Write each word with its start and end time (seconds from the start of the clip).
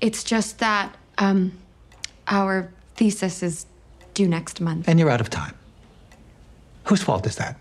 It's 0.00 0.24
just 0.24 0.58
that, 0.58 0.96
um, 1.18 1.52
our 2.26 2.70
thesis 2.96 3.42
is 3.42 3.66
due 4.14 4.28
next 4.28 4.60
month. 4.60 4.88
And 4.88 4.98
you're 4.98 5.10
out 5.10 5.20
of 5.20 5.30
time. 5.30 5.54
Whose 6.84 7.02
fault 7.02 7.26
is 7.26 7.36
that? 7.36 7.56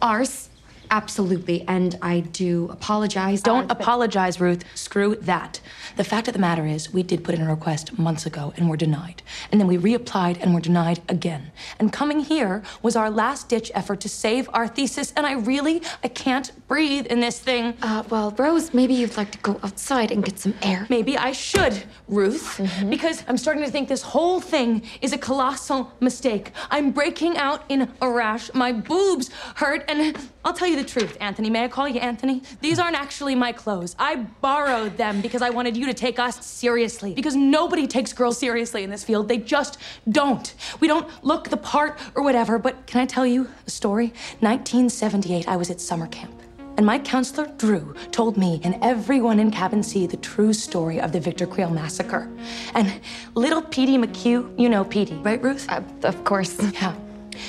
Ours? 0.00 0.48
Absolutely. 0.92 1.64
And 1.66 1.98
I 2.02 2.20
do 2.20 2.68
apologize. 2.70 3.40
Don't 3.40 3.70
Uh, 3.70 3.76
apologize, 3.78 4.38
Ruth. 4.38 4.62
Screw 4.74 5.16
that. 5.22 5.58
The 5.96 6.04
fact 6.04 6.28
of 6.28 6.34
the 6.34 6.40
matter 6.40 6.66
is, 6.66 6.92
we 6.92 7.02
did 7.02 7.24
put 7.24 7.34
in 7.34 7.40
a 7.40 7.48
request 7.48 7.98
months 7.98 8.26
ago 8.26 8.52
and 8.58 8.68
were 8.68 8.76
denied. 8.76 9.22
And 9.50 9.58
then 9.58 9.66
we 9.68 9.78
reapplied 9.78 10.36
and 10.42 10.52
were 10.52 10.60
denied 10.60 11.00
again. 11.08 11.50
And 11.78 11.90
coming 11.90 12.20
here 12.20 12.62
was 12.82 12.94
our 12.94 13.10
last 13.10 13.48
ditch 13.48 13.72
effort 13.74 14.00
to 14.00 14.08
save 14.10 14.50
our 14.52 14.68
thesis. 14.68 15.14
And 15.16 15.24
I 15.26 15.32
really, 15.32 15.80
I 16.04 16.08
can't 16.08 16.52
breathe 16.68 17.06
in 17.06 17.20
this 17.20 17.38
thing. 17.38 17.72
Uh, 17.82 18.02
well, 18.10 18.34
Rose, 18.36 18.74
maybe 18.74 18.92
you'd 18.92 19.16
like 19.16 19.30
to 19.32 19.38
go 19.38 19.58
outside 19.64 20.10
and 20.10 20.22
get 20.22 20.38
some 20.38 20.54
air. 20.60 20.86
Maybe 20.90 21.16
I 21.16 21.32
should, 21.32 21.84
Ruth, 22.06 22.60
because 22.90 23.24
I'm 23.28 23.38
starting 23.38 23.64
to 23.64 23.70
think 23.70 23.88
this 23.88 24.02
whole 24.02 24.40
thing 24.42 24.82
is 25.00 25.14
a 25.14 25.18
colossal 25.18 25.90
mistake. 26.00 26.52
I'm 26.70 26.90
breaking 26.90 27.38
out 27.38 27.64
in 27.70 27.88
a 28.02 28.08
rash. 28.10 28.52
My 28.52 28.72
boobs 28.72 29.30
hurt, 29.54 29.84
and 29.88 30.18
I'll 30.44 30.52
tell 30.52 30.68
you 30.68 30.76
the 30.82 30.88
truth, 30.88 31.16
Anthony. 31.20 31.48
May 31.50 31.64
I 31.64 31.68
call 31.68 31.88
you 31.88 32.00
Anthony? 32.00 32.42
These 32.60 32.78
aren't 32.78 32.96
actually 32.96 33.34
my 33.34 33.52
clothes. 33.52 33.94
I 33.98 34.16
borrowed 34.16 34.96
them 34.96 35.20
because 35.20 35.42
I 35.42 35.50
wanted 35.50 35.76
you 35.76 35.86
to 35.86 35.94
take 35.94 36.18
us 36.18 36.44
seriously. 36.44 37.14
Because 37.14 37.36
nobody 37.36 37.86
takes 37.86 38.12
girls 38.12 38.38
seriously 38.38 38.82
in 38.82 38.90
this 38.90 39.04
field. 39.04 39.28
They 39.28 39.38
just 39.38 39.78
don't. 40.10 40.54
We 40.80 40.88
don't 40.88 41.08
look 41.24 41.48
the 41.48 41.56
part 41.56 41.98
or 42.14 42.22
whatever, 42.22 42.58
but 42.58 42.86
can 42.86 43.00
I 43.00 43.06
tell 43.06 43.26
you 43.26 43.48
a 43.66 43.70
story? 43.70 44.08
1978, 44.40 45.48
I 45.48 45.56
was 45.56 45.70
at 45.70 45.80
summer 45.80 46.08
camp. 46.08 46.34
And 46.76 46.86
my 46.86 46.98
counselor, 46.98 47.46
Drew, 47.58 47.94
told 48.10 48.36
me 48.38 48.60
and 48.64 48.76
everyone 48.82 49.38
in 49.38 49.50
Cabin 49.50 49.82
C 49.82 50.06
the 50.06 50.16
true 50.16 50.52
story 50.52 51.00
of 51.00 51.12
the 51.12 51.20
Victor 51.20 51.46
Creel 51.46 51.70
massacre. 51.70 52.28
And 52.74 53.00
little 53.34 53.62
Petey 53.62 53.98
McHugh, 53.98 54.58
you 54.58 54.68
know 54.68 54.82
Petey, 54.82 55.16
right, 55.16 55.40
Ruth? 55.42 55.66
Uh, 55.68 55.82
of 56.02 56.24
course. 56.24 56.58
Yeah. 56.72 56.96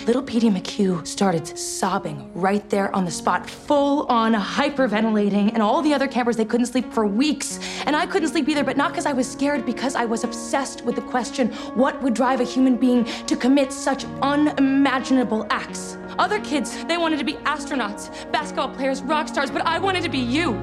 Little 0.06 0.22
Petey 0.22 0.50
McHugh 0.50 1.06
started 1.08 1.58
sobbing 1.58 2.32
right 2.34 2.68
there 2.70 2.94
on 2.96 3.06
the 3.06 3.12
spot, 3.12 3.50
full 3.50 4.06
on 4.08 4.34
hyperventilating, 4.34 5.54
and 5.54 5.62
all 5.62 5.82
the 5.82 5.94
other 5.94 6.08
campers, 6.08 6.38
they 6.38 6.46
couldn't 6.46 6.68
sleep 6.68 6.92
for 6.94 7.06
weeks. 7.06 7.60
And 7.86 7.96
I 7.96 8.06
couldn't 8.06 8.30
sleep 8.30 8.50
either, 8.50 8.64
but 8.64 8.78
not 8.78 8.92
because 8.92 9.06
I 9.06 9.14
was 9.14 9.30
scared, 9.32 9.66
because 9.66 9.96
I 9.96 10.06
was 10.06 10.24
obsessed 10.24 10.84
with 10.84 10.96
the 10.96 11.02
question 11.02 11.50
what 11.76 12.02
would 12.02 12.14
drive 12.14 12.42
a 12.42 12.44
human 12.44 12.76
being 12.76 13.06
to 13.06 13.36
commit 13.36 13.72
such 13.72 14.06
unimaginable 14.22 15.48
acts? 15.50 15.98
Other 16.20 16.40
kids, 16.42 16.84
they 16.86 16.98
wanted 16.98 17.20
to 17.20 17.26
be 17.26 17.34
astronauts, 17.46 18.32
basketball 18.32 18.70
players, 18.70 19.02
rock 19.02 19.28
stars, 19.28 19.50
but 19.50 19.66
I 19.66 19.80
wanted 19.80 20.04
to 20.04 20.10
be 20.10 20.20
you. 20.20 20.54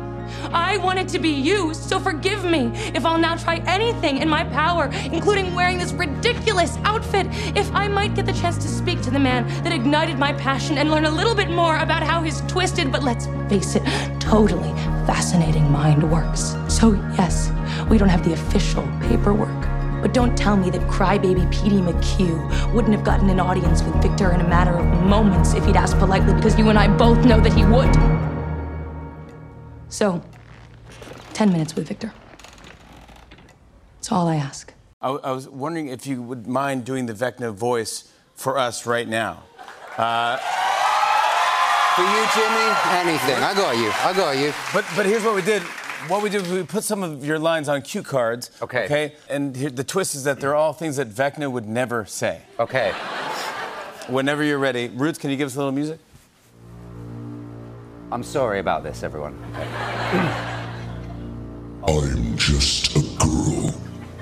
I 0.53 0.77
wanted 0.79 1.09
to 1.09 1.19
be 1.19 1.31
you, 1.31 1.75
so 1.75 1.99
forgive 1.99 2.45
me 2.45 2.71
if 2.95 3.05
I'll 3.05 3.19
now 3.19 3.37
try 3.37 3.57
anything 3.67 4.19
in 4.19 4.29
my 4.29 4.45
power, 4.45 4.91
including 5.13 5.55
wearing 5.55 5.79
this 5.79 5.93
ridiculous 5.93 6.77
outfit, 6.85 7.27
if 7.57 7.73
I 7.75 7.89
might 7.89 8.15
get 8.15 8.27
the 8.27 8.33
chance 8.33 8.57
to 8.59 8.69
speak 8.69 9.01
to 9.03 9.11
the 9.11 9.19
man 9.19 9.47
that 9.65 9.73
ignited 9.73 10.19
my 10.19 10.33
passion 10.33 10.79
and 10.79 10.91
learn 10.91 11.05
a 11.05 11.11
little 11.11 11.35
bit 11.35 11.51
more 11.51 11.77
about 11.79 12.03
how 12.03 12.23
his 12.23 12.41
twisted, 12.43 12.91
but 12.91 13.03
let's 13.03 13.27
face 13.49 13.77
it, 13.77 13.83
totally 14.21 14.73
fascinating 15.07 15.71
mind 15.71 16.09
works. 16.11 16.57
So, 16.69 16.93
yes, 17.17 17.51
we 17.89 17.99
don't 17.99 18.09
have 18.09 18.25
the 18.25 18.33
official 18.33 18.83
paperwork. 19.03 19.67
But 20.01 20.15
don't 20.15 20.37
tell 20.37 20.57
me 20.57 20.71
that 20.71 20.81
crybaby 20.83 21.51
Petey 21.53 21.81
McHugh 21.81 22.73
wouldn't 22.73 22.95
have 22.95 23.05
gotten 23.05 23.29
an 23.29 23.39
audience 23.39 23.83
with 23.83 24.01
Victor 24.03 24.33
in 24.33 24.41
a 24.41 24.49
matter 24.49 24.73
of 24.73 24.87
moments 25.05 25.53
if 25.55 25.67
he'd 25.67 25.77
asked 25.77 25.99
politely, 25.99 26.33
because 26.35 26.59
you 26.59 26.71
and 26.71 26.79
I 26.79 26.89
both 26.97 27.25
know 27.27 27.41
that 27.41 27.53
he 27.53 27.65
would. 27.65 28.30
So, 29.91 30.23
10 31.35 31.53
minutes 31.53 31.75
with 31.75 31.89
Victor. 31.89 32.13
That's 33.97 34.13
all 34.13 34.29
I 34.29 34.37
ask. 34.37 34.73
I, 35.03 35.09
I 35.11 35.33
was 35.33 35.49
wondering 35.49 35.89
if 35.89 36.07
you 36.07 36.23
would 36.23 36.47
mind 36.47 36.85
doing 36.85 37.07
the 37.07 37.13
Vecna 37.13 37.53
voice 37.53 38.11
for 38.35 38.57
us 38.57 38.87
right 38.87 39.09
now. 39.09 39.43
Uh, 39.97 40.37
for 41.97 42.03
you, 42.03 42.27
Jimmy, 42.35 42.67
anything. 42.93 43.43
I 43.43 43.53
got 43.55 43.77
you. 43.77 43.91
I 43.91 44.13
got 44.17 44.39
you. 44.39 44.53
But 44.73 44.85
but 44.95 45.07
here's 45.07 45.25
what 45.25 45.35
we 45.35 45.43
did. 45.43 45.63
What 46.09 46.23
we 46.23 46.31
did 46.31 46.43
was 46.43 46.51
we 46.53 46.63
put 46.63 46.85
some 46.85 47.03
of 47.03 47.25
your 47.25 47.39
lines 47.39 47.69
on 47.69 47.83
cue 47.83 48.03
cards. 48.03 48.51
Okay. 48.63 48.85
Okay. 48.85 49.15
And 49.29 49.57
here, 49.57 49.71
the 49.71 49.85
twist 49.85 50.15
is 50.15 50.25
that 50.25 50.41
they're 50.41 50.55
all 50.55 50.73
things 50.73 50.97
that 50.97 51.11
Vecna 51.11 51.51
would 51.51 51.67
never 51.67 52.07
say. 52.07 52.43
Okay. 52.59 52.93
Whenever 54.09 54.43
you're 54.45 54.59
ready, 54.59 54.89
Ruth, 54.89 55.19
can 55.19 55.31
you 55.31 55.37
give 55.37 55.47
us 55.47 55.57
a 55.57 55.59
little 55.59 55.73
music? 55.73 55.99
I'm 58.13 58.25
sorry 58.25 58.59
about 58.59 58.83
this, 58.83 59.05
everyone. 59.05 59.39
I'm 61.87 62.37
just 62.37 62.97
a 62.97 63.03
girl 63.25 63.73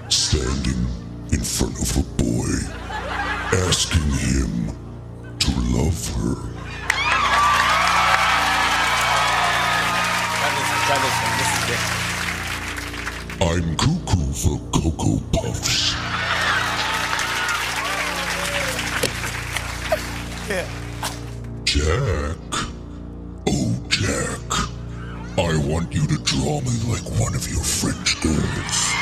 standing 0.09 0.87
in 1.33 1.41
front 1.41 1.81
of 1.81 1.97
a 1.97 2.03
boy, 2.23 2.53
asking 3.51 4.11
him 4.11 4.77
to 5.39 5.51
love 5.75 6.07
her. 6.17 6.35
Try 10.37 10.51
this, 10.55 10.69
try 10.85 10.99
this 10.99 11.17
one. 11.25 11.35
This 11.39 11.51
is 11.57 11.65
good. 11.65 11.83
I'm 13.41 13.69
cuckoo 13.77 14.33
for 14.35 14.59
Cocoa 14.71 15.19
Puffs. 15.33 15.97
Jack. 21.65 22.48
Jack. 25.39 25.51
I 25.51 25.57
want 25.69 25.95
you 25.95 26.07
to 26.07 26.19
draw 26.25 26.61
me 26.61 26.71
like 26.89 27.05
one 27.21 27.35
of 27.35 27.49
your 27.49 27.63
French 27.63 28.21
girls. 28.21 28.95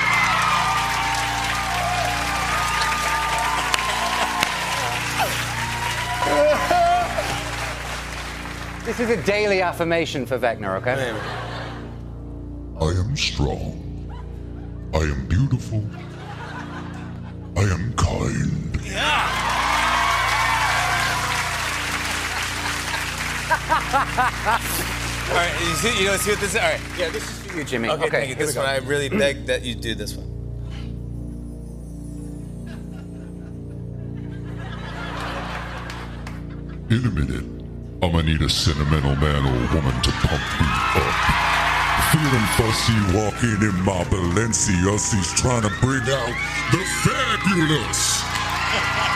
This 8.85 9.01
is 9.01 9.11
a 9.11 9.23
daily 9.25 9.63
affirmation 9.63 10.27
for 10.27 10.39
Vecna, 10.39 10.77
okay? 10.81 11.13
I 12.81 12.91
am 13.01 13.17
strong. 13.17 13.83
I 14.95 14.99
am 14.99 15.27
beautiful. 15.27 15.85
I 17.57 17.63
am 17.63 17.93
kind. 17.95 18.63
All 25.29 25.35
right. 25.35 25.53
You 25.61 25.75
see, 25.75 25.99
you 25.99 26.05
know, 26.07 26.17
see 26.17 26.31
what 26.31 26.41
this 26.41 26.55
is? 26.55 26.57
All 26.57 26.63
right. 26.63 26.81
Yeah, 26.97 27.11
this 27.11 27.29
is 27.29 27.47
for 27.47 27.59
you, 27.59 27.65
Jimmy. 27.65 27.91
Okay, 27.91 28.09
thank 28.11 28.29
you. 28.29 28.35
This 28.37 28.55
we 28.55 28.61
one. 28.61 28.69
I 28.69 28.77
really 28.79 29.09
beg 29.23 29.47
that 29.47 29.63
you 29.63 29.75
do 29.75 29.95
this 29.95 30.15
one. 30.15 30.27
In 36.89 37.05
a 37.05 37.11
minute, 37.11 37.43
I'm 38.01 38.13
gonna 38.13 38.23
need 38.23 38.41
a 38.43 38.49
sentimental 38.49 39.17
man 39.17 39.43
or 39.43 39.75
woman 39.75 40.01
to 40.03 40.11
pump 40.13 40.43
me 40.61 40.67
up. 40.95 41.15
Feeling 42.13 42.47
fussy 42.55 42.95
walking 43.19 43.61
in 43.67 43.75
my 43.85 44.05
Balenciagas 44.05 45.35
trying 45.37 45.63
to 45.63 45.71
bring 45.81 46.03
out 46.03 46.35
the 46.71 46.85
fabulous. 47.03 48.23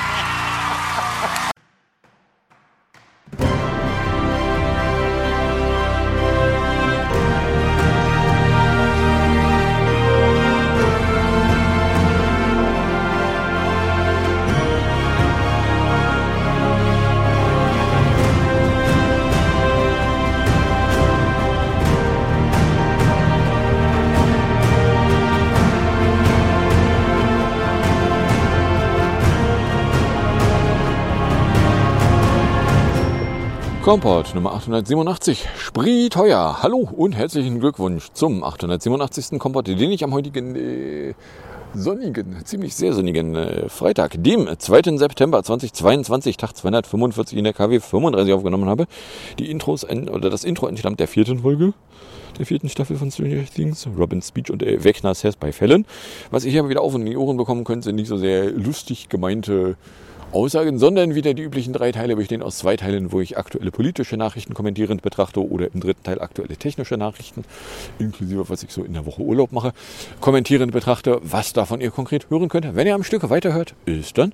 Kompott 33.91 34.37
Nummer 34.37 34.53
887, 34.55 35.49
Spreeteuer. 35.59 36.63
Hallo 36.63 36.89
und 36.97 37.17
herzlichen 37.17 37.59
Glückwunsch 37.59 38.11
zum 38.13 38.45
887. 38.45 39.41
Kompott, 39.41 39.67
den 39.67 39.91
ich 39.91 40.05
am 40.05 40.15
heutigen 40.15 40.55
äh, 40.55 41.15
sonnigen, 41.75 42.37
ziemlich 42.45 42.77
sehr 42.77 42.93
sonnigen 42.93 43.35
äh, 43.35 43.69
Freitag, 43.69 44.23
dem 44.23 44.49
2. 44.57 44.97
September 44.97 45.43
2022, 45.43 46.37
Tag 46.37 46.57
245 46.57 47.37
in 47.37 47.43
der 47.43 47.53
KW 47.53 47.81
35 47.81 48.33
aufgenommen 48.33 48.69
habe. 48.69 48.87
Die 49.41 49.51
Intros, 49.51 49.83
oder 49.83 50.31
das 50.31 50.45
Intro 50.45 50.69
entstammt 50.69 51.01
der 51.01 51.09
vierten 51.09 51.41
Folge 51.41 51.75
der 52.39 52.47
vierten 52.47 52.69
Staffel 52.69 52.97
von 52.97 53.11
Stranger 53.11 53.45
Things, 53.45 53.89
Robin's 53.99 54.29
Speech 54.29 54.53
und 54.53 54.63
äh, 54.63 54.85
Wegner 54.85 55.15
Says 55.15 55.35
bei 55.35 55.51
Fällen. 55.51 55.85
Was 56.31 56.45
ihr 56.45 56.53
hier 56.53 56.61
aber 56.61 56.69
wieder 56.69 56.83
auf 56.83 56.95
und 56.95 57.01
in 57.01 57.09
die 57.09 57.17
Ohren 57.17 57.37
bekommen 57.37 57.65
könnt, 57.65 57.83
sind 57.83 57.97
nicht 57.97 58.07
so 58.07 58.17
sehr 58.17 58.53
lustig 58.53 59.09
gemeinte 59.09 59.77
Aussagen, 60.33 60.79
sondern 60.79 61.15
wieder 61.15 61.35
die 61.35 61.43
üblichen 61.43 61.73
drei 61.73 61.91
Teile 61.91 62.15
bestehen 62.15 62.43
aus 62.43 62.59
zwei 62.59 62.77
Teilen, 62.77 63.11
wo 63.11 63.21
ich 63.21 63.37
aktuelle 63.37 63.71
politische 63.71 64.17
Nachrichten 64.17 64.55
kommentierend 64.55 65.03
betrachte 65.03 65.47
oder 65.47 65.73
im 65.73 65.81
dritten 65.81 66.05
Teil 66.05 66.21
aktuelle 66.21 66.57
technische 66.57 66.97
Nachrichten, 66.97 67.45
inklusive 67.99 68.49
was 68.49 68.63
ich 68.63 68.71
so 68.71 68.85
in 68.85 68.93
der 68.93 69.07
Woche 69.07 69.23
Urlaub 69.23 69.53
mache, 69.53 69.73
kommentierend 70.21 70.73
betrachte. 70.73 71.21
Was 71.23 71.53
davon 71.53 71.81
ihr 71.81 71.91
konkret 71.91 72.31
hören 72.31 72.49
könnt, 72.49 72.77
wenn 72.77 72.87
ihr 72.87 72.95
am 72.95 73.03
Stück 73.03 73.29
weiterhört, 73.29 73.75
ist 73.87 74.19
dann 74.19 74.33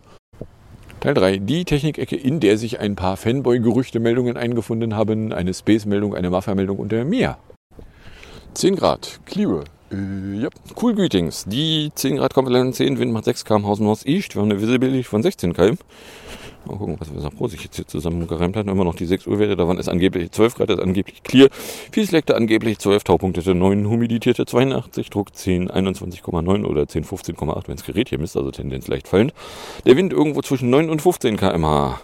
Teil 1.01 1.15
3, 1.15 1.39
die 1.39 1.65
Technikecke, 1.65 2.17
in 2.17 2.41
der 2.41 2.59
sich 2.59 2.81
ein 2.81 2.97
paar 2.97 3.17
Fanboy-Gerüchte-Meldungen 3.17 4.37
eingefunden 4.37 4.97
haben, 4.97 5.33
eine 5.33 5.55
Space-Meldung, 5.55 6.15
eine 6.15 6.31
Mafia-Meldung 6.31 6.79
und 6.79 6.93
mehr. 6.93 7.39
10 8.55 8.77
Grad, 8.77 9.21
Kliebe. 9.25 9.65
Äh, 9.91 10.41
ja, 10.41 10.49
cool 10.83 10.95
Greetings. 10.95 11.45
Die 11.47 11.91
10 11.95 12.17
Grad 12.17 12.35
komplett 12.35 12.75
10, 12.75 12.99
Wind 12.99 13.13
macht 13.13 13.25
6 13.25 13.45
km 13.45 13.65
aus 13.65 13.79
dem 13.79 13.87
Northeast. 13.87 14.35
Wir 14.35 14.43
haben 14.43 14.51
eine 14.51 14.61
Visibility 14.61 15.05
von 15.05 15.23
16 15.23 15.53
km. 15.53 15.79
Mal 16.67 16.79
gucken, 16.79 16.97
was 16.99 17.15
wir 17.15 17.31
Pro 17.31 17.47
sich 17.47 17.63
jetzt 17.63 17.77
hier 17.77 17.87
zusammengereimt 17.87 18.57
hat. 18.57 18.67
Immer 18.67 18.85
noch 18.85 18.97
die 18.97 19.07
6 19.07 19.29
Uhr 19.29 19.39
Werte. 19.39 19.55
Da 19.55 19.69
waren 19.69 19.79
es 19.79 19.89
angeblich 19.89 20.33
12 20.33 20.57
Grad, 20.57 20.71
ist 20.71 20.81
angeblich 20.81 21.23
clear. 21.23 21.49
Fiesleckte 21.93 22.35
angeblich 22.35 22.79
12, 22.81 23.05
Taupunkte 23.05 23.55
9, 23.55 23.89
humidierte 23.89 24.45
82, 24.45 25.11
Druck 25.11 25.35
10, 25.35 25.71
21,9 25.71 26.65
oder 26.65 26.89
10, 26.89 27.05
15,8, 27.05 27.69
wenn 27.69 27.77
das 27.77 27.85
Gerät 27.85 28.09
hier 28.09 28.19
misst, 28.19 28.37
also 28.37 28.51
Tendenz 28.51 28.89
leicht 28.89 29.07
fallend. 29.07 29.33
Der 29.85 29.97
Wind 29.97 30.13
irgendwo 30.13 30.43
zwischen 30.43 30.71
9 30.71 30.91
und 30.91 31.01
15 31.01 31.37
km/h. 31.37 32.01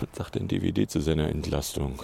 Was 0.00 0.08
sagt 0.16 0.36
denn 0.36 0.46
DVD 0.46 0.86
zu 0.86 1.00
seiner 1.00 1.28
Entlastung? 1.28 1.98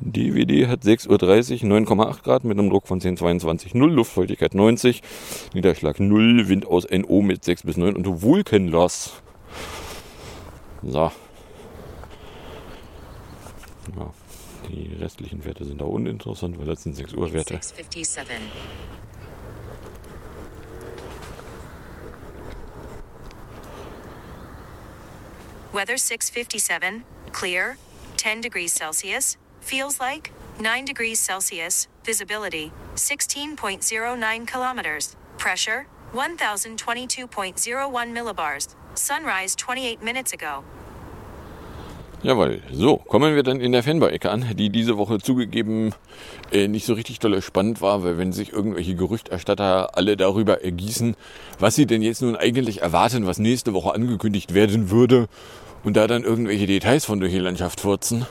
DVD 0.00 0.66
hat 0.66 0.82
6.30 0.82 1.64
Uhr 1.64 1.70
9,8 1.70 2.22
Grad 2.22 2.44
mit 2.44 2.58
einem 2.58 2.70
Druck 2.70 2.86
von 2.86 3.00
10,22, 3.00 3.76
0 3.76 3.92
Luftfeuchtigkeit 3.92 4.54
90, 4.54 5.02
Niederschlag 5.54 6.00
0, 6.00 6.48
Wind 6.48 6.66
aus 6.66 6.86
NO 6.90 7.20
mit 7.20 7.44
6 7.44 7.64
bis 7.64 7.76
9 7.76 7.96
und 7.96 8.22
Vulkanloss. 8.22 9.22
So. 10.82 11.12
Ja, 13.96 14.12
die 14.68 14.94
restlichen 14.94 15.44
Werte 15.44 15.64
sind 15.64 15.80
da 15.80 15.84
uninteressant, 15.84 16.58
weil 16.58 16.66
das 16.66 16.82
sind 16.82 16.96
6 16.96 17.14
Uhr 17.14 17.32
Werte. 17.32 17.54
657. 17.54 18.36
Weather 25.72 25.96
657, 25.96 27.04
clear, 27.32 27.76
10 28.16 28.42
degrees 28.42 28.74
Celsius, 28.74 29.38
feels 29.60 30.00
like 30.00 30.32
9 30.58 30.84
degrees 30.84 31.18
Celsius, 31.18 31.88
visibility 32.04 32.72
16.09 32.96 34.46
kilometers, 34.46 35.16
pressure 35.38 35.86
1022.01 36.12 38.12
millibars, 38.12 38.76
sunrise 38.94 39.56
28 39.56 40.02
minutes 40.02 40.32
ago. 40.32 40.64
Jawohl, 42.22 42.60
so, 42.70 42.98
kommen 42.98 43.34
wir 43.34 43.42
dann 43.42 43.60
in 43.60 43.72
der 43.72 43.82
Fanboy-Ecke 43.82 44.30
an, 44.30 44.44
die 44.54 44.68
diese 44.68 44.98
Woche 44.98 45.20
zugegeben 45.20 45.94
äh, 46.52 46.68
nicht 46.68 46.84
so 46.84 46.92
richtig 46.92 47.18
dolle 47.18 47.40
spannend 47.40 47.80
war, 47.80 48.04
weil 48.04 48.18
wenn 48.18 48.32
sich 48.32 48.52
irgendwelche 48.52 48.94
Gerüchterstatter 48.94 49.96
alle 49.96 50.18
darüber 50.18 50.62
ergießen, 50.62 51.16
was 51.58 51.76
sie 51.76 51.86
denn 51.86 52.02
jetzt 52.02 52.20
nun 52.20 52.36
eigentlich 52.36 52.82
erwarten, 52.82 53.26
was 53.26 53.38
nächste 53.38 53.72
Woche 53.72 53.94
angekündigt 53.94 54.52
werden 54.52 54.90
würde 54.90 55.28
und 55.82 55.96
da 55.96 56.06
dann 56.06 56.22
irgendwelche 56.22 56.66
Details 56.66 57.06
von 57.06 57.20
durch 57.20 57.32
die 57.32 57.38
Landschaft 57.38 57.80
furzen, 57.80 58.26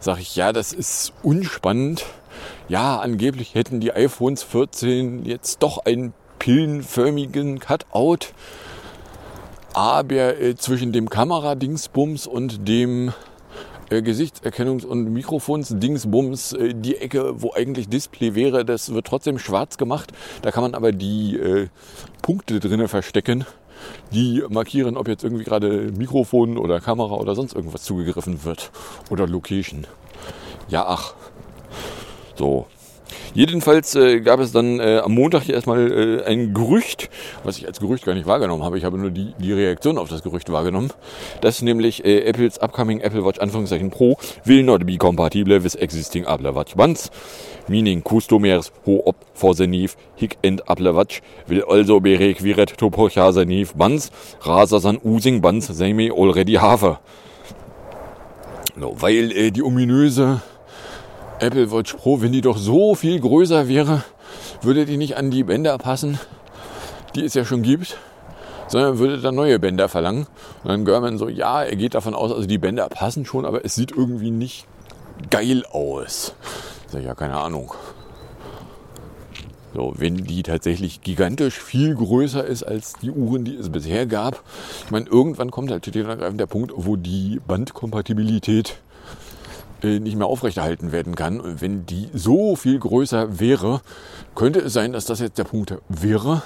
sage 0.00 0.20
ich, 0.22 0.34
ja, 0.36 0.52
das 0.52 0.72
ist 0.72 1.12
unspannend. 1.22 2.04
Ja, 2.68 2.98
angeblich 2.98 3.54
hätten 3.54 3.80
die 3.80 3.92
iPhones 3.92 4.42
14 4.42 5.24
jetzt 5.24 5.62
doch 5.62 5.84
einen 5.84 6.12
pillenförmigen 6.38 7.60
Cutout 7.60 8.28
aber 9.72 10.40
äh, 10.40 10.56
zwischen 10.56 10.92
dem 10.92 11.08
Kameradingsbums 11.08 12.26
und 12.26 12.66
dem 12.68 13.12
äh, 13.90 13.98
Gesichtserkennungs- 13.98 14.84
und 14.84 15.12
Mikrofonsdingsbums, 15.12 16.52
äh, 16.54 16.74
die 16.74 16.96
Ecke, 16.96 17.40
wo 17.40 17.52
eigentlich 17.52 17.88
Display 17.88 18.34
wäre, 18.34 18.64
das 18.64 18.92
wird 18.92 19.06
trotzdem 19.06 19.38
schwarz 19.38 19.78
gemacht. 19.78 20.12
Da 20.42 20.50
kann 20.50 20.62
man 20.62 20.74
aber 20.74 20.92
die 20.92 21.36
äh, 21.36 21.68
Punkte 22.22 22.60
drinnen 22.60 22.88
verstecken, 22.88 23.44
die 24.12 24.42
markieren, 24.48 24.96
ob 24.96 25.08
jetzt 25.08 25.24
irgendwie 25.24 25.44
gerade 25.44 25.92
Mikrofon 25.96 26.58
oder 26.58 26.80
Kamera 26.80 27.14
oder 27.14 27.34
sonst 27.34 27.54
irgendwas 27.54 27.82
zugegriffen 27.82 28.44
wird. 28.44 28.70
Oder 29.10 29.26
Location. 29.26 29.86
Ja, 30.68 30.86
ach. 30.86 31.14
So, 32.36 32.66
Jedenfalls 33.34 33.94
äh, 33.94 34.20
gab 34.20 34.40
es 34.40 34.52
dann 34.52 34.80
äh, 34.80 35.00
am 35.04 35.12
Montag 35.12 35.42
hier 35.42 35.54
erstmal 35.54 35.90
äh, 35.90 36.24
ein 36.24 36.52
Gerücht, 36.52 37.10
was 37.44 37.58
ich 37.58 37.66
als 37.66 37.78
Gerücht 37.78 38.04
gar 38.04 38.14
nicht 38.14 38.26
wahrgenommen 38.26 38.64
habe. 38.64 38.76
Ich 38.76 38.84
habe 38.84 38.98
nur 38.98 39.10
die, 39.10 39.34
die 39.38 39.52
Reaktion 39.52 39.98
auf 39.98 40.08
das 40.08 40.22
Gerücht 40.22 40.50
wahrgenommen, 40.50 40.92
dass 41.40 41.62
nämlich 41.62 42.04
äh, 42.04 42.22
Apples 42.22 42.58
upcoming 42.58 43.00
Apple 43.00 43.24
Watch 43.24 43.38
Anführungszeichen 43.38 43.90
Pro 43.90 44.16
will 44.44 44.62
not 44.62 44.84
be 44.84 44.96
compatible 44.96 45.62
with 45.62 45.76
existing 45.76 46.24
Apple 46.24 46.54
Watch 46.54 46.74
bands, 46.74 47.10
meaning 47.68 48.02
customers 48.02 48.72
who 48.84 49.02
opt 49.06 49.26
for 49.34 49.54
the 49.54 49.66
new 49.66 49.88
hic 50.16 50.36
and 50.42 50.60
Apple 50.68 50.92
Watch 50.92 51.22
will 51.48 51.62
also 51.62 52.00
be 52.00 52.16
required 52.16 52.76
to 52.78 52.90
purchase 52.90 53.34
the 53.34 53.44
new 53.44 53.66
bands 53.74 54.10
rather 54.46 54.80
than 54.80 55.00
using 55.04 55.40
bands 55.40 55.68
they 55.68 55.92
may 55.92 56.10
already 56.10 56.56
have. 56.56 56.98
No, 58.76 58.94
weil 59.00 59.32
äh, 59.32 59.50
die 59.50 59.62
ominöse 59.62 60.40
Apple 61.40 61.70
Watch 61.70 61.94
Pro, 61.94 62.20
wenn 62.20 62.32
die 62.32 62.40
doch 62.40 62.58
so 62.58 62.94
viel 62.94 63.18
größer 63.20 63.68
wäre, 63.68 64.04
würde 64.62 64.84
die 64.84 64.96
nicht 64.96 65.16
an 65.16 65.30
die 65.30 65.42
Bänder 65.42 65.78
passen, 65.78 66.18
die 67.14 67.24
es 67.24 67.34
ja 67.34 67.44
schon 67.44 67.62
gibt, 67.62 67.96
sondern 68.68 68.98
würde 68.98 69.18
dann 69.18 69.34
neue 69.34 69.58
Bänder 69.58 69.88
verlangen. 69.88 70.26
Und 70.62 70.68
dann 70.68 70.84
Görman 70.84 71.18
so, 71.18 71.28
ja, 71.28 71.62
er 71.62 71.76
geht 71.76 71.94
davon 71.94 72.14
aus, 72.14 72.30
also 72.32 72.46
die 72.46 72.58
Bänder 72.58 72.88
passen 72.88 73.24
schon, 73.24 73.44
aber 73.44 73.64
es 73.64 73.74
sieht 73.74 73.90
irgendwie 73.90 74.30
nicht 74.30 74.66
geil 75.30 75.64
aus. 75.70 76.34
Sag 76.90 77.00
ich, 77.00 77.06
ja, 77.06 77.14
keine 77.14 77.36
Ahnung. 77.36 77.72
So, 79.72 79.94
wenn 79.96 80.16
die 80.16 80.42
tatsächlich 80.42 81.02
gigantisch 81.02 81.60
viel 81.60 81.94
größer 81.94 82.44
ist 82.44 82.64
als 82.64 82.94
die 82.94 83.12
Uhren, 83.12 83.44
die 83.44 83.54
es 83.54 83.70
bisher 83.70 84.06
gab. 84.06 84.42
Ich 84.84 84.90
meine, 84.90 85.06
irgendwann 85.06 85.52
kommt 85.52 85.70
halt 85.70 85.86
der 85.94 86.46
Punkt, 86.46 86.72
wo 86.74 86.96
die 86.96 87.40
Bandkompatibilität 87.46 88.80
äh, 89.82 90.00
nicht 90.00 90.16
mehr 90.16 90.26
aufrechterhalten 90.26 90.90
werden 90.90 91.14
kann. 91.14 91.40
Und 91.40 91.60
wenn 91.60 91.86
die 91.86 92.08
so 92.12 92.56
viel 92.56 92.80
größer 92.80 93.38
wäre, 93.38 93.82
könnte 94.34 94.58
es 94.58 94.72
sein, 94.72 94.92
dass 94.92 95.04
das 95.04 95.20
jetzt 95.20 95.38
der 95.38 95.44
Punkt 95.44 95.78
wäre. 95.88 96.42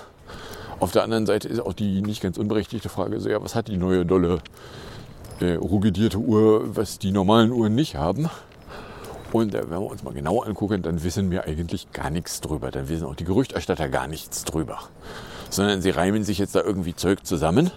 Auf 0.78 0.92
der 0.92 1.04
anderen 1.04 1.24
Seite 1.24 1.48
ist 1.48 1.60
auch 1.60 1.72
die 1.72 2.02
nicht 2.02 2.20
ganz 2.22 2.36
unberechtigte 2.36 2.90
Frage 2.90 3.18
so, 3.20 3.30
ja, 3.30 3.42
was 3.42 3.54
hat 3.54 3.68
die 3.68 3.78
neue 3.78 4.04
dolle 4.04 4.40
äh, 5.40 5.54
rugidierte 5.54 6.18
Uhr, 6.18 6.76
was 6.76 6.98
die 6.98 7.12
normalen 7.12 7.52
Uhren 7.52 7.74
nicht 7.74 7.94
haben? 7.94 8.28
Und 9.34 9.52
wenn 9.52 9.68
wir 9.68 9.80
uns 9.80 10.04
mal 10.04 10.14
genau 10.14 10.42
angucken, 10.42 10.82
dann 10.82 11.02
wissen 11.02 11.28
wir 11.32 11.42
eigentlich 11.42 11.90
gar 11.90 12.08
nichts 12.08 12.40
drüber. 12.40 12.70
Dann 12.70 12.88
wissen 12.88 13.04
auch 13.04 13.16
die 13.16 13.24
Gerüchterstatter 13.24 13.88
gar 13.88 14.06
nichts 14.06 14.44
drüber. 14.44 14.78
Sondern 15.50 15.82
sie 15.82 15.90
reimen 15.90 16.22
sich 16.22 16.38
jetzt 16.38 16.54
da 16.54 16.62
irgendwie 16.62 16.94
Zeug 16.94 17.26
zusammen, 17.26 17.72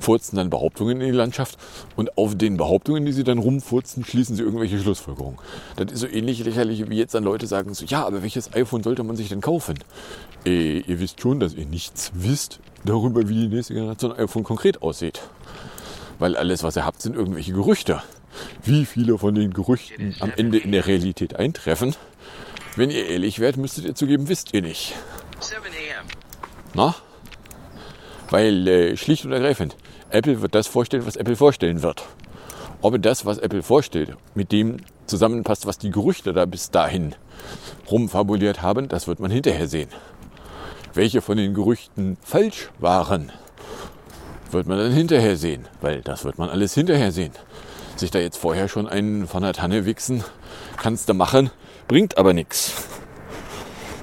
furzen 0.00 0.36
dann 0.36 0.48
Behauptungen 0.48 1.02
in 1.02 1.08
die 1.08 1.16
Landschaft 1.18 1.58
und 1.96 2.16
auf 2.16 2.34
den 2.34 2.56
Behauptungen, 2.56 3.04
die 3.04 3.12
sie 3.12 3.24
dann 3.24 3.36
rumfurzen, 3.36 4.06
schließen 4.06 4.36
sie 4.36 4.42
irgendwelche 4.42 4.78
Schlussfolgerungen. 4.78 5.38
Das 5.76 5.92
ist 5.92 6.00
so 6.00 6.06
ähnlich 6.06 6.42
lächerlich, 6.42 6.88
wie 6.88 6.96
jetzt 6.96 7.14
dann 7.14 7.24
Leute 7.24 7.46
sagen 7.46 7.74
so, 7.74 7.84
ja, 7.84 8.06
aber 8.06 8.22
welches 8.22 8.54
iPhone 8.54 8.82
sollte 8.82 9.02
man 9.02 9.16
sich 9.16 9.28
denn 9.28 9.42
kaufen? 9.42 9.78
Äh, 10.46 10.78
ihr 10.78 10.98
wisst 10.98 11.20
schon, 11.20 11.40
dass 11.40 11.52
ihr 11.52 11.66
nichts 11.66 12.10
wisst 12.14 12.60
darüber, 12.86 13.28
wie 13.28 13.34
die 13.34 13.54
nächste 13.54 13.74
Generation 13.74 14.12
iPhone 14.12 14.44
konkret 14.44 14.80
aussieht. 14.80 15.20
Weil 16.18 16.38
alles, 16.38 16.62
was 16.62 16.74
ihr 16.76 16.86
habt, 16.86 17.02
sind 17.02 17.16
irgendwelche 17.16 17.52
Gerüchte 17.52 18.00
wie 18.64 18.84
viele 18.84 19.18
von 19.18 19.34
den 19.34 19.52
Gerüchten 19.52 20.14
am 20.20 20.32
Ende 20.36 20.58
in 20.58 20.72
der 20.72 20.86
Realität 20.86 21.36
eintreffen. 21.36 21.94
Wenn 22.76 22.90
ihr 22.90 23.06
ehrlich 23.08 23.38
wärt, 23.38 23.56
müsstet 23.56 23.84
ihr 23.84 23.94
zugeben, 23.94 24.28
wisst 24.28 24.52
ihr 24.52 24.62
nicht. 24.62 24.94
Na? 26.74 26.94
Weil 28.30 28.68
äh, 28.68 28.96
schlicht 28.96 29.24
und 29.24 29.32
ergreifend, 29.32 29.76
Apple 30.10 30.42
wird 30.42 30.54
das 30.54 30.66
vorstellen, 30.66 31.06
was 31.06 31.16
Apple 31.16 31.36
vorstellen 31.36 31.82
wird. 31.82 32.04
Ob 32.82 33.00
das, 33.00 33.24
was 33.24 33.38
Apple 33.38 33.62
vorstellt, 33.62 34.16
mit 34.34 34.52
dem 34.52 34.76
zusammenpasst, 35.06 35.66
was 35.66 35.78
die 35.78 35.90
Gerüchte 35.90 36.32
da 36.32 36.44
bis 36.44 36.70
dahin 36.70 37.14
rumfabuliert 37.90 38.62
haben, 38.62 38.88
das 38.88 39.06
wird 39.06 39.20
man 39.20 39.30
hinterher 39.30 39.68
sehen. 39.68 39.88
Welche 40.92 41.20
von 41.20 41.36
den 41.36 41.54
Gerüchten 41.54 42.16
falsch 42.22 42.70
waren, 42.78 43.32
wird 44.50 44.66
man 44.66 44.78
dann 44.78 44.92
hinterher 44.92 45.36
sehen, 45.36 45.66
weil 45.80 46.02
das 46.02 46.24
wird 46.24 46.38
man 46.38 46.48
alles 46.48 46.74
hinterher 46.74 47.12
sehen. 47.12 47.32
Sich 47.96 48.10
da 48.10 48.18
jetzt 48.18 48.36
vorher 48.36 48.68
schon 48.68 48.86
einen 48.86 49.26
von 49.26 49.42
der 49.42 49.54
Tanne 49.54 49.86
wichsen, 49.86 50.22
kannst 50.76 51.08
du 51.08 51.14
machen, 51.14 51.50
bringt 51.88 52.18
aber 52.18 52.34
nichts. 52.34 52.74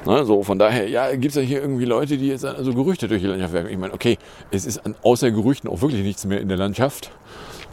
Na, 0.05 0.25
so, 0.25 0.43
von 0.43 0.59
daher, 0.59 0.89
ja, 0.89 1.11
gibt 1.11 1.27
es 1.27 1.35
ja 1.35 1.41
hier 1.41 1.61
irgendwie 1.61 1.85
Leute, 1.85 2.17
die 2.17 2.27
jetzt 2.27 2.43
also 2.43 2.73
Gerüchte 2.73 3.07
durch 3.07 3.21
die 3.21 3.27
Landschaft 3.27 3.53
werfen. 3.53 3.69
Ich 3.69 3.77
meine, 3.77 3.93
okay, 3.93 4.17
es 4.51 4.65
ist 4.65 4.81
außer 5.03 5.31
Gerüchten 5.31 5.69
auch 5.69 5.81
wirklich 5.81 6.03
nichts 6.03 6.25
mehr 6.25 6.41
in 6.41 6.49
der 6.49 6.57
Landschaft, 6.57 7.11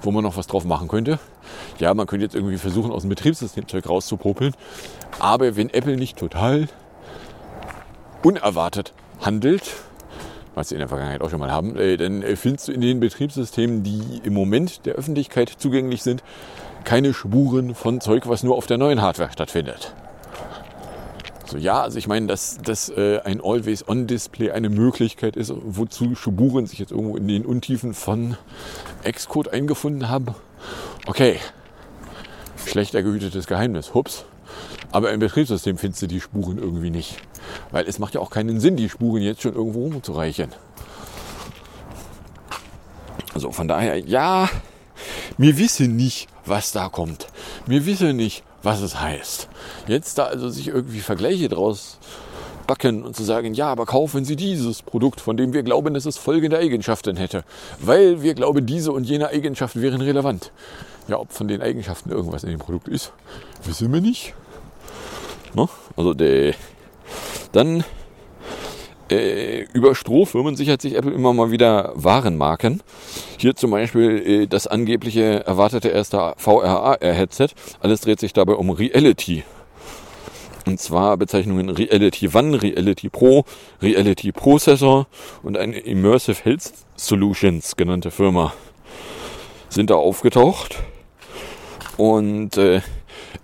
wo 0.02 0.10
man 0.12 0.22
noch 0.22 0.36
was 0.36 0.46
drauf 0.46 0.64
machen 0.64 0.88
könnte. 0.88 1.18
Ja, 1.78 1.92
man 1.94 2.06
könnte 2.06 2.24
jetzt 2.24 2.36
irgendwie 2.36 2.58
versuchen, 2.58 2.92
aus 2.92 3.02
dem 3.02 3.08
Betriebssystemzeug 3.08 3.88
rauszupopeln. 3.88 4.54
Aber 5.18 5.56
wenn 5.56 5.70
Apple 5.70 5.96
nicht 5.96 6.18
total 6.18 6.68
unerwartet 8.22 8.92
handelt, 9.20 9.74
was 10.54 10.68
sie 10.68 10.74
in 10.74 10.80
der 10.80 10.88
Vergangenheit 10.88 11.20
auch 11.20 11.30
schon 11.30 11.40
mal 11.40 11.50
haben, 11.50 11.76
äh, 11.76 11.96
dann 11.96 12.22
äh, 12.22 12.36
findest 12.36 12.68
du 12.68 12.72
in 12.72 12.80
den 12.80 13.00
Betriebssystemen, 13.00 13.82
die 13.82 14.20
im 14.24 14.34
Moment 14.34 14.86
der 14.86 14.94
Öffentlichkeit 14.94 15.48
zugänglich 15.48 16.02
sind, 16.02 16.22
keine 16.84 17.12
Spuren 17.14 17.74
von 17.74 18.00
Zeug, 18.00 18.28
was 18.28 18.42
nur 18.42 18.56
auf 18.56 18.66
der 18.66 18.78
neuen 18.78 19.02
Hardware 19.02 19.30
stattfindet. 19.32 19.94
So, 21.46 21.58
ja, 21.58 21.82
also 21.82 21.98
ich 21.98 22.06
meine, 22.06 22.28
dass, 22.28 22.58
dass 22.58 22.90
äh, 22.90 23.20
ein 23.24 23.40
Always-On-Display 23.42 24.52
eine 24.52 24.68
Möglichkeit 24.68 25.36
ist, 25.36 25.52
wozu 25.56 26.14
Spuren 26.14 26.66
sich 26.66 26.78
jetzt 26.78 26.92
irgendwo 26.92 27.16
in 27.16 27.26
den 27.26 27.44
Untiefen 27.44 27.92
von 27.92 28.36
Xcode 29.02 29.48
eingefunden 29.48 30.08
haben. 30.08 30.26
Okay, 31.06 31.40
schlechter 32.66 33.02
gehütetes 33.02 33.48
Geheimnis, 33.48 33.94
hups. 33.94 34.26
Aber 34.92 35.12
im 35.12 35.20
Betriebssystem 35.20 35.78
findest 35.78 36.02
du 36.02 36.06
die 36.06 36.20
Spuren 36.20 36.58
irgendwie 36.58 36.90
nicht. 36.90 37.16
Weil 37.70 37.86
es 37.86 37.98
macht 37.98 38.14
ja 38.14 38.20
auch 38.20 38.30
keinen 38.30 38.60
Sinn, 38.60 38.76
die 38.76 38.88
Spuren 38.88 39.22
jetzt 39.22 39.42
schon 39.42 39.54
irgendwo 39.54 39.84
rumzureichen. 39.84 40.50
Also 43.32 43.52
von 43.52 43.68
daher, 43.68 43.98
ja, 43.98 44.48
wir 45.38 45.56
wissen 45.58 45.96
nicht, 45.96 46.28
was 46.44 46.72
da 46.72 46.88
kommt. 46.88 47.28
Wir 47.66 47.86
wissen 47.86 48.16
nicht, 48.16 48.42
was 48.62 48.80
es 48.80 49.00
heißt. 49.00 49.48
Jetzt 49.86 50.18
da 50.18 50.24
also 50.24 50.48
sich 50.48 50.68
irgendwie 50.68 51.00
Vergleiche 51.00 51.48
draus 51.48 51.98
backen 52.66 53.02
und 53.02 53.16
zu 53.16 53.24
sagen, 53.24 53.54
ja, 53.54 53.66
aber 53.66 53.86
kaufen 53.86 54.24
Sie 54.24 54.36
dieses 54.36 54.82
Produkt, 54.82 55.20
von 55.20 55.36
dem 55.36 55.52
wir 55.52 55.62
glauben, 55.62 55.94
dass 55.94 56.06
es 56.06 56.16
folgende 56.16 56.58
Eigenschaften 56.58 57.16
hätte, 57.16 57.42
weil 57.80 58.22
wir 58.22 58.34
glauben, 58.34 58.64
diese 58.66 58.92
und 58.92 59.04
jene 59.04 59.28
Eigenschaften 59.28 59.82
wären 59.82 60.00
relevant. 60.00 60.52
Ja, 61.08 61.18
ob 61.18 61.32
von 61.32 61.48
den 61.48 61.62
Eigenschaften 61.62 62.10
irgendwas 62.10 62.44
in 62.44 62.50
dem 62.50 62.60
Produkt 62.60 62.86
ist, 62.86 63.12
wissen 63.64 63.92
wir 63.92 64.00
nicht. 64.00 64.34
Ne? 65.54 65.68
Also 65.96 66.14
der, 66.14 66.54
dann 67.52 67.84
äh, 69.10 69.64
über 69.72 69.94
Strohfirmen 69.94 70.56
sichert 70.56 70.80
sich 70.80 70.94
Apple 70.94 71.12
immer 71.12 71.32
mal 71.32 71.50
wieder 71.50 71.92
Warenmarken. 71.94 72.82
Hier 73.38 73.56
zum 73.56 73.72
Beispiel 73.72 74.42
äh, 74.42 74.46
das 74.46 74.66
angebliche 74.66 75.44
erwartete 75.46 75.88
erste 75.88 76.34
VRA-Headset. 76.36 77.48
Alles 77.80 78.00
dreht 78.02 78.20
sich 78.20 78.32
dabei 78.32 78.54
um 78.54 78.70
Reality. 78.70 79.44
Und 80.66 80.78
zwar 80.78 81.16
Bezeichnungen 81.16 81.70
Reality 81.70 82.28
One, 82.32 82.62
Reality 82.62 83.08
Pro, 83.08 83.44
Reality 83.82 84.30
Processor 84.30 85.06
und 85.42 85.56
eine 85.56 85.78
Immersive 85.78 86.44
Health 86.44 86.72
Solutions 86.96 87.76
genannte 87.76 88.10
Firma 88.10 88.52
sind 89.68 89.90
da 89.90 89.94
aufgetaucht. 89.94 90.76
Und 91.96 92.56
äh, 92.56 92.82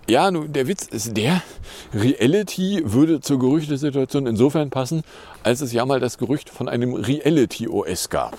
ja, 0.09 0.31
nun, 0.31 0.53
der 0.53 0.67
Witz 0.67 0.85
ist 0.85 1.15
der, 1.17 1.41
Reality 1.93 2.81
würde 2.85 3.21
zur 3.21 3.39
Gerüchtesituation 3.39 4.27
insofern 4.27 4.69
passen, 4.69 5.03
als 5.43 5.61
es 5.61 5.73
ja 5.73 5.85
mal 5.85 5.99
das 5.99 6.17
Gerücht 6.17 6.49
von 6.49 6.69
einem 6.69 6.93
Reality 6.93 7.67
OS 7.67 8.09
gab. 8.09 8.37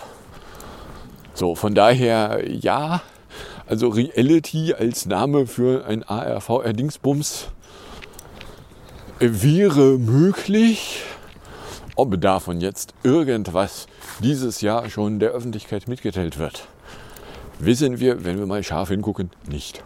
So, 1.34 1.54
von 1.54 1.74
daher, 1.74 2.42
ja, 2.48 3.02
also 3.66 3.88
Reality 3.88 4.74
als 4.74 5.06
Name 5.06 5.46
für 5.46 5.84
ein 5.84 6.02
ARVR-Dingsbums 6.02 7.48
wäre 9.20 9.98
möglich. 9.98 11.02
Ob 11.96 12.20
davon 12.20 12.60
jetzt 12.60 12.94
irgendwas 13.02 13.88
dieses 14.22 14.60
Jahr 14.60 14.88
schon 14.88 15.18
der 15.18 15.30
Öffentlichkeit 15.30 15.88
mitgeteilt 15.88 16.38
wird, 16.38 16.68
wissen 17.58 18.00
wir, 18.00 18.24
wenn 18.24 18.38
wir 18.38 18.46
mal 18.46 18.62
scharf 18.62 18.88
hingucken, 18.88 19.30
nicht. 19.48 19.82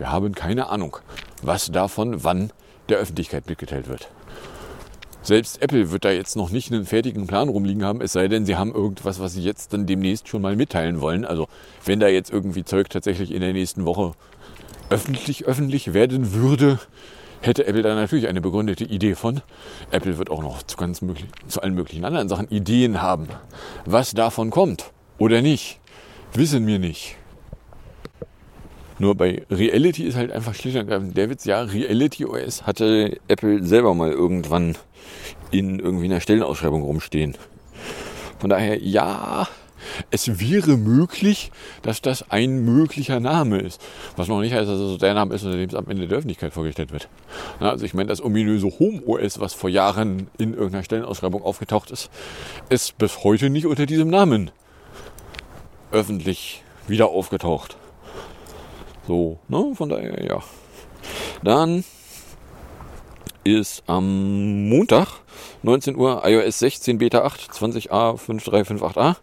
Wir 0.00 0.10
haben 0.10 0.34
keine 0.34 0.70
Ahnung, 0.70 0.96
was 1.42 1.70
davon 1.70 2.24
wann 2.24 2.54
der 2.88 2.96
Öffentlichkeit 2.96 3.46
mitgeteilt 3.46 3.86
wird. 3.86 4.08
Selbst 5.20 5.60
Apple 5.60 5.90
wird 5.90 6.06
da 6.06 6.10
jetzt 6.10 6.36
noch 6.36 6.48
nicht 6.48 6.72
einen 6.72 6.86
fertigen 6.86 7.26
Plan 7.26 7.50
rumliegen 7.50 7.84
haben, 7.84 8.00
es 8.00 8.14
sei 8.14 8.26
denn, 8.26 8.46
sie 8.46 8.56
haben 8.56 8.74
irgendwas, 8.74 9.20
was 9.20 9.34
sie 9.34 9.42
jetzt 9.42 9.74
dann 9.74 9.84
demnächst 9.84 10.26
schon 10.26 10.40
mal 10.40 10.56
mitteilen 10.56 11.02
wollen. 11.02 11.26
Also 11.26 11.48
wenn 11.84 12.00
da 12.00 12.08
jetzt 12.08 12.32
irgendwie 12.32 12.64
Zeug 12.64 12.88
tatsächlich 12.88 13.30
in 13.30 13.42
der 13.42 13.52
nächsten 13.52 13.84
Woche 13.84 14.12
öffentlich 14.88 15.44
öffentlich 15.44 15.92
werden 15.92 16.32
würde, 16.32 16.78
hätte 17.42 17.66
Apple 17.66 17.82
da 17.82 17.94
natürlich 17.94 18.26
eine 18.26 18.40
begründete 18.40 18.84
Idee 18.84 19.14
von. 19.14 19.42
Apple 19.90 20.16
wird 20.16 20.30
auch 20.30 20.40
noch 20.40 20.62
zu 20.62 20.78
ganz 20.78 21.02
möglich, 21.02 21.26
zu 21.46 21.60
allen 21.60 21.74
möglichen 21.74 22.06
anderen 22.06 22.30
Sachen 22.30 22.48
Ideen 22.48 23.02
haben. 23.02 23.28
Was 23.84 24.12
davon 24.12 24.48
kommt 24.48 24.92
oder 25.18 25.42
nicht, 25.42 25.78
wissen 26.32 26.66
wir 26.66 26.78
nicht. 26.78 27.19
Nur 29.00 29.14
bei 29.14 29.46
Reality 29.50 30.04
ist 30.04 30.14
halt 30.14 30.30
einfach 30.30 30.54
schlicht 30.54 30.76
und 30.76 30.82
ergreifend 30.82 31.16
der 31.16 31.30
Witz, 31.30 31.46
ja, 31.46 31.62
Reality 31.62 32.26
OS 32.26 32.66
hatte 32.66 33.18
Apple 33.28 33.64
selber 33.64 33.94
mal 33.94 34.12
irgendwann 34.12 34.76
in 35.50 35.78
irgendwie 35.78 36.04
einer 36.04 36.20
Stellenausschreibung 36.20 36.82
rumstehen. 36.82 37.34
Von 38.38 38.50
daher, 38.50 38.78
ja, 38.78 39.48
es 40.10 40.38
wäre 40.38 40.76
möglich, 40.76 41.50
dass 41.80 42.02
das 42.02 42.30
ein 42.30 42.62
möglicher 42.62 43.20
Name 43.20 43.60
ist. 43.60 43.80
Was 44.16 44.28
noch 44.28 44.42
nicht 44.42 44.52
heißt, 44.52 44.68
dass 44.68 44.78
es 44.78 44.98
der 44.98 45.14
Name 45.14 45.34
ist, 45.34 45.44
unter 45.44 45.56
dem 45.56 45.70
es 45.70 45.74
am 45.74 45.88
Ende 45.88 46.06
der 46.06 46.18
Öffentlichkeit 46.18 46.52
vorgestellt 46.52 46.92
wird. 46.92 47.08
Also 47.58 47.86
ich 47.86 47.94
meine, 47.94 48.10
das 48.10 48.22
ominöse 48.22 48.70
Home 48.78 49.00
OS, 49.06 49.40
was 49.40 49.54
vor 49.54 49.70
Jahren 49.70 50.28
in 50.36 50.52
irgendeiner 50.52 50.84
Stellenausschreibung 50.84 51.42
aufgetaucht 51.42 51.90
ist, 51.90 52.10
ist 52.68 52.98
bis 52.98 53.24
heute 53.24 53.48
nicht 53.48 53.64
unter 53.64 53.86
diesem 53.86 54.10
Namen 54.10 54.50
öffentlich 55.90 56.62
wieder 56.86 57.08
aufgetaucht. 57.08 57.78
So, 59.06 59.38
ne? 59.48 59.72
Von 59.74 59.88
daher, 59.88 60.24
ja. 60.24 60.42
Dann 61.42 61.84
ist 63.44 63.82
am 63.86 64.68
Montag 64.68 65.08
19 65.62 65.96
Uhr 65.96 66.22
iOS 66.24 66.58
16 66.58 66.98
Beta 66.98 67.24
8 67.24 67.50
20a 67.50 68.16
5358a 68.16 69.16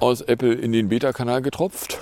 aus 0.00 0.20
Apple 0.20 0.52
in 0.52 0.72
den 0.72 0.88
Beta-Kanal 0.88 1.42
getropft. 1.42 1.98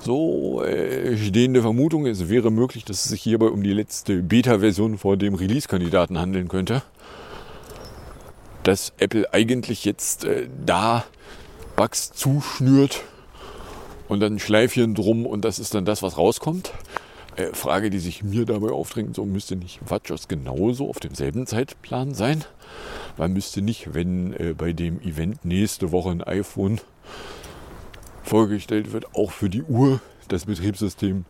So 0.00 0.62
äh, 0.62 1.16
stehende 1.16 1.62
Vermutung, 1.62 2.06
es 2.06 2.28
wäre 2.28 2.50
möglich, 2.50 2.84
dass 2.84 3.04
es 3.04 3.10
sich 3.10 3.22
hierbei 3.22 3.46
um 3.46 3.62
die 3.62 3.72
letzte 3.72 4.22
Beta-Version 4.22 4.98
vor 4.98 5.16
dem 5.16 5.34
Release-Kandidaten 5.34 6.18
handeln 6.18 6.48
könnte. 6.48 6.82
Dass 8.64 8.92
Apple 8.98 9.32
eigentlich 9.32 9.84
jetzt 9.84 10.24
äh, 10.24 10.48
da 10.64 11.04
Bugs 11.76 12.12
zuschnürt 12.12 13.02
und 14.12 14.20
dann 14.20 14.34
ein 14.34 14.38
Schleifchen 14.38 14.94
drum 14.94 15.24
und 15.24 15.44
das 15.44 15.58
ist 15.58 15.74
dann 15.74 15.86
das, 15.86 16.02
was 16.02 16.18
rauskommt. 16.18 16.72
Äh, 17.36 17.54
Frage, 17.54 17.88
die 17.88 17.98
sich 17.98 18.22
mir 18.22 18.44
dabei 18.44 18.70
aufdrängt, 18.70 19.16
so 19.16 19.24
müsste 19.24 19.56
nicht 19.56 19.80
Watchers 19.88 20.28
genauso 20.28 20.90
auf 20.90 21.00
demselben 21.00 21.46
Zeitplan 21.46 22.12
sein? 22.12 22.44
Man 23.16 23.32
müsste 23.32 23.62
nicht, 23.62 23.94
wenn 23.94 24.34
äh, 24.34 24.54
bei 24.56 24.74
dem 24.74 25.00
Event 25.00 25.46
nächste 25.46 25.92
Woche 25.92 26.10
ein 26.10 26.22
iPhone 26.22 26.78
vorgestellt 28.22 28.92
wird, 28.92 29.14
auch 29.14 29.32
für 29.32 29.48
die 29.48 29.62
Uhr 29.62 30.00
das 30.28 30.44
Betriebssystem 30.44 31.24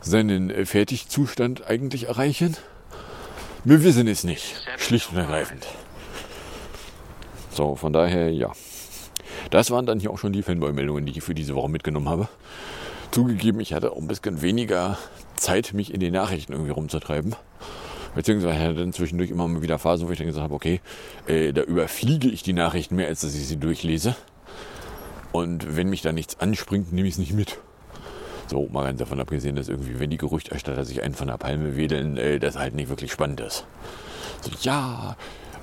seinen 0.00 0.50
äh, 0.50 0.64
Fertigzustand 0.64 1.66
eigentlich 1.66 2.04
erreichen? 2.04 2.56
Wir 3.64 3.82
wissen 3.82 4.06
es 4.06 4.22
nicht, 4.22 4.54
schlicht 4.76 5.10
und 5.10 5.18
ergreifend. 5.18 5.66
So, 7.50 7.74
von 7.74 7.92
daher, 7.92 8.32
ja. 8.32 8.52
Das 9.56 9.70
waren 9.70 9.86
dann 9.86 10.00
hier 10.00 10.10
auch 10.10 10.18
schon 10.18 10.34
die 10.34 10.42
Fanboy-Meldungen, 10.42 11.06
die 11.06 11.16
ich 11.16 11.24
für 11.24 11.34
diese 11.34 11.54
Woche 11.54 11.70
mitgenommen 11.70 12.10
habe. 12.10 12.28
Zugegeben, 13.10 13.58
ich 13.58 13.72
hatte 13.72 13.90
auch 13.90 13.96
ein 13.96 14.06
bisschen 14.06 14.42
weniger 14.42 14.98
Zeit, 15.36 15.72
mich 15.72 15.94
in 15.94 16.00
den 16.00 16.12
Nachrichten 16.12 16.52
irgendwie 16.52 16.72
rumzutreiben. 16.72 17.34
Beziehungsweise 18.14 18.62
hatte 18.62 18.74
dann 18.74 18.92
zwischendurch 18.92 19.30
immer 19.30 19.48
mal 19.48 19.62
wieder 19.62 19.78
Phasen, 19.78 20.08
wo 20.08 20.12
ich 20.12 20.18
dann 20.18 20.26
gesagt 20.26 20.44
habe, 20.44 20.54
okay, 20.54 20.82
äh, 21.26 21.54
da 21.54 21.62
überfliege 21.62 22.28
ich 22.28 22.42
die 22.42 22.52
Nachrichten 22.52 22.96
mehr, 22.96 23.08
als 23.08 23.22
dass 23.22 23.34
ich 23.34 23.48
sie 23.48 23.56
durchlese. 23.56 24.14
Und 25.32 25.74
wenn 25.74 25.88
mich 25.88 26.02
da 26.02 26.12
nichts 26.12 26.38
anspringt, 26.38 26.92
nehme 26.92 27.08
ich 27.08 27.14
es 27.14 27.18
nicht 27.18 27.32
mit. 27.32 27.56
So, 28.48 28.68
mal 28.68 28.84
ganz 28.84 28.98
davon 28.98 29.20
abgesehen, 29.20 29.56
dass 29.56 29.70
irgendwie, 29.70 29.98
wenn 29.98 30.10
die 30.10 30.18
Gerüchterstatter 30.18 30.84
sich 30.84 31.02
einen 31.02 31.14
von 31.14 31.28
der 31.28 31.38
Palme 31.38 31.78
wedeln, 31.78 32.18
äh, 32.18 32.38
das 32.38 32.58
halt 32.58 32.74
nicht 32.74 32.90
wirklich 32.90 33.10
spannend 33.10 33.40
ist. 33.40 33.64
So, 34.42 34.50
ja, 34.60 35.16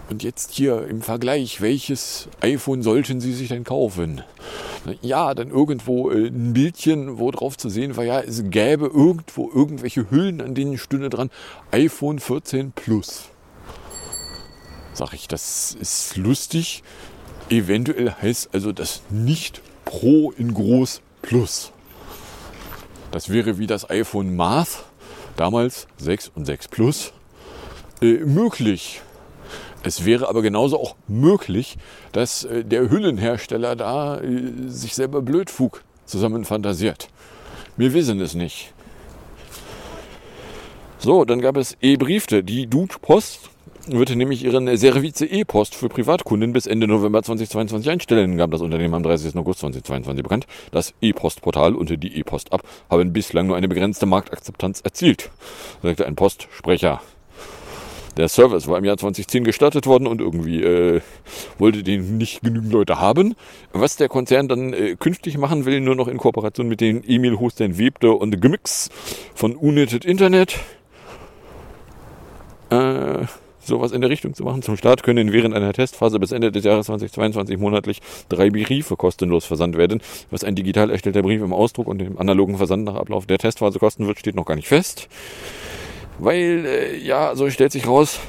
und 0.10 0.24
jetzt 0.24 0.52
hier 0.52 0.86
im 0.88 1.02
Vergleich, 1.02 1.62
welches 1.62 2.28
iPhone 2.42 2.84
sollten 2.84 3.22
Sie 3.22 3.34
sich 3.34 3.50
denn 3.50 3.64
kaufen? 3.64 4.22
Ja, 5.02 5.34
dann 5.34 5.50
irgendwo 5.50 6.12
äh, 6.12 6.28
ein 6.28 6.54
Bildchen, 6.54 7.20
wo 7.20 7.32
drauf 7.32 7.58
zu 7.58 7.70
sehen 7.70 7.96
war, 7.96 8.04
ja, 8.04 8.20
es 8.20 8.44
gäbe 8.50 8.88
irgendwo 8.88 9.50
irgendwelche 9.54 10.12
Hüllen, 10.12 10.42
an 10.42 10.56
denen 10.56 10.78
stünde 10.78 11.10
dran 11.10 11.30
iPhone 11.72 12.20
14 12.20 12.74
Plus. 12.74 13.30
Sag 14.94 15.14
ich, 15.14 15.28
das 15.28 15.76
ist 15.80 16.18
lustig. 16.18 16.84
Eventuell 17.50 18.12
heißt 18.22 18.50
also 18.54 18.72
das 18.72 19.02
nicht 19.10 19.62
Pro 19.86 20.32
in 20.32 20.54
groß 20.54 21.02
Plus. 21.22 21.72
Das 23.12 23.30
wäre 23.30 23.58
wie 23.58 23.68
das 23.68 23.90
iPhone 23.90 24.36
Math, 24.36 24.86
damals 25.36 25.88
6 25.98 26.32
und 26.36 26.46
6 26.46 26.68
Plus, 26.68 27.14
äh, 28.02 28.18
möglich. 28.18 29.02
Es 29.84 30.06
wäre 30.06 30.30
aber 30.30 30.42
genauso 30.42 30.80
auch 30.80 30.96
möglich, 31.08 31.78
dass 32.14 32.46
äh, 32.46 32.64
der 32.64 32.90
Hüllenhersteller 32.90 33.76
da 33.76 34.20
äh, 34.20 34.68
sich 34.68 34.96
selber 34.96 35.22
Blödfug 35.22 35.84
zusammen 36.06 36.46
fantasiert. 36.46 37.10
Wir 37.76 37.94
wissen 37.94 38.20
es 38.22 38.34
nicht. 38.34 38.74
So, 41.00 41.26
dann 41.26 41.42
gab 41.42 41.58
es 41.58 41.76
E-Briefte. 41.82 42.44
Die 42.44 42.68
Dude 42.68 42.96
Post 43.02 43.50
wird 43.88 44.16
nämlich 44.16 44.46
ihren 44.46 44.78
Service 44.78 45.20
E-Post 45.20 45.76
für 45.76 45.90
Privatkunden 45.90 46.54
bis 46.54 46.68
Ende 46.68 46.88
November 46.88 47.22
2022 47.22 47.90
einstellen, 47.90 48.38
gab 48.38 48.52
das 48.52 48.62
Unternehmen 48.62 48.94
am 48.94 49.04
30. 49.04 49.36
August 49.36 49.60
2022 49.60 50.24
bekannt. 50.24 50.48
Das 50.72 50.94
E-Post-Portal 51.02 51.76
und 51.76 51.90
die 51.90 52.18
E-Post 52.20 52.54
App 52.54 52.64
haben 52.90 53.12
bislang 53.12 53.48
nur 53.48 53.58
eine 53.58 53.68
begrenzte 53.68 54.06
Marktakzeptanz 54.06 54.80
erzielt, 54.82 55.30
sagte 55.82 56.06
ein 56.06 56.16
Postsprecher. 56.16 57.02
Der 58.18 58.30
Service 58.30 58.68
war 58.68 58.78
im 58.78 58.86
Jahr 58.86 58.98
2010 58.98 59.44
gestartet 59.44 59.88
worden 59.88 60.08
und 60.08 60.22
irgendwie 60.22 60.62
äh, 60.62 61.02
wollte 61.58 61.82
den 61.82 62.18
nicht 62.18 62.42
genügend 62.42 62.72
Leute 62.72 63.00
haben. 63.00 63.36
Was 63.72 63.96
der 63.98 64.08
Konzern 64.08 64.48
dann 64.48 64.74
äh, 64.74 64.96
künftig 64.96 65.38
machen 65.38 65.66
will, 65.66 65.82
nur 65.82 65.96
noch 65.96 66.08
in 66.08 66.18
Kooperation 66.18 66.68
mit 66.68 66.80
den 66.80 67.04
E-Mail-Hostern 67.06 67.78
Webde 67.78 68.12
und 68.12 68.40
Gmix 68.40 68.90
von 69.34 69.56
United 69.56 70.06
Internet. 70.06 70.60
Äh, 72.70 73.26
sowas 73.66 73.92
in 73.92 74.02
der 74.02 74.10
Richtung 74.10 74.34
zu 74.34 74.44
machen. 74.44 74.62
Zum 74.62 74.78
Start 74.78 75.04
können 75.04 75.32
während 75.32 75.56
einer 75.56 75.74
Testphase 75.74 76.20
bis 76.20 76.32
Ende 76.32 76.52
des 76.52 76.64
Jahres 76.64 76.88
2022 76.88 77.58
monatlich 77.58 78.00
drei 78.30 78.50
Briefe 78.50 78.96
kostenlos 78.96 79.46
versandt 79.46 79.78
werden. 79.78 80.02
Was 80.30 80.44
ein 80.44 80.56
digital 80.56 80.90
erstellter 80.90 81.22
Brief 81.22 81.42
im 81.42 81.54
Ausdruck 81.54 81.88
und 81.88 82.02
im 82.02 82.20
analogen 82.20 82.58
Versand 82.58 82.84
nach 82.84 82.96
Ablauf 82.96 83.26
der 83.26 83.38
Testphase 83.38 83.80
kosten 83.80 84.06
wird, 84.06 84.20
steht 84.20 84.36
noch 84.36 84.46
gar 84.46 84.56
nicht 84.56 84.68
fest. 84.68 85.08
Weil, 86.20 86.66
äh, 86.66 86.98
ja, 86.98 87.36
so 87.36 87.50
stellt 87.50 87.72
sich 87.72 87.88
raus, 87.88 88.20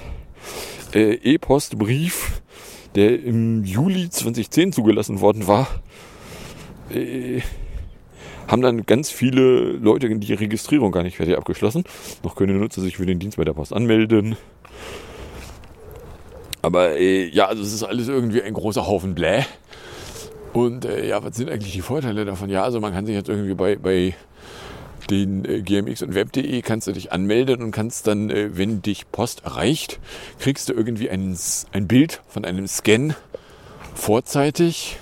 äh, 0.94 1.14
E-Post-Brief, 1.14 2.40
der 2.94 3.22
im 3.22 3.64
Juli 3.64 4.08
2010 4.08 4.72
zugelassen 4.72 5.20
worden 5.20 5.46
war, 5.46 5.68
äh, 6.90 7.40
haben 8.46 8.62
dann 8.62 8.84
ganz 8.84 9.10
viele 9.10 9.72
Leute 9.72 10.14
die 10.18 10.34
Registrierung 10.34 10.92
gar 10.92 11.02
nicht 11.02 11.16
fertig 11.16 11.36
abgeschlossen. 11.36 11.84
Noch 12.22 12.36
können 12.36 12.58
Nutzer 12.58 12.80
sich 12.80 12.96
für 12.96 13.06
den 13.06 13.18
Dienst 13.18 13.36
bei 13.36 13.44
der 13.44 13.54
Post 13.54 13.72
anmelden. 13.72 14.36
Aber 16.62 16.96
äh, 16.96 17.28
ja, 17.28 17.46
also 17.46 17.62
es 17.62 17.72
ist 17.72 17.82
alles 17.82 18.08
irgendwie 18.08 18.42
ein 18.42 18.54
großer 18.54 18.86
Haufen 18.86 19.14
Bläh. 19.14 19.44
Und 20.52 20.84
äh, 20.84 21.06
ja, 21.06 21.22
was 21.22 21.36
sind 21.36 21.50
eigentlich 21.50 21.72
die 21.72 21.80
Vorteile 21.80 22.24
davon? 22.24 22.48
Ja, 22.48 22.62
also 22.62 22.80
man 22.80 22.92
kann 22.92 23.06
sich 23.06 23.14
jetzt 23.14 23.28
irgendwie 23.28 23.54
bei, 23.54 23.76
bei 23.76 24.14
den 25.06 25.44
äh, 25.44 25.62
GMX 25.62 26.02
und 26.02 26.14
Web.de 26.14 26.62
kannst 26.62 26.86
du 26.86 26.92
dich 26.92 27.12
anmelden 27.12 27.62
und 27.62 27.70
kannst 27.70 28.06
dann, 28.06 28.30
äh, 28.30 28.56
wenn 28.56 28.82
dich 28.82 29.10
Post 29.10 29.44
erreicht, 29.44 30.00
kriegst 30.38 30.68
du 30.68 30.72
irgendwie 30.72 31.10
ein, 31.10 31.36
ein 31.72 31.86
Bild 31.86 32.22
von 32.28 32.44
einem 32.44 32.66
Scan 32.66 33.14
vorzeitig. 33.94 34.98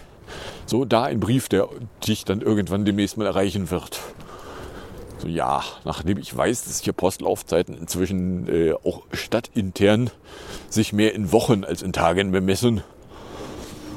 So 0.67 0.85
da 0.85 1.05
ein 1.05 1.21
Brief, 1.21 1.49
der 1.49 1.69
dich 2.07 2.25
dann 2.25 2.41
irgendwann 2.41 2.85
demnächst 2.85 3.17
mal 3.17 3.27
erreichen 3.27 3.71
wird. 3.71 4.01
So 5.19 5.29
ja, 5.29 5.63
nachdem 5.85 6.19
ich 6.19 6.37
weiß, 6.37 6.65
dass 6.65 6.81
hier 6.81 6.93
Postlaufzeiten 6.93 7.77
inzwischen 7.77 8.49
äh, 8.49 8.73
auch 8.73 9.03
stadtintern 9.13 10.11
sich 10.69 10.93
mehr 10.93 11.15
in 11.15 11.31
Wochen 11.31 11.65
als 11.65 11.83
in 11.83 11.93
Tagen 11.93 12.33
bemessen, 12.33 12.83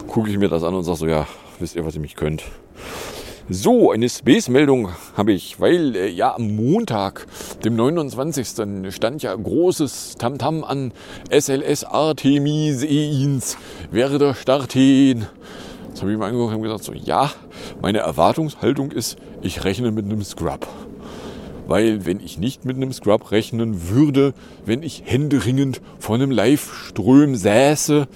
gucke 0.07 0.29
ich 0.29 0.38
mir 0.38 0.50
das 0.50 0.63
an 0.63 0.75
und 0.75 0.83
sage 0.83 0.97
so, 0.97 1.07
ja, 1.07 1.27
wisst 1.59 1.75
ihr, 1.75 1.85
was 1.85 1.95
ihr 1.95 2.01
mich 2.01 2.15
könnt. 2.15 2.43
So, 3.48 3.92
eine 3.92 4.10
Space-Meldung 4.10 4.90
habe 5.16 5.32
ich, 5.32 5.60
weil 5.60 5.96
äh, 5.96 6.10
ja 6.10 6.34
am 6.34 6.56
Montag, 6.56 7.28
dem 7.64 7.75
29. 7.75 8.92
stand 8.92 9.22
ja 9.22 9.36
großes 9.36 10.16
Tamtam 10.18 10.64
an 10.64 10.92
SLS 11.30 11.84
Artemis 11.84 12.82
Eins 12.82 13.56
werde 13.92 14.34
starten. 14.34 15.28
Das 15.92 16.02
habe 16.02 16.12
ich 16.12 16.18
mir 16.18 16.25
angeguckt 16.25 16.56
und 16.56 16.64
gesagt, 16.64 16.86
so 16.86 16.94
ja, 16.94 17.32
meine 17.84 18.00
Erwartungshaltung 18.00 18.90
ist, 18.90 19.16
ich 19.44 19.64
rechne 19.64 19.92
mit 19.92 20.06
einem 20.06 20.24
Scrub. 20.24 20.68
Weil 21.68 22.04
wenn 22.08 22.22
ich 22.22 22.40
nicht 22.40 22.66
mit 22.66 22.78
einem 22.78 22.94
Scrub 22.94 23.30
rechnen 23.30 23.92
würde, 23.92 24.34
wenn 24.66 24.82
ich 24.82 25.04
händeringend 25.06 25.82
vor 26.00 26.16
einem 26.16 26.32
Live-Ström 26.32 27.36
säße, 27.36 28.08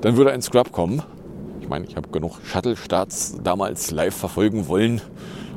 dann 0.00 0.16
würde 0.16 0.32
ein 0.32 0.40
Scrub 0.40 0.72
kommen. 0.72 1.02
Ich 1.66 1.70
meine, 1.70 1.84
ich 1.84 1.96
habe 1.96 2.08
genug 2.10 2.38
Shuttle-Starts 2.44 3.38
damals 3.42 3.90
live 3.90 4.14
verfolgen 4.14 4.68
wollen. 4.68 5.00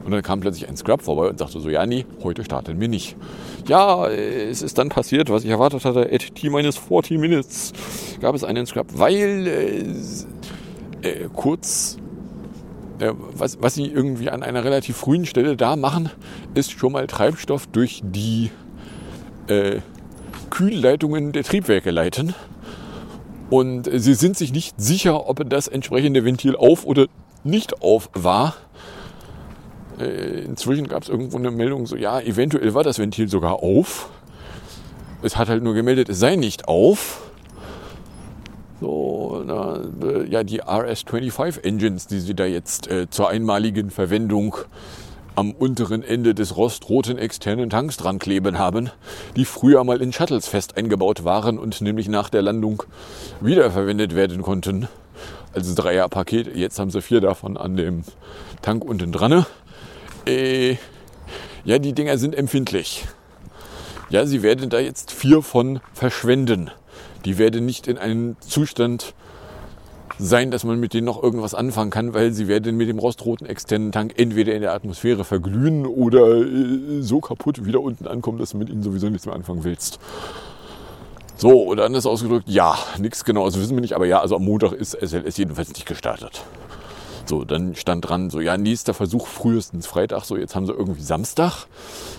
Und 0.03 0.09
dann 0.09 0.23
kam 0.23 0.39
plötzlich 0.39 0.67
ein 0.67 0.75
Scrub 0.75 1.03
vorbei 1.03 1.29
und 1.29 1.37
sagte 1.37 1.59
so, 1.59 1.69
ja, 1.69 1.85
nee, 1.85 2.03
heute 2.23 2.43
starten 2.43 2.79
wir 2.79 2.87
nicht. 2.87 3.15
Ja, 3.67 4.07
es 4.07 4.63
ist 4.63 4.79
dann 4.79 4.89
passiert, 4.89 5.29
was 5.29 5.43
ich 5.43 5.51
erwartet 5.51 5.85
hatte. 5.85 6.09
At 6.11 6.33
T-40 6.33 7.19
Minutes 7.19 7.73
gab 8.21 8.33
es 8.33 8.43
einen 8.43 8.65
Scrub, 8.65 8.87
weil 8.95 9.45
äh, 11.03 11.07
äh, 11.07 11.29
kurz 11.31 11.97
äh, 12.97 13.11
was, 13.35 13.61
was 13.61 13.75
sie 13.75 13.85
irgendwie 13.85 14.31
an 14.31 14.41
einer 14.41 14.63
relativ 14.63 14.97
frühen 14.97 15.27
Stelle 15.27 15.55
da 15.55 15.75
machen, 15.75 16.09
ist 16.55 16.71
schon 16.71 16.93
mal 16.93 17.05
Treibstoff 17.05 17.67
durch 17.67 18.01
die 18.03 18.49
äh, 19.45 19.81
Kühlleitungen 20.49 21.33
der 21.33 21.43
Triebwerke 21.43 21.91
leiten. 21.91 22.33
Und 23.49 23.89
sie 23.91 24.13
sind 24.13 24.37
sich 24.37 24.53
nicht 24.53 24.79
sicher, 24.79 25.27
ob 25.27 25.49
das 25.49 25.67
entsprechende 25.67 26.23
Ventil 26.23 26.55
auf 26.55 26.85
oder 26.85 27.07
nicht 27.43 27.81
auf 27.81 28.09
war. 28.13 28.55
Äh, 29.99 30.41
inzwischen 30.41 30.87
gab 30.87 31.03
es 31.03 31.09
irgendwo 31.09 31.37
eine 31.37 31.51
Meldung, 31.51 31.85
so 31.85 31.95
ja, 31.95 32.19
eventuell 32.19 32.73
war 32.73 32.83
das 32.83 32.99
Ventil 32.99 33.27
sogar 33.27 33.63
auf. 33.63 34.09
Es 35.21 35.35
hat 35.35 35.49
halt 35.49 35.63
nur 35.63 35.73
gemeldet, 35.73 36.09
es 36.09 36.19
sei 36.19 36.35
nicht 36.35 36.67
auf. 36.67 37.21
So, 38.79 39.43
na, 39.45 39.81
äh, 40.01 40.25
ja, 40.29 40.43
die 40.43 40.61
RS-25 40.61 41.63
Engines, 41.63 42.07
die 42.07 42.19
sie 42.19 42.33
da 42.33 42.45
jetzt 42.45 42.87
äh, 42.87 43.09
zur 43.09 43.29
einmaligen 43.29 43.89
Verwendung 43.89 44.55
am 45.35 45.51
unteren 45.51 46.03
Ende 46.03 46.35
des 46.35 46.57
rostroten 46.57 47.17
externen 47.17 47.69
Tanks 47.69 47.97
dran 47.97 48.19
kleben 48.19 48.57
haben, 48.57 48.89
die 49.35 49.45
früher 49.45 49.83
mal 49.83 50.01
in 50.01 50.13
Shuttles 50.13 50.47
fest 50.47 50.77
eingebaut 50.77 51.23
waren 51.23 51.57
und 51.57 51.81
nämlich 51.81 52.07
nach 52.09 52.29
der 52.29 52.41
Landung 52.41 52.83
wiederverwendet 53.41 54.15
werden 54.15 54.41
konnten. 54.41 54.87
Als 55.53 55.73
Dreierpaket. 55.75 56.55
Jetzt 56.55 56.77
haben 56.79 56.91
sie 56.91 57.01
vier 57.01 57.21
davon 57.21 57.57
an 57.57 57.75
dem 57.75 58.03
Tank 58.61 58.83
unten 58.85 59.11
dran. 59.11 59.45
Äh, 60.27 60.77
ja, 61.65 61.79
die 61.79 61.93
Dinger 61.93 62.17
sind 62.17 62.35
empfindlich. 62.35 63.05
Ja, 64.09 64.25
sie 64.25 64.43
werden 64.43 64.69
da 64.69 64.79
jetzt 64.79 65.11
vier 65.11 65.41
von 65.41 65.81
verschwenden. 65.93 66.71
Die 67.25 67.37
werden 67.37 67.65
nicht 67.65 67.87
in 67.87 67.97
einem 67.97 68.37
Zustand 68.39 69.13
sein, 70.19 70.51
dass 70.51 70.65
man 70.65 70.79
mit 70.79 70.93
denen 70.93 71.05
noch 71.05 71.23
irgendwas 71.23 71.55
anfangen 71.55 71.91
kann, 71.91 72.13
weil 72.13 72.33
sie 72.33 72.47
werden 72.47 72.75
mit 72.75 72.89
dem 72.89 72.99
rostroten 72.99 73.47
externen 73.47 73.91
Tank 73.93 74.13
entweder 74.17 74.53
in 74.53 74.61
der 74.61 74.73
Atmosphäre 74.73 75.23
verglühen 75.23 75.85
oder 75.85 76.35
äh, 76.41 77.01
so 77.01 77.21
kaputt 77.21 77.65
wieder 77.65 77.79
unten 77.79 78.05
ankommen, 78.05 78.37
dass 78.37 78.51
du 78.51 78.57
mit 78.57 78.69
ihnen 78.69 78.83
sowieso 78.83 79.09
nichts 79.09 79.25
mehr 79.25 79.35
anfangen 79.35 79.63
willst. 79.63 79.97
So, 81.37 81.63
oder 81.63 81.85
anders 81.85 82.05
ausgedrückt, 82.05 82.49
ja, 82.49 82.77
nichts 82.97 83.23
genau, 83.23 83.45
also 83.45 83.61
wissen 83.61 83.77
wir 83.77 83.81
nicht, 83.81 83.93
aber 83.93 84.05
ja, 84.05 84.19
also 84.19 84.35
am 84.35 84.43
Montag 84.43 84.73
ist 84.73 84.91
SLS 84.91 85.37
jedenfalls 85.37 85.69
nicht 85.69 85.85
gestartet. 85.85 86.43
So, 87.25 87.45
dann 87.45 87.75
stand 87.75 88.09
dran, 88.09 88.29
so, 88.29 88.41
ja, 88.41 88.57
nächster 88.57 88.93
Versuch 88.93 89.25
frühestens 89.25 89.87
Freitag, 89.87 90.25
so, 90.25 90.35
jetzt 90.35 90.53
haben 90.53 90.65
sie 90.65 90.73
irgendwie 90.73 91.01
Samstag. 91.01 91.67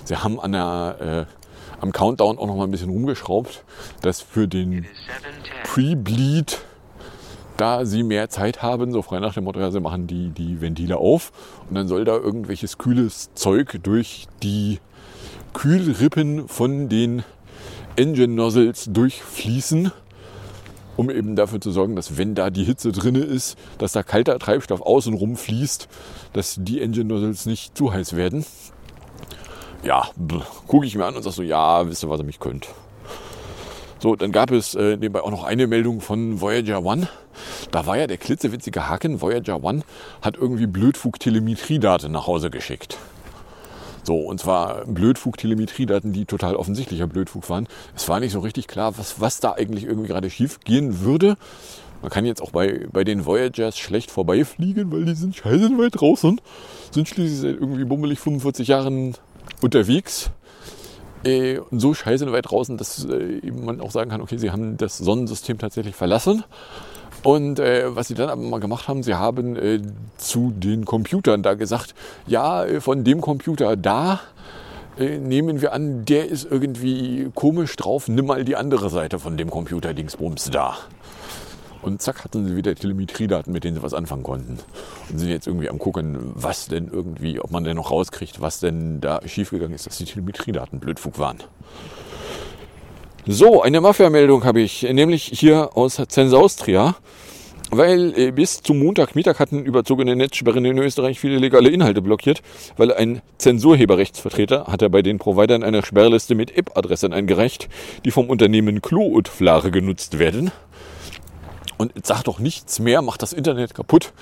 Sie 0.04 0.16
haben 0.16 0.40
an 0.40 0.52
der, 0.52 1.26
äh, 1.28 1.82
am 1.82 1.92
Countdown 1.92 2.38
auch 2.38 2.46
noch 2.46 2.56
mal 2.56 2.64
ein 2.64 2.70
bisschen 2.70 2.88
rumgeschraubt, 2.88 3.62
dass 4.00 4.22
für 4.22 4.48
den 4.48 4.86
Pre-Bleed 5.64 6.62
da 7.60 7.84
sie 7.84 8.02
mehr 8.02 8.30
Zeit 8.30 8.62
haben, 8.62 8.90
so 8.90 9.02
frei 9.02 9.20
nach 9.20 9.34
dem 9.34 9.44
Motto, 9.44 9.60
ja, 9.60 9.70
sie 9.70 9.80
machen 9.80 10.06
die, 10.06 10.30
die 10.30 10.60
Ventile 10.60 10.96
auf 10.96 11.30
und 11.68 11.74
dann 11.74 11.88
soll 11.88 12.04
da 12.04 12.16
irgendwelches 12.16 12.78
kühles 12.78 13.30
Zeug 13.34 13.80
durch 13.82 14.26
die 14.42 14.78
Kühlrippen 15.52 16.48
von 16.48 16.88
den 16.88 17.22
Engine 17.96 18.34
Nozzles 18.34 18.88
durchfließen, 18.90 19.92
um 20.96 21.10
eben 21.10 21.36
dafür 21.36 21.60
zu 21.60 21.70
sorgen, 21.70 21.96
dass 21.96 22.16
wenn 22.16 22.34
da 22.34 22.48
die 22.48 22.64
Hitze 22.64 22.92
drin 22.92 23.16
ist, 23.16 23.58
dass 23.76 23.92
da 23.92 24.02
kalter 24.02 24.38
Treibstoff 24.38 24.80
außenrum 24.80 25.36
fließt, 25.36 25.88
dass 26.32 26.56
die 26.58 26.80
Engine 26.80 27.12
Nozzles 27.12 27.44
nicht 27.44 27.76
zu 27.76 27.92
heiß 27.92 28.16
werden. 28.16 28.46
Ja, 29.82 30.08
gucke 30.66 30.86
ich 30.86 30.96
mir 30.96 31.04
an 31.04 31.16
und 31.16 31.22
sage 31.22 31.36
so, 31.36 31.42
ja, 31.42 31.86
wisst 31.86 32.04
ihr, 32.04 32.10
was 32.10 32.20
ihr 32.20 32.24
mich 32.24 32.40
könnt. 32.40 32.68
So, 34.02 34.16
dann 34.16 34.32
gab 34.32 34.50
es 34.50 34.74
äh, 34.74 34.96
nebenbei 34.96 35.20
auch 35.20 35.30
noch 35.30 35.44
eine 35.44 35.66
Meldung 35.66 36.00
von 36.00 36.40
Voyager 36.40 36.82
One. 36.82 37.06
Da 37.70 37.84
war 37.84 37.98
ja 37.98 38.06
der 38.06 38.16
klitzewitzige 38.16 38.88
Haken. 38.88 39.20
Voyager 39.20 39.62
One 39.62 39.82
hat 40.22 40.36
irgendwie 40.36 40.66
Blödfug-Telemetriedaten 40.66 42.10
nach 42.10 42.26
Hause 42.26 42.48
geschickt. 42.48 42.96
So, 44.02 44.16
und 44.16 44.40
zwar 44.40 44.86
Blödfug-Telemetriedaten, 44.86 46.14
die 46.14 46.24
total 46.24 46.56
offensichtlicher 46.56 47.06
Blödfug 47.06 47.50
waren. 47.50 47.68
Es 47.94 48.08
war 48.08 48.20
nicht 48.20 48.32
so 48.32 48.40
richtig 48.40 48.68
klar, 48.68 48.96
was, 48.96 49.20
was 49.20 49.40
da 49.40 49.52
eigentlich 49.52 49.84
irgendwie 49.84 50.08
gerade 50.08 50.30
schief 50.30 50.60
gehen 50.60 51.00
würde. 51.00 51.36
Man 52.00 52.10
kann 52.10 52.24
jetzt 52.24 52.40
auch 52.40 52.52
bei, 52.52 52.86
bei 52.90 53.04
den 53.04 53.26
Voyagers 53.26 53.76
schlecht 53.78 54.10
vorbeifliegen, 54.10 54.90
weil 54.90 55.04
die 55.04 55.14
sind 55.14 55.36
scheiße 55.36 55.76
weit 55.76 56.00
draußen. 56.00 56.40
Sind 56.90 57.06
schließlich 57.06 57.38
seit 57.38 57.60
irgendwie 57.60 57.84
bummelig 57.84 58.18
45 58.20 58.68
Jahren 58.68 59.14
unterwegs. 59.60 60.30
Äh, 61.22 61.60
so 61.70 61.92
scheiße 61.92 62.30
weit 62.32 62.50
draußen, 62.50 62.78
dass 62.78 63.04
äh, 63.04 63.50
man 63.50 63.80
auch 63.80 63.90
sagen 63.90 64.10
kann, 64.10 64.20
okay, 64.20 64.38
sie 64.38 64.50
haben 64.50 64.76
das 64.76 64.98
Sonnensystem 64.98 65.58
tatsächlich 65.58 65.94
verlassen. 65.94 66.44
Und 67.22 67.58
äh, 67.58 67.94
was 67.94 68.08
sie 68.08 68.14
dann 68.14 68.30
aber 68.30 68.40
mal 68.40 68.60
gemacht 68.60 68.88
haben, 68.88 69.02
sie 69.02 69.14
haben 69.14 69.56
äh, 69.56 69.80
zu 70.16 70.52
den 70.56 70.86
Computern 70.86 71.42
da 71.42 71.54
gesagt, 71.54 71.94
ja, 72.26 72.64
äh, 72.64 72.80
von 72.80 73.04
dem 73.04 73.20
Computer 73.20 73.76
da, 73.76 74.20
äh, 74.98 75.18
nehmen 75.18 75.60
wir 75.60 75.74
an, 75.74 76.06
der 76.06 76.28
ist 76.28 76.50
irgendwie 76.50 77.30
komisch 77.34 77.76
drauf, 77.76 78.08
nimm 78.08 78.26
mal 78.26 78.44
die 78.44 78.56
andere 78.56 78.88
Seite 78.88 79.18
von 79.18 79.36
dem 79.36 79.50
Computer-Dingsbums 79.50 80.50
da. 80.50 80.78
Und 81.82 82.02
zack, 82.02 82.24
hatten 82.24 82.46
sie 82.46 82.56
wieder 82.56 82.74
Telemetriedaten, 82.74 83.52
mit 83.52 83.64
denen 83.64 83.76
sie 83.76 83.82
was 83.82 83.94
anfangen 83.94 84.22
konnten. 84.22 84.58
Und 85.10 85.18
sind 85.18 85.30
jetzt 85.30 85.46
irgendwie 85.46 85.70
am 85.70 85.78
gucken, 85.78 86.18
was 86.34 86.66
denn 86.66 86.88
irgendwie, 86.92 87.40
ob 87.40 87.50
man 87.50 87.64
denn 87.64 87.76
noch 87.76 87.90
rauskriegt, 87.90 88.40
was 88.40 88.60
denn 88.60 89.00
da 89.00 89.20
schiefgegangen 89.26 89.74
ist, 89.74 89.86
dass 89.86 89.96
die 89.96 90.04
Telemetriedaten 90.04 90.78
Blödfug 90.78 91.18
waren. 91.18 91.38
So, 93.26 93.62
eine 93.62 93.80
Mafia-Meldung 93.80 94.44
habe 94.44 94.60
ich, 94.60 94.82
nämlich 94.82 95.24
hier 95.24 95.76
aus 95.76 96.00
Zensaustria. 96.08 96.96
Weil 97.72 98.18
äh, 98.18 98.32
bis 98.32 98.62
zum 98.62 98.80
Montagmittag 98.80 99.38
hatten 99.38 99.64
überzogene 99.64 100.16
Netzsperren 100.16 100.64
in 100.64 100.78
Österreich 100.78 101.20
viele 101.20 101.38
legale 101.38 101.70
Inhalte 101.70 102.02
blockiert, 102.02 102.42
weil 102.76 102.92
ein 102.92 103.22
Zensurheberrechtsvertreter 103.38 104.64
hat 104.66 104.82
er 104.82 104.88
bei 104.88 105.02
den 105.02 105.18
Providern 105.18 105.62
eine 105.62 105.84
Sperrliste 105.84 106.34
mit 106.34 106.56
IP-Adressen 106.56 107.12
eingereicht, 107.12 107.68
die 108.04 108.10
vom 108.10 108.28
Unternehmen 108.28 108.82
Klo 108.82 109.06
und 109.06 109.28
Flare 109.28 109.70
genutzt 109.70 110.18
werden. 110.18 110.50
Und 111.80 111.94
sag 112.04 112.24
doch 112.24 112.38
nichts 112.38 112.78
mehr, 112.78 113.00
macht 113.00 113.22
das 113.22 113.32
Internet 113.32 113.72
kaputt, 113.72 114.12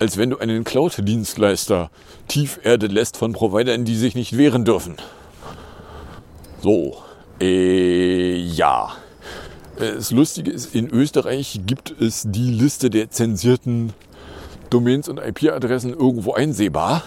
als 0.00 0.16
wenn 0.16 0.30
du 0.30 0.38
einen 0.38 0.64
Cloud-Dienstleister 0.64 1.88
tief 2.26 2.58
erdet 2.64 2.90
lässt 2.90 3.16
von 3.16 3.32
Providern, 3.32 3.84
die 3.84 3.94
sich 3.94 4.16
nicht 4.16 4.36
wehren 4.36 4.64
dürfen. 4.64 4.96
So, 6.60 6.96
äh, 7.40 8.34
ja. 8.34 8.96
Das 9.78 10.10
Lustige 10.10 10.50
ist, 10.50 10.74
in 10.74 10.90
Österreich 10.90 11.60
gibt 11.64 11.94
es 12.00 12.24
die 12.26 12.50
Liste 12.50 12.90
der 12.90 13.10
zensierten 13.10 13.92
Domains 14.70 15.08
und 15.08 15.18
IP-Adressen 15.18 15.92
irgendwo 15.92 16.32
einsehbar. 16.32 17.04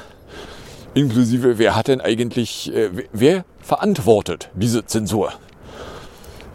Inklusive, 0.94 1.58
wer 1.58 1.76
hat 1.76 1.90
denn 1.90 2.00
eigentlich, 2.00 2.74
äh, 2.74 2.92
wer 3.12 3.44
verantwortet 3.60 4.52
diese 4.56 4.86
Zensur? 4.86 5.34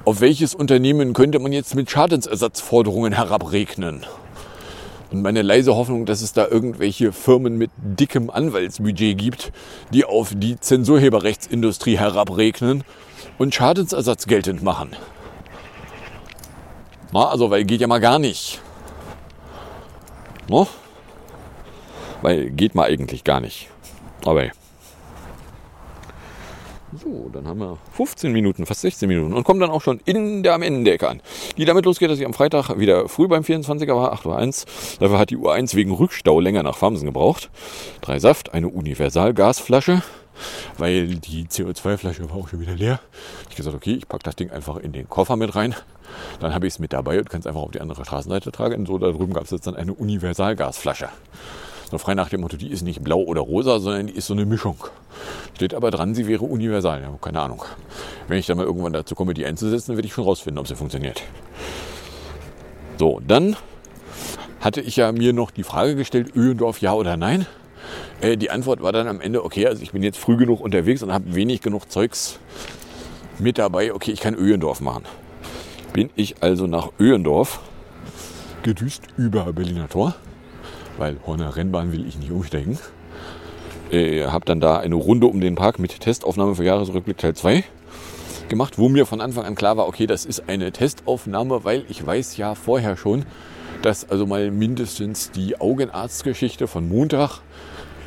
Auf 0.05 0.21
welches 0.21 0.53
Unternehmen 0.57 1.12
könnte 1.12 1.38
man 1.38 1.53
jetzt 1.53 1.77
mit 1.77 1.88
Schadensersatzforderungen 1.88 3.12
herabregnen? 3.12 4.05
Und 5.12 5.23
meine 5.23 5.43
leise 5.43 5.77
Hoffnung, 5.77 6.07
dass 6.07 6.23
es 6.23 6.33
da 6.33 6.49
irgendwelche 6.49 7.12
Firmen 7.12 7.57
mit 7.57 7.71
dickem 7.77 8.29
Anwaltsbudget 8.29 9.17
gibt, 9.17 9.53
die 9.93 10.05
auf 10.05 10.33
die 10.35 10.59
Zensurheberrechtsindustrie 10.59 11.99
herabregnen 11.99 12.83
und 13.38 13.55
Schadensersatz 13.55 14.27
geltend 14.27 14.62
machen. 14.65 14.91
Na, 17.12 17.29
also, 17.29 17.51
weil 17.51 17.65
geht 17.65 17.81
ja 17.81 17.87
mal 17.87 18.01
gar 18.01 18.19
nicht. 18.19 18.61
No? 20.49 20.67
Weil 22.23 22.51
geht 22.51 22.75
mal 22.75 22.88
eigentlich 22.88 23.23
gar 23.23 23.41
nicht. 23.41 23.69
Aber 24.25 24.47
so, 27.00 27.31
dann 27.33 27.46
haben 27.46 27.61
wir 27.61 27.78
15 27.92 28.33
Minuten, 28.33 28.66
fast 28.66 28.83
16 28.83 29.09
Minuten 29.09 29.33
und 29.33 29.44
kommen 29.44 29.61
dann 29.61 29.70
auch 29.70 29.83
schon 29.83 30.00
in 30.05 30.42
der 30.42 30.55
am 30.55 30.62
Ende 30.62 30.92
Ecke 30.92 31.09
an. 31.09 31.22
Die 31.57 31.64
damit 31.64 31.85
losgeht, 31.85 32.11
dass 32.11 32.18
ich 32.18 32.26
am 32.26 32.35
Freitag 32.35 32.78
wieder 32.78 33.09
früh 33.09 33.28
beim 33.28 33.42
24er 33.42 33.94
war, 33.96 34.12
8 34.12 34.26
Uhr 34.26 34.37
1. 34.37 34.66
Dafür 35.00 35.18
hat 35.18 35.31
die 35.31 35.37
Uhr 35.37 35.52
1 35.52 35.74
wegen 35.74 35.92
Rückstau 35.92 36.40
länger 36.40 36.62
nach 36.62 36.76
Farmsen 36.76 37.07
gebraucht. 37.07 37.50
Drei 38.00 38.18
Saft, 38.18 38.52
eine 38.52 38.68
Universalgasflasche, 38.68 40.02
weil 40.78 41.16
die 41.16 41.46
CO2-Flasche 41.46 42.28
war 42.28 42.37
auch 42.37 42.48
schon 42.48 42.61
wieder 42.61 42.74
leer. 42.74 43.00
Ich 43.50 43.57
gesagt, 43.57 43.76
okay, 43.76 43.94
ich 43.94 44.09
packe 44.09 44.24
das 44.24 44.37
Ding 44.37 44.50
einfach 44.50 44.76
in 44.76 44.92
den 44.92 45.09
Koffer 45.09 45.37
mit 45.37 45.55
rein. 45.55 45.74
Dann 46.40 46.55
habe 46.55 46.66
ich 46.66 46.74
es 46.74 46.78
mit 46.78 46.92
dabei 46.92 47.18
und 47.18 47.31
kann 47.31 47.40
es 47.40 47.46
einfach 47.46 47.62
auf 47.62 47.70
die 47.70 47.81
andere 47.81 48.05
Straßenseite 48.05 48.52
tragen. 48.52 48.81
Und 48.81 48.87
so 48.87 48.98
da 48.98 49.11
drüben 49.11 49.33
gab 49.33 49.44
es 49.44 49.50
jetzt 49.50 49.66
dann 49.66 49.76
eine 49.76 49.94
Universalgasflasche. 49.94 51.09
So 51.92 51.98
frei 51.98 52.14
nach 52.14 52.31
dem 52.31 52.40
Motto, 52.40 52.57
die 52.57 52.70
ist 52.70 52.81
nicht 52.81 53.05
blau 53.05 53.20
oder 53.20 53.42
rosa, 53.42 53.78
sondern 53.78 54.07
die 54.07 54.14
ist 54.14 54.26
so 54.26 54.33
eine 54.33 54.46
Mischung. 54.46 54.76
Steht 55.55 55.74
aber 55.74 55.90
dran, 55.90 56.14
sie 56.14 56.26
wäre 56.26 56.42
universal. 56.42 57.02
Ja, 57.02 57.12
keine 57.20 57.38
Ahnung. 57.38 57.66
Wenn 58.28 58.38
ich 58.38 58.46
dann 58.46 58.57
mal 58.57 58.64
irgendwann 58.64 58.94
dazu 58.94 59.14
komme, 59.14 59.35
die 59.35 59.44
einzusetzen, 59.44 59.94
werde 59.94 60.07
ich 60.07 60.14
schon 60.14 60.24
rausfinden, 60.24 60.59
ob 60.59 60.66
sie 60.66 60.74
funktioniert. 60.74 61.22
So, 62.98 63.20
dann 63.28 63.57
hatte 64.61 64.81
ich 64.81 64.96
ja 64.96 65.12
mir 65.12 65.35
noch 65.35 65.50
die 65.50 65.64
Frage 65.64 65.94
gestellt, 65.94 66.35
Öhendorf 66.35 66.81
ja 66.81 66.94
oder 66.94 67.18
nein. 67.18 67.44
Äh, 68.22 68.38
die 68.38 68.48
Antwort 68.50 68.83
war 68.83 68.92
dann 68.92 69.07
am 69.07 69.20
Ende, 69.20 69.44
okay, 69.44 69.66
also 69.66 69.83
ich 69.83 69.92
bin 69.92 70.02
jetzt 70.02 70.16
früh 70.16 70.38
genug 70.38 70.62
unterwegs 70.62 71.02
und 71.02 71.12
habe 71.12 71.35
wenig 71.35 71.61
genug 71.61 71.92
Zeugs 71.92 72.38
mit 73.38 73.59
dabei. 73.59 73.92
Okay, 73.92 74.12
ich 74.12 74.20
kann 74.20 74.35
Öhendorf 74.35 74.81
machen. 74.81 75.05
Bin 75.92 76.09
ich 76.16 76.42
also 76.42 76.66
nach 76.66 76.88
Öhendorf 76.98 77.61
gedüst 78.62 79.02
über 79.18 79.52
Berliner 79.52 79.90
Tor 79.90 80.14
weil 80.98 81.16
Horner 81.26 81.57
Rennbahn 81.57 81.92
will 81.92 82.07
ich 82.07 82.18
nicht 82.18 82.31
umsteigen. 82.31 82.78
Äh, 83.90 84.26
habe 84.26 84.44
dann 84.44 84.61
da 84.61 84.78
eine 84.78 84.94
Runde 84.94 85.26
um 85.26 85.40
den 85.40 85.55
Park 85.55 85.78
mit 85.78 86.00
Testaufnahme 86.00 86.55
für 86.55 86.64
Jahresrückblick 86.64 87.18
Teil 87.18 87.35
2 87.35 87.64
gemacht, 88.48 88.78
wo 88.78 88.88
mir 88.88 89.07
von 89.07 89.20
Anfang 89.20 89.44
an 89.44 89.55
klar 89.55 89.76
war, 89.76 89.88
okay, 89.88 90.07
das 90.07 90.24
ist 90.24 90.48
eine 90.48 90.72
Testaufnahme, 90.72 91.64
weil 91.64 91.85
ich 91.88 92.05
weiß 92.05 92.37
ja 92.37 92.55
vorher 92.55 92.96
schon, 92.96 93.24
dass 93.83 94.09
also 94.09 94.26
mal 94.26 94.50
mindestens 94.50 95.31
die 95.31 95.61
Augenarztgeschichte 95.61 96.66
von 96.68 96.88
Montag 96.88 97.40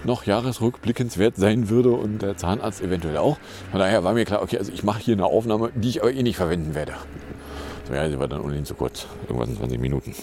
noch 0.03 0.25
jahresrückblickenswert 0.25 1.35
sein 1.35 1.69
würde 1.69 1.91
und 1.91 2.21
der 2.21 2.37
Zahnarzt 2.37 2.81
eventuell 2.81 3.17
auch. 3.17 3.37
Von 3.71 3.79
daher 3.79 4.03
war 4.03 4.13
mir 4.13 4.25
klar, 4.25 4.41
okay, 4.41 4.57
also 4.57 4.71
ich 4.71 4.83
mache 4.83 5.01
hier 5.01 5.15
eine 5.15 5.25
Aufnahme, 5.25 5.71
die 5.75 5.89
ich 5.89 6.01
aber 6.01 6.13
eh 6.13 6.23
nicht 6.23 6.37
verwenden 6.37 6.75
werde. 6.75 6.93
So, 7.87 7.93
ja, 7.93 8.09
sie 8.09 8.19
war 8.19 8.27
dann 8.27 8.41
ohnehin 8.41 8.65
zu 8.65 8.75
kurz. 8.75 9.07
Irgendwas 9.27 9.49
in 9.49 9.57
20 9.57 9.79
Minuten. 9.79 10.15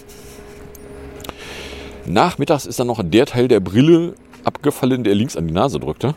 Nachmittags 2.05 2.65
ist 2.65 2.79
dann 2.79 2.87
noch 2.87 3.01
der 3.03 3.25
Teil 3.25 3.47
der 3.47 3.59
Brille 3.59 4.13
abgefallen, 4.43 5.03
der 5.03 5.15
links 5.15 5.37
an 5.37 5.47
die 5.47 5.53
Nase 5.53 5.79
drückte. 5.79 6.15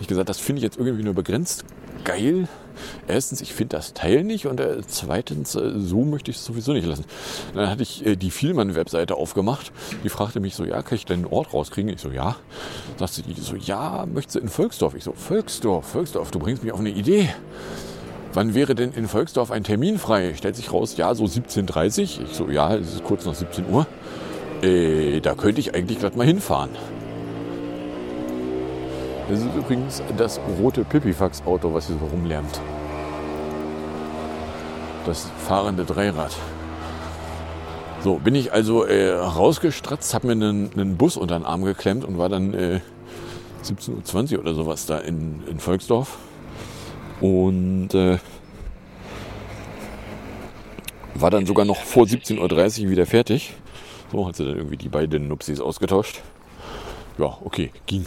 Ich 0.00 0.08
gesagt, 0.08 0.28
das 0.28 0.38
finde 0.38 0.58
ich 0.58 0.64
jetzt 0.64 0.78
irgendwie 0.78 1.04
nur 1.04 1.14
begrenzt 1.14 1.64
geil. 2.04 2.48
Erstens, 3.06 3.40
ich 3.40 3.52
finde 3.52 3.76
das 3.76 3.92
Teil 3.92 4.24
nicht 4.24 4.46
und 4.46 4.58
äh, 4.58 4.80
zweitens, 4.86 5.54
äh, 5.54 5.72
so 5.76 6.04
möchte 6.04 6.30
ich 6.30 6.38
es 6.38 6.44
sowieso 6.44 6.72
nicht 6.72 6.86
lassen. 6.86 7.04
Dann 7.54 7.68
hatte 7.68 7.82
ich 7.82 8.04
äh, 8.04 8.16
die 8.16 8.30
Vielmann-Webseite 8.30 9.14
aufgemacht. 9.14 9.72
Die 10.02 10.08
fragte 10.08 10.40
mich 10.40 10.54
so, 10.54 10.64
ja, 10.64 10.82
kann 10.82 10.96
ich 10.96 11.04
deinen 11.04 11.26
Ort 11.26 11.52
rauskriegen? 11.52 11.92
Ich 11.92 12.00
so, 12.00 12.10
ja. 12.10 12.36
Sagte 12.96 13.22
die 13.22 13.40
so, 13.40 13.56
ja, 13.56 14.06
möchtest 14.12 14.36
du 14.36 14.40
in 14.40 14.48
Volksdorf? 14.48 14.94
Ich 14.94 15.04
so, 15.04 15.12
Volksdorf, 15.12 15.86
Volksdorf, 15.86 16.30
du 16.30 16.38
bringst 16.38 16.64
mich 16.64 16.72
auf 16.72 16.80
eine 16.80 16.90
Idee. 16.90 17.28
Wann 18.32 18.54
wäre 18.54 18.74
denn 18.74 18.92
in 18.92 19.06
Volksdorf 19.06 19.50
ein 19.50 19.62
Termin 19.62 19.98
frei? 19.98 20.34
Stellt 20.34 20.56
sich 20.56 20.72
raus, 20.72 20.96
ja, 20.96 21.14
so 21.14 21.24
17.30 21.24 22.22
Ich 22.22 22.34
so, 22.34 22.48
ja, 22.48 22.74
es 22.74 22.94
ist 22.94 23.04
kurz 23.04 23.26
nach 23.26 23.34
17 23.34 23.68
Uhr. 23.70 23.86
Äh, 24.62 25.20
da 25.20 25.34
könnte 25.34 25.60
ich 25.60 25.74
eigentlich 25.74 25.98
gerade 25.98 26.16
mal 26.16 26.26
hinfahren. 26.26 26.70
Das 29.28 29.40
ist 29.40 29.54
übrigens 29.56 30.02
das 30.16 30.40
rote 30.60 30.84
Pipifax-Auto, 30.84 31.72
was 31.72 31.86
hier 31.86 31.96
so 31.98 32.06
rumlärmt. 32.06 32.60
Das 35.06 35.30
fahrende 35.38 35.84
Dreirad. 35.84 36.36
So, 38.04 38.16
bin 38.16 38.34
ich 38.34 38.52
also 38.52 38.84
äh, 38.84 39.12
rausgestratzt, 39.12 40.12
habe 40.12 40.26
mir 40.28 40.32
einen, 40.32 40.72
einen, 40.72 40.96
Bus 40.96 41.16
unter 41.16 41.38
den 41.38 41.46
Arm 41.46 41.62
geklemmt 41.62 42.04
und 42.04 42.18
war 42.18 42.28
dann 42.28 42.52
äh, 42.52 42.80
17.20 43.64 44.34
Uhr 44.34 44.40
oder 44.40 44.54
sowas 44.54 44.86
da 44.86 44.98
in, 44.98 45.42
in 45.48 45.60
Volksdorf. 45.60 46.18
Und 47.20 47.94
äh, 47.94 48.18
war 51.14 51.30
dann 51.30 51.46
sogar 51.46 51.64
noch 51.64 51.82
vor 51.82 52.04
17.30 52.04 52.84
Uhr 52.84 52.90
wieder 52.90 53.06
fertig. 53.06 53.54
So 54.12 54.26
hat 54.26 54.36
sie 54.36 54.44
dann 54.44 54.56
irgendwie 54.56 54.76
die 54.76 54.90
beiden 54.90 55.26
Nupsis 55.26 55.58
ausgetauscht. 55.58 56.20
Ja, 57.16 57.38
okay, 57.42 57.70
ging. 57.86 58.04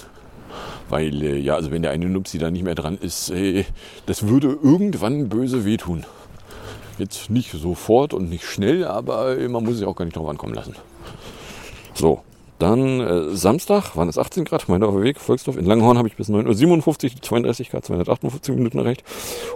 Weil, 0.88 1.22
äh, 1.24 1.38
ja, 1.40 1.56
also 1.56 1.72
wenn 1.72 1.82
der 1.82 1.92
eine 1.92 2.06
Nupsi 2.06 2.38
da 2.38 2.52
nicht 2.52 2.64
mehr 2.64 2.76
dran 2.76 3.00
ist, 3.00 3.32
äh, 3.32 3.66
das 4.06 4.28
würde 4.28 4.56
irgendwann 4.62 5.30
böse 5.30 5.66
wehtun. 5.66 6.06
Jetzt 7.00 7.32
nicht 7.32 7.52
sofort 7.52 8.14
und 8.14 8.30
nicht 8.30 8.46
schnell, 8.46 8.86
aber 8.86 9.36
äh, 9.36 9.48
man 9.48 9.64
muss 9.64 9.78
sich 9.78 9.88
auch 9.88 9.96
gar 9.96 10.06
nicht 10.06 10.16
drauf 10.16 10.30
ankommen 10.30 10.54
lassen. 10.54 10.76
So, 11.96 12.22
dann 12.60 13.02
äh, 13.02 13.36
Samstag 13.36 13.98
waren 13.98 14.08
es 14.08 14.18
18 14.18 14.46
Grad, 14.46 14.70
mein 14.70 14.82
Weg, 14.82 15.20
Volksdorf. 15.20 15.58
In 15.58 15.66
Langhorn 15.66 15.98
habe 15.98 16.08
ich 16.08 16.16
bis 16.16 16.30
9.57 16.30 17.16
Uhr 17.16 17.22
32 17.22 17.70
Grad, 17.70 17.86
258 17.86 18.56
Minuten 18.56 18.80
erreicht. 18.80 19.04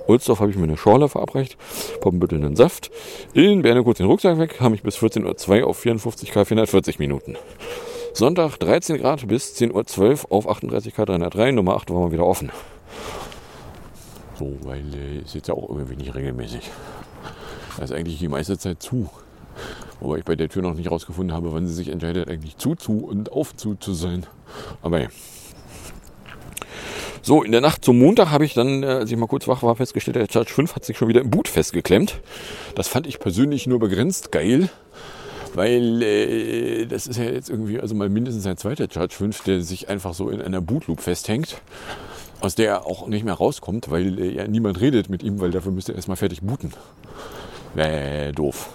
Ulsdorf 0.08 0.42
habe 0.42 0.52
ich 0.52 0.58
mir 0.58 0.64
eine 0.64 0.76
Schorle 0.76 1.08
verabreicht, 1.08 1.58
Poppenbüttel 2.02 2.44
einen 2.44 2.58
Saft. 2.58 2.92
In 3.34 3.62
Berne 3.62 3.84
kurz 3.84 4.00
den 4.00 4.08
Rucksack 4.08 4.38
weg, 4.38 4.60
habe 4.60 4.76
ich 4.76 4.84
bis 4.84 4.98
14.02 4.98 5.62
Uhr 5.62 5.68
auf 5.68 5.78
54 5.78 6.32
K 6.32 6.44
440 6.44 7.00
Minuten. 7.00 7.38
Sonntag 8.14 8.58
13 8.58 8.98
Grad 8.98 9.28
bis 9.28 9.56
10.12 9.56 10.26
Uhr 10.26 10.32
auf 10.32 10.50
38 10.50 10.94
K 10.94 11.06
303, 11.06 11.52
Nummer 11.52 11.76
8 11.76 11.92
war 11.92 12.02
mal 12.02 12.12
wieder 12.12 12.26
offen. 12.26 12.52
So, 14.38 14.58
weil 14.64 14.84
äh, 14.94 15.20
ist 15.20 15.36
jetzt 15.36 15.48
ja 15.48 15.54
auch 15.54 15.70
irgendwie 15.70 15.96
nicht 15.96 16.16
regelmäßig. 16.16 16.70
Da 17.78 17.84
ist 17.84 17.94
eigentlich 17.94 18.20
die 18.20 18.28
meiste 18.28 18.58
Zeit 18.58 18.82
zu. 18.82 19.10
Wobei 20.00 20.20
ich 20.20 20.26
bei 20.26 20.36
der 20.36 20.50
Tür 20.50 20.62
noch 20.62 20.76
nicht 20.76 20.90
rausgefunden 20.90 21.36
habe, 21.36 21.54
wann 21.54 21.68
sie 21.68 21.74
sich 21.74 21.90
entscheidet, 21.90 22.30
eigentlich 22.30 22.58
zu, 22.58 22.76
zu 22.76 23.06
und 23.06 23.32
auf 23.32 23.56
zu 23.56 23.76
zu 23.76 23.94
sein. 23.94 24.26
Aber 24.82 25.02
ja. 25.02 25.08
So, 27.22 27.44
in 27.44 27.52
der 27.52 27.62
Nacht 27.62 27.84
zum 27.84 28.00
Montag 28.00 28.32
habe 28.32 28.46
ich 28.46 28.54
dann, 28.54 28.82
äh, 28.82 28.88
als 28.88 29.12
ich 29.12 29.18
mal 29.18 29.28
kurz 29.28 29.48
wach 29.48 29.62
war, 29.62 29.76
festgestellt, 29.76 30.16
der 30.16 30.28
Charge 30.32 30.54
5 30.54 30.76
hat 30.76 30.86
sich 30.86 30.98
schon 30.98 31.10
wieder 31.10 31.22
im 31.22 31.30
Boot 31.30 31.48
festgeklemmt. 31.48 32.22
Das 32.76 32.88
fand 32.88 33.08
ich 33.08 33.20
persönlich 33.20 33.68
nur 33.68 33.80
begrenzt 33.80 34.32
geil, 34.32 34.70
weil 35.54 36.02
äh, 36.02 36.86
das 36.86 37.08
ist 37.08 37.18
ja 37.18 37.26
jetzt 37.26 37.50
irgendwie, 37.50 37.80
also 37.80 37.94
mal 37.94 38.10
mindestens 38.10 38.46
ein 38.46 38.58
zweiter 38.58 38.88
Charge 38.90 39.14
5, 39.14 39.44
der 39.44 39.62
sich 39.62 39.90
einfach 39.90 40.14
so 40.14 40.30
in 40.30 40.42
einer 40.42 40.62
Bootloop 40.62 41.02
festhängt. 41.02 41.62
aus 42.40 42.56
der 42.56 42.70
er 42.70 42.86
auch 42.86 43.08
nicht 43.08 43.26
mehr 43.26 43.34
rauskommt, 43.34 43.92
weil 43.92 44.18
äh, 44.18 44.32
ja 44.32 44.48
niemand 44.48 44.80
redet 44.80 45.10
mit 45.10 45.22
ihm, 45.24 45.42
weil 45.42 45.52
dafür 45.52 45.74
müsste 45.74 45.92
er 45.92 45.98
erstmal 45.98 46.18
fertig 46.18 46.42
booten. 46.42 46.72
Wäre 47.76 48.32
doof. 48.32 48.70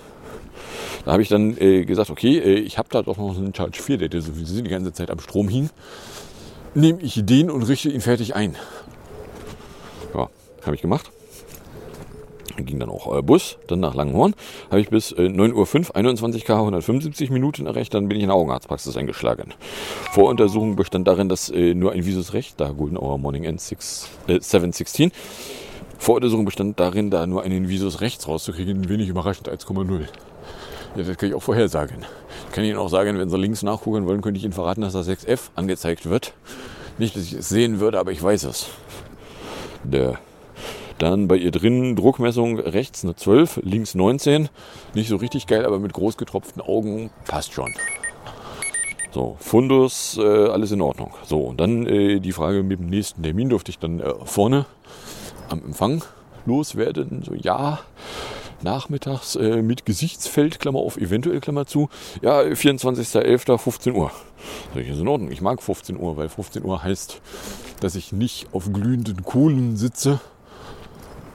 Da 1.05 1.13
habe 1.13 1.23
ich 1.23 1.29
dann 1.29 1.57
äh, 1.59 1.85
gesagt, 1.85 2.11
okay, 2.11 2.39
äh, 2.39 2.55
ich 2.55 2.79
habe 2.79 2.89
da 2.91 3.03
doch 3.03 3.19
noch 3.19 3.37
einen 3.37 3.55
Charge 3.55 3.81
4, 3.81 4.09
der 4.09 4.23
sowieso 4.23 4.63
die 4.63 4.71
ganze 4.71 4.93
Zeit 4.93 5.11
am 5.11 5.21
Strom 5.21 5.49
hing. 5.49 5.71
Nehme 6.75 7.01
ich 7.03 7.25
den 7.25 7.51
und 7.51 7.63
richte 7.63 7.91
ihn 7.91 8.01
fertig 8.01 8.35
ein. 8.35 8.57
Ja, 10.15 10.29
habe 10.65 10.75
ich 10.75 10.83
gemacht. 10.83 11.11
Ging 12.57 12.79
dann 12.79 12.89
auch 12.89 13.17
äh, 13.17 13.21
Bus, 13.21 13.59
dann 13.67 13.81
nach 13.81 13.95
Langenhorn. 13.95 14.35
Habe 14.71 14.81
ich 14.81 14.89
bis 14.89 15.13
äh, 15.13 15.27
9.05 15.27 15.89
Uhr 15.89 15.97
21 15.97 16.45
K 16.45 16.55
175 16.55 17.31
Minuten 17.31 17.67
erreicht, 17.67 17.93
dann 17.95 18.09
bin 18.09 18.17
ich 18.17 18.23
in 18.23 18.29
der 18.29 18.37
Augenarztpraxis 18.37 18.97
eingeschlagen. 18.97 19.53
Voruntersuchung 20.13 20.77
bestand 20.77 21.09
darin, 21.09 21.29
dass 21.29 21.51
äh, 21.51 21.75
nur 21.75 21.93
ein 21.93 22.07
Visus 22.07 22.33
recht, 22.33 22.61
da 22.61 22.71
Golden 22.71 22.97
Hour 22.97 23.19
Morning 23.19 23.45
End 23.45 23.61
6, 23.61 24.09
äh, 24.29 24.41
716, 24.41 25.11
Voruntersuchung 25.99 26.45
bestand 26.45 26.79
darin, 26.79 27.11
da 27.11 27.27
nur 27.27 27.43
einen 27.43 27.69
Visus 27.69 28.01
rechts 28.01 28.29
rauszukriegen, 28.29 28.89
wenig 28.89 29.09
überraschend 29.09 29.49
1,0. 29.49 30.07
Ja, 30.97 31.03
das 31.03 31.17
kann 31.17 31.29
ich 31.29 31.35
auch 31.35 31.43
vorhersagen. 31.43 32.05
Ich 32.47 32.53
kann 32.55 32.65
Ihnen 32.65 32.79
auch 32.79 32.89
sagen, 32.89 33.19
wenn 33.19 33.29
Sie 33.29 33.39
links 33.39 33.63
nachgucken 33.63 34.07
wollen, 34.07 34.23
könnte 34.23 34.39
ich 34.39 34.45
Ihnen 34.45 34.53
verraten, 34.53 34.83
dass 34.83 34.93
das 34.93 35.09
6F 35.09 35.51
angezeigt 35.57 36.09
wird. 36.09 36.35
Nicht, 36.99 37.17
dass 37.17 37.25
ich 37.25 37.33
es 37.33 37.49
sehen 37.49 37.81
würde, 37.81 37.99
aber 37.99 38.13
ich 38.13 38.23
weiß 38.23 38.45
es. 38.45 38.69
Der 39.83 40.19
dann 40.99 41.27
bei 41.27 41.37
ihr 41.37 41.51
drin 41.51 41.97
Druckmessung 41.97 42.61
rechts 42.61 43.03
eine 43.03 43.17
12, 43.17 43.61
links 43.65 43.95
19. 43.97 44.49
Nicht 44.95 45.09
so 45.09 45.17
richtig 45.17 45.49
geil, 45.49 45.67
aber 45.67 45.81
mit 45.81 45.93
groß 45.93 46.17
getropften 46.17 46.63
Augen 46.63 47.11
passt 47.27 47.53
schon. 47.53 47.75
So, 49.11 49.37
Fundus, 49.41 50.19
äh, 50.19 50.23
alles 50.23 50.73
in 50.73 50.81
Ordnung. 50.81 51.15
So, 51.25 51.41
und 51.41 51.61
dann 51.61 51.87
äh, 51.87 52.21
die 52.21 52.33
Frage 52.33 52.63
mit 52.63 52.79
dem 52.79 52.87
nächsten 52.87 53.23
Termin 53.23 53.49
durfte 53.49 53.71
ich 53.71 53.79
dann 53.79 54.01
äh, 54.01 54.13
vorne 54.25 54.67
am 55.49 55.65
Empfang 55.65 56.03
loswerden. 56.47 57.23
So, 57.25 57.35
ja, 57.35 57.81
nachmittags 58.65 59.37
äh, 59.37 59.63
mit 59.63 59.87
Gesichtsfeld, 59.87 60.59
Klammer 60.59 60.81
auf, 60.81 60.97
eventuell 60.97 61.41
Klammer 61.41 61.67
zu. 61.67 61.89
Ja, 62.23 62.41
24.11. 62.41 63.59
15 63.59 63.95
Uhr. 63.95 64.11
Ich 64.75 64.89
ist 64.89 64.99
in 64.99 65.07
Ordnung. 65.07 65.31
Ich 65.31 65.41
mag 65.41 65.63
15 65.63 65.97
Uhr, 65.97 66.17
weil 66.17 66.29
15 66.29 66.65
Uhr 66.65 66.83
heißt, 66.83 67.21
dass 67.81 67.95
ich 67.95 68.13
nicht 68.13 68.49
auf 68.53 68.73
glühenden 68.73 69.23
Kohlen 69.23 69.77
sitze, 69.77 70.21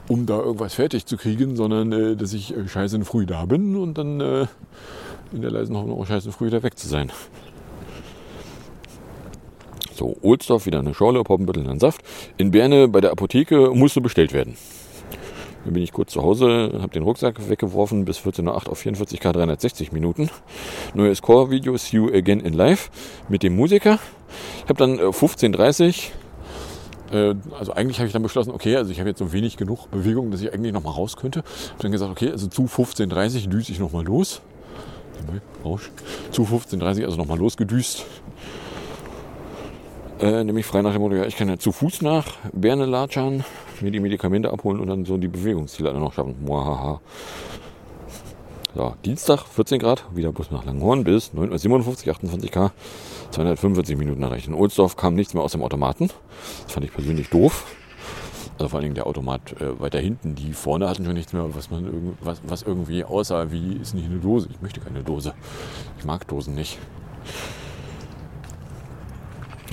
um 0.08 0.26
da 0.26 0.38
irgendwas 0.38 0.74
fertig 0.74 1.06
zu 1.06 1.16
kriegen, 1.16 1.56
sondern 1.56 1.92
äh, 1.92 2.16
dass 2.16 2.32
ich 2.32 2.54
äh, 2.54 2.68
scheiße 2.68 3.02
früh 3.04 3.24
da 3.24 3.46
bin 3.46 3.76
und 3.76 3.96
dann 3.96 4.20
äh, 4.20 4.46
in 5.32 5.42
der 5.42 5.50
leisen 5.50 5.76
Hoffnung 5.76 5.98
auch 5.98 6.06
scheiße 6.06 6.32
früh 6.32 6.46
wieder 6.46 6.62
weg 6.62 6.78
zu 6.78 6.88
sein. 6.88 7.10
So, 9.94 10.16
Ohlsdorf 10.22 10.66
wieder 10.66 10.78
eine 10.78 10.94
Schorle, 10.94 11.22
Poppenbüttel 11.22 11.68
einen 11.68 11.78
Saft. 11.78 12.00
In 12.38 12.50
Berne 12.50 12.88
bei 12.88 13.00
der 13.00 13.12
Apotheke 13.12 13.70
musste 13.74 14.00
bestellt 14.00 14.32
werden. 14.32 14.56
Dann 15.64 15.74
bin 15.74 15.82
ich 15.82 15.92
kurz 15.92 16.12
zu 16.12 16.22
Hause, 16.22 16.72
habe 16.80 16.92
den 16.92 17.02
Rucksack 17.02 17.48
weggeworfen 17.48 18.04
bis 18.04 18.18
14.08 18.18 18.46
Uhr 18.46 18.68
auf 18.70 18.80
44k 18.80 19.32
360 19.32 19.92
Minuten. 19.92 20.30
Neues 20.94 21.20
Core-Video, 21.22 21.76
See 21.76 21.96
You 21.96 22.08
Again 22.08 22.40
in 22.40 22.54
Live 22.54 22.90
mit 23.28 23.42
dem 23.42 23.56
Musiker. 23.56 23.98
Ich 24.64 24.70
habe 24.70 24.78
dann 24.78 24.98
äh, 24.98 25.02
15.30 25.02 26.10
äh, 27.12 27.34
also 27.58 27.72
eigentlich 27.72 27.98
habe 27.98 28.06
ich 28.06 28.12
dann 28.12 28.22
beschlossen, 28.22 28.52
okay, 28.52 28.76
also 28.76 28.90
ich 28.90 29.00
habe 29.00 29.08
jetzt 29.08 29.18
so 29.18 29.32
wenig 29.32 29.56
genug 29.56 29.90
Bewegung, 29.90 30.30
dass 30.30 30.40
ich 30.40 30.52
eigentlich 30.52 30.72
noch 30.72 30.82
mal 30.82 30.90
raus 30.90 31.16
könnte. 31.16 31.40
Habe 31.40 31.82
dann 31.82 31.92
gesagt, 31.92 32.10
okay, 32.10 32.30
also 32.30 32.46
zu 32.46 32.62
15.30 32.62 33.48
düse 33.48 33.72
ich 33.72 33.78
noch 33.78 33.92
mal 33.92 34.04
los. 34.04 34.40
Zu 36.30 36.44
15.30 36.44 37.04
also 37.04 37.16
noch 37.16 37.26
mal 37.26 37.38
losgedüst. 37.38 38.06
Äh, 40.20 40.44
nämlich 40.44 40.66
frei 40.66 40.82
nach 40.82 40.92
dem 40.92 41.00
Motto, 41.00 41.14
ja, 41.14 41.24
ich 41.24 41.34
kann 41.36 41.48
ja 41.48 41.58
zu 41.58 41.72
Fuß 41.72 42.02
nach 42.02 42.26
Berne 42.52 42.84
latschern, 42.84 43.42
mir 43.80 43.90
die 43.90 44.00
Medikamente 44.00 44.52
abholen 44.52 44.78
und 44.78 44.88
dann 44.88 45.06
so 45.06 45.16
die 45.16 45.28
Bewegungsziele 45.28 45.88
alle 45.88 45.98
noch 45.98 46.12
schaffen. 46.12 46.36
Muahaha. 46.44 47.00
So, 48.74 48.94
Dienstag 49.02 49.46
14 49.46 49.78
Grad, 49.78 50.04
wieder 50.14 50.30
Bus 50.30 50.50
nach 50.50 50.66
Langhorn 50.66 51.04
bis 51.04 51.32
9.57 51.32 52.06
Uhr, 52.06 52.14
28k, 52.14 52.70
245 53.30 53.96
Minuten 53.96 54.22
erreicht. 54.22 54.46
In 54.46 54.52
Ohlsdorf 54.52 54.94
kam 54.94 55.14
nichts 55.14 55.32
mehr 55.32 55.42
aus 55.42 55.52
dem 55.52 55.62
Automaten. 55.62 56.10
Das 56.64 56.74
fand 56.74 56.84
ich 56.84 56.92
persönlich 56.92 57.30
doof. 57.30 57.64
Also 58.58 58.68
vor 58.68 58.76
allen 58.76 58.84
Dingen 58.84 58.94
der 58.96 59.06
Automat 59.06 59.58
äh, 59.58 59.80
weiter 59.80 60.00
hinten. 60.00 60.34
Die 60.34 60.52
vorne 60.52 60.86
hatten 60.86 61.06
schon 61.06 61.14
nichts 61.14 61.32
mehr, 61.32 61.46
was 61.54 61.70
man 61.70 61.86
irgend, 61.86 62.18
was, 62.20 62.42
was 62.46 62.60
irgendwie 62.60 63.04
aussah 63.04 63.50
wie 63.50 63.78
ist 63.80 63.94
nicht 63.94 64.04
eine 64.04 64.18
Dose. 64.18 64.48
Ich 64.50 64.60
möchte 64.60 64.80
keine 64.80 65.02
Dose. 65.02 65.32
Ich 65.98 66.04
mag 66.04 66.28
Dosen 66.28 66.54
nicht. 66.54 66.78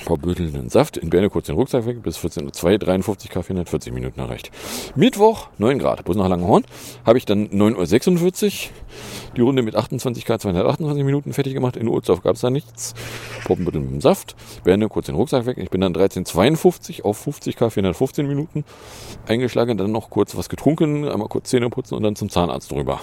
Verbötelnden 0.08 0.70
Saft. 0.70 0.96
In 0.98 1.10
Berne 1.10 1.30
kurz 1.30 1.48
den 1.48 1.56
Rucksack 1.56 1.86
weg, 1.86 2.02
bis 2.02 2.18
14.02 2.18 2.64
Uhr, 2.64 2.78
53 2.80 3.30
K, 3.30 3.44
440 3.44 3.94
Minuten 3.94 4.20
erreicht. 4.20 4.52
Mittwoch, 4.96 5.50
9 5.58 5.80
Grad, 5.80 6.06
Bus 6.06 6.16
nach 6.16 6.30
Langenhorn, 6.30 6.64
habe 7.06 7.18
ich 7.18 7.26
dann 7.26 7.50
9.46 7.50 8.46
Uhr 8.46 8.52
die 9.36 9.42
Runde 9.42 9.62
mit 9.62 9.76
28 9.76 10.26
K, 10.26 10.40
228 10.40 11.04
Minuten 11.04 11.34
fertig 11.34 11.54
gemacht. 11.54 11.76
In 11.76 11.88
Ursdorf 11.88 12.24
gab 12.24 12.36
es 12.36 12.42
da 12.42 12.50
nichts. 12.50 12.96
Poppenbüttel 13.44 13.82
mit 13.82 13.92
dem 13.92 14.02
Saft. 14.02 14.36
Berne 14.64 14.88
kurz 14.88 15.08
den 15.08 15.16
Rucksack 15.16 15.46
weg. 15.46 15.58
Ich 15.58 15.70
bin 15.70 15.82
dann 15.82 15.94
13.52 15.94 17.04
auf 17.04 17.18
50 17.18 17.56
K, 17.58 17.70
415 17.70 18.26
Minuten 18.26 18.64
eingeschlagen. 19.28 19.78
Dann 19.78 19.92
noch 19.92 20.10
kurz 20.10 20.36
was 20.38 20.48
getrunken, 20.50 21.08
einmal 21.08 21.28
kurz 21.28 21.50
Zähne 21.50 21.70
putzen 21.70 21.96
und 21.96 22.04
dann 22.04 22.16
zum 22.16 22.30
Zahnarzt 22.30 22.72
drüber. 22.72 23.02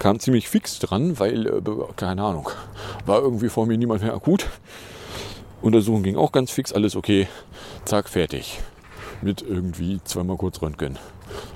Kam 0.00 0.18
ziemlich 0.18 0.48
fix 0.48 0.80
dran, 0.80 1.18
weil, 1.18 1.46
äh, 1.46 1.62
keine 1.96 2.22
Ahnung, 2.24 2.50
war 3.06 3.20
irgendwie 3.20 3.48
vor 3.48 3.66
mir 3.66 3.78
niemand 3.78 4.02
mehr 4.02 4.14
akut. 4.14 4.46
Untersuchung 5.62 6.02
ging 6.02 6.16
auch 6.16 6.32
ganz 6.32 6.50
fix, 6.50 6.72
alles 6.72 6.96
okay. 6.96 7.28
Zack, 7.84 8.08
fertig. 8.08 8.58
Mit 9.22 9.42
irgendwie 9.42 10.00
zweimal 10.02 10.36
kurz 10.36 10.60
Röntgen. 10.60 10.98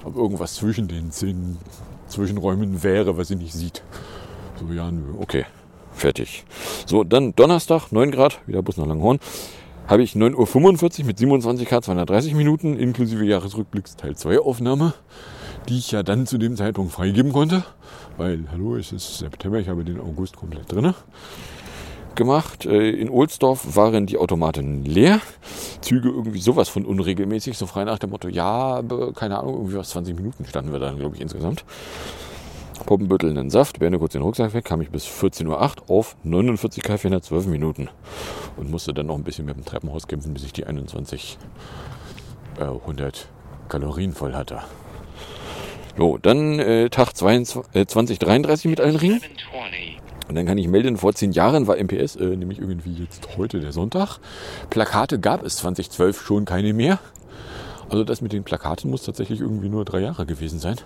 Ob 0.05 0.17
irgendwas 0.17 0.55
zwischen 0.55 0.87
den 0.87 1.11
Zähnen, 1.11 1.59
Zwischenräumen 2.07 2.85
wäre, 2.85 3.19
was 3.19 3.29
sie 3.29 3.37
nicht 3.37 3.53
sieht. 3.53 3.83
So, 4.61 4.73
ja, 4.73 4.91
nö, 4.91 5.03
okay. 5.19 5.45
Fertig. 5.93 6.45
So, 6.87 7.03
dann 7.05 7.35
Donnerstag, 7.35 7.91
9 7.91 8.11
Grad, 8.13 8.39
wieder 8.47 8.63
Bus 8.63 8.77
nach 8.77 8.87
Langhorn. 8.87 9.19
Habe 9.89 10.03
ich 10.03 10.13
9.45 10.13 11.01
Uhr 11.01 11.07
mit 11.07 11.19
27 11.19 11.69
K 11.69 11.83
230 11.83 12.35
Minuten 12.35 12.79
inklusive 12.79 13.25
Jahresrückblicks 13.25 13.97
Teil 13.97 14.15
2 14.15 14.41
Aufnahme, 14.41 14.95
die 15.69 15.79
ich 15.79 15.91
ja 15.91 16.03
dann 16.03 16.27
zu 16.27 16.39
dem 16.39 16.57
Zeitpunkt 16.57 16.93
freigeben 16.93 17.33
konnte. 17.33 17.65
Weil, 18.17 18.45
hallo, 18.53 18.77
es 18.77 18.93
ist 18.93 19.19
September, 19.19 19.59
ich 19.59 19.69
habe 19.69 19.85
den 19.85 20.01
August 20.01 20.37
komplett 20.37 20.71
drinne 20.71 20.95
gemacht. 22.17 22.65
In 22.65 23.09
Ohlsdorf 23.11 23.77
waren 23.77 24.07
die 24.07 24.19
Automaten 24.19 24.85
leer. 24.85 25.21
Züge 25.81 26.09
irgendwie 26.09 26.41
sowas 26.41 26.69
von 26.69 26.85
unregelmäßig, 26.85 27.57
so 27.57 27.67
frei 27.67 27.85
nach 27.85 27.99
dem 27.99 28.11
Motto, 28.11 28.29
ja, 28.29 28.83
keine 29.15 29.39
Ahnung, 29.39 29.55
irgendwie 29.55 29.77
was 29.77 29.91
20 29.91 30.17
Minuten 30.17 30.45
standen 30.47 30.73
wir 30.73 30.79
dann, 30.79 30.99
glaube 30.99 31.15
ich, 31.15 31.23
insgesamt. 31.23 31.65
Poppenbüttel 32.85 33.31
einen 33.31 33.51
Saft, 33.51 33.81
Berne 33.81 33.99
kurz 33.99 34.13
den 34.13 34.23
Rucksack 34.23 34.55
weg, 34.55 34.65
kam 34.65 34.81
ich 34.81 34.91
bis 34.91 35.07
14.08 35.07 35.47
Uhr 35.47 35.71
auf 35.89 36.17
49 36.23 36.83
K 36.83 36.97
412 36.97 37.47
Minuten 37.47 37.89
und 38.57 38.71
musste 38.71 38.95
dann 38.95 39.07
noch 39.07 39.17
ein 39.17 39.25
bisschen 39.25 39.45
mit 39.45 39.57
dem 39.57 39.65
Treppenhaus 39.65 40.07
kämpfen, 40.07 40.33
bis 40.33 40.45
ich 40.45 40.53
die 40.53 40.67
21 40.67 41.39
äh, 42.59 42.65
100 42.65 43.29
Kalorien 43.69 44.13
voll 44.13 44.35
hatte. 44.35 44.61
So, 45.97 46.19
dann 46.19 46.59
äh, 46.59 46.91
Tag 46.91 47.17
22, 47.17 47.75
äh, 47.75 47.87
2033 47.87 48.71
mit 48.71 48.81
allen 48.81 48.97
Ringen. 48.97 49.21
Und 50.29 50.35
dann 50.35 50.47
kann 50.47 50.59
ich 50.59 50.69
melden, 50.69 50.97
vor 50.97 51.15
zehn 51.15 51.33
Jahren 51.33 51.67
war 51.67 51.77
MPS, 51.77 52.17
äh, 52.17 52.37
nämlich 52.37 52.59
irgendwie 52.59 52.95
jetzt 52.95 53.37
heute 53.37 53.61
der 53.61 53.73
Sonntag. 53.73 54.19
Plakate 54.71 55.21
gab 55.21 55.45
es 55.45 55.57
2012 55.57 56.21
schon 56.21 56.45
keine 56.45 56.73
mehr. 56.73 56.99
Also 57.89 58.03
das 58.03 58.21
mit 58.21 58.33
den 58.33 58.43
Plakaten 58.43 58.91
muss 58.91 59.05
tatsächlich 59.05 59.41
irgendwie 59.41 59.69
nur 59.69 59.85
drei 59.85 60.01
Jahre 60.01 60.27
gewesen 60.27 60.59
sein. 60.59 60.77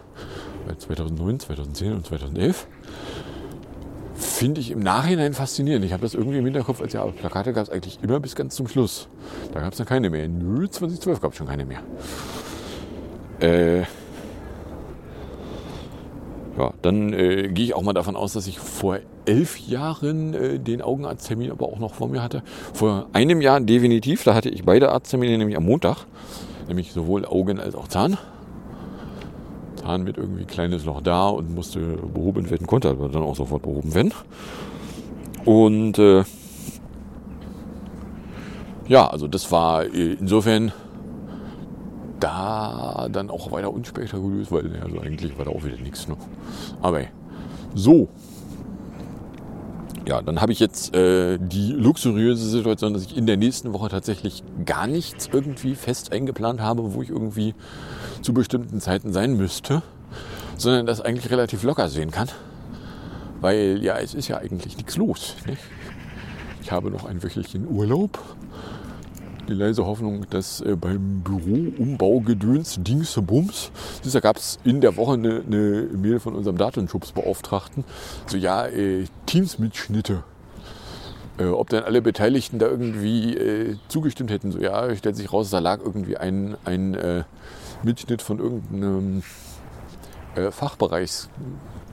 Weil 0.66 0.76
2009, 0.76 1.40
2010 1.40 1.92
und 1.94 2.06
2011. 2.06 2.66
Finde 4.14 4.60
ich 4.60 4.70
im 4.70 4.80
Nachhinein 4.80 5.32
faszinierend. 5.32 5.84
Ich 5.84 5.92
habe 5.92 6.02
das 6.02 6.12
irgendwie 6.12 6.38
im 6.38 6.44
Hinterkopf, 6.44 6.82
als 6.82 6.92
ja, 6.92 7.02
aber 7.02 7.12
Plakate 7.12 7.54
gab 7.54 7.64
es 7.64 7.70
eigentlich 7.70 7.98
immer 8.02 8.20
bis 8.20 8.34
ganz 8.34 8.54
zum 8.54 8.68
Schluss. 8.68 9.08
Da 9.54 9.60
gab 9.60 9.72
es 9.72 9.78
dann 9.78 9.86
keine 9.86 10.10
mehr. 10.10 10.28
Nö, 10.28 10.68
2012 10.68 11.20
gab 11.20 11.32
es 11.32 11.38
schon 11.38 11.46
keine 11.46 11.64
mehr. 11.64 11.80
Äh, 13.40 13.84
ja, 16.58 16.72
dann 16.82 17.12
äh, 17.12 17.48
gehe 17.48 17.64
ich 17.64 17.74
auch 17.74 17.82
mal 17.82 17.92
davon 17.92 18.16
aus, 18.16 18.32
dass 18.32 18.46
ich 18.46 18.58
vor 18.58 18.98
elf 19.24 19.58
Jahren 19.58 20.34
äh, 20.34 20.58
den 20.58 20.82
Augenarzttermin 20.82 21.50
aber 21.50 21.66
auch 21.66 21.78
noch 21.78 21.94
vor 21.94 22.08
mir 22.08 22.22
hatte. 22.22 22.42
Vor 22.74 23.06
einem 23.12 23.40
Jahr 23.40 23.60
definitiv, 23.60 24.24
da 24.24 24.34
hatte 24.34 24.48
ich 24.48 24.64
beide 24.64 24.90
Arzttermine 24.90 25.38
nämlich 25.38 25.56
am 25.56 25.64
Montag. 25.64 26.06
Nämlich 26.68 26.92
sowohl 26.92 27.24
Augen 27.24 27.58
als 27.60 27.74
auch 27.74 27.88
Zahn. 27.88 28.16
Zahn 29.76 30.04
mit 30.04 30.18
irgendwie 30.18 30.44
kleines 30.44 30.84
Loch 30.84 31.00
da 31.00 31.28
und 31.28 31.54
musste 31.54 31.80
behoben 31.80 32.50
werden, 32.50 32.66
konnte 32.66 32.90
aber 32.90 33.08
dann 33.08 33.22
auch 33.22 33.36
sofort 33.36 33.62
behoben 33.62 33.94
werden. 33.94 34.12
Und 35.44 35.98
äh, 35.98 36.24
ja, 38.88 39.08
also 39.08 39.28
das 39.28 39.50
war 39.52 39.84
äh, 39.84 40.14
insofern 40.14 40.72
da 42.20 43.08
dann 43.10 43.30
auch 43.30 43.50
weiter 43.50 43.72
unspektakulös, 43.72 44.52
weil 44.52 44.80
also 44.82 45.00
eigentlich 45.00 45.36
war 45.38 45.46
da 45.46 45.50
auch 45.50 45.64
wieder 45.64 45.76
nichts. 45.76 46.06
Ne? 46.08 46.16
Aber 46.80 47.02
so. 47.74 48.08
Ja, 50.06 50.22
dann 50.22 50.40
habe 50.40 50.52
ich 50.52 50.60
jetzt 50.60 50.94
äh, 50.94 51.38
die 51.38 51.72
luxuriöse 51.72 52.48
Situation, 52.48 52.94
dass 52.94 53.04
ich 53.04 53.16
in 53.16 53.26
der 53.26 53.36
nächsten 53.36 53.72
Woche 53.72 53.88
tatsächlich 53.88 54.42
gar 54.64 54.86
nichts 54.86 55.28
irgendwie 55.32 55.74
fest 55.74 56.12
eingeplant 56.12 56.60
habe, 56.60 56.94
wo 56.94 57.02
ich 57.02 57.10
irgendwie 57.10 57.54
zu 58.22 58.32
bestimmten 58.32 58.80
Zeiten 58.80 59.12
sein 59.12 59.36
müsste, 59.36 59.82
sondern 60.56 60.86
das 60.86 61.00
eigentlich 61.00 61.30
relativ 61.30 61.62
locker 61.62 61.88
sehen 61.88 62.10
kann. 62.10 62.28
Weil 63.40 63.78
ja, 63.82 63.98
es 63.98 64.14
ist 64.14 64.28
ja 64.28 64.38
eigentlich 64.38 64.76
nichts 64.76 64.96
los. 64.96 65.36
Nicht? 65.46 65.62
Ich 66.62 66.72
habe 66.72 66.90
noch 66.90 67.04
ein 67.04 67.22
wöchentlichen 67.22 67.68
Urlaub. 67.68 68.18
Die 69.50 69.56
leise 69.56 69.84
Hoffnung, 69.84 70.26
dass 70.30 70.60
äh, 70.60 70.76
beim 70.76 71.22
Büroumbau-Gedöns 71.24 72.84
Dingsbums, 72.84 73.72
da 74.12 74.20
gab 74.20 74.36
es 74.36 74.60
in 74.62 74.80
der 74.80 74.96
Woche 74.96 75.14
eine, 75.14 75.42
eine 75.44 75.88
Mail 75.92 76.20
von 76.20 76.36
unserem 76.36 76.56
Datenschutzbeauftragten, 76.56 77.82
so 78.28 78.36
ja, 78.36 78.66
äh, 78.68 79.06
Teams-Mitschnitte. 79.26 80.22
Äh, 81.36 81.46
ob 81.46 81.68
dann 81.70 81.82
alle 81.82 82.00
Beteiligten 82.00 82.60
da 82.60 82.66
irgendwie 82.68 83.36
äh, 83.36 83.76
zugestimmt 83.88 84.30
hätten. 84.30 84.52
So 84.52 84.60
ja, 84.60 84.94
stellt 84.94 85.16
sich 85.16 85.32
raus, 85.32 85.50
da 85.50 85.58
lag 85.58 85.80
irgendwie 85.80 86.16
ein, 86.16 86.56
ein 86.64 86.94
äh, 86.94 87.24
Mitschnitt 87.82 88.22
von 88.22 88.38
irgendeinem 88.38 89.24
äh, 90.36 90.52
Fachbereichs 90.52 91.28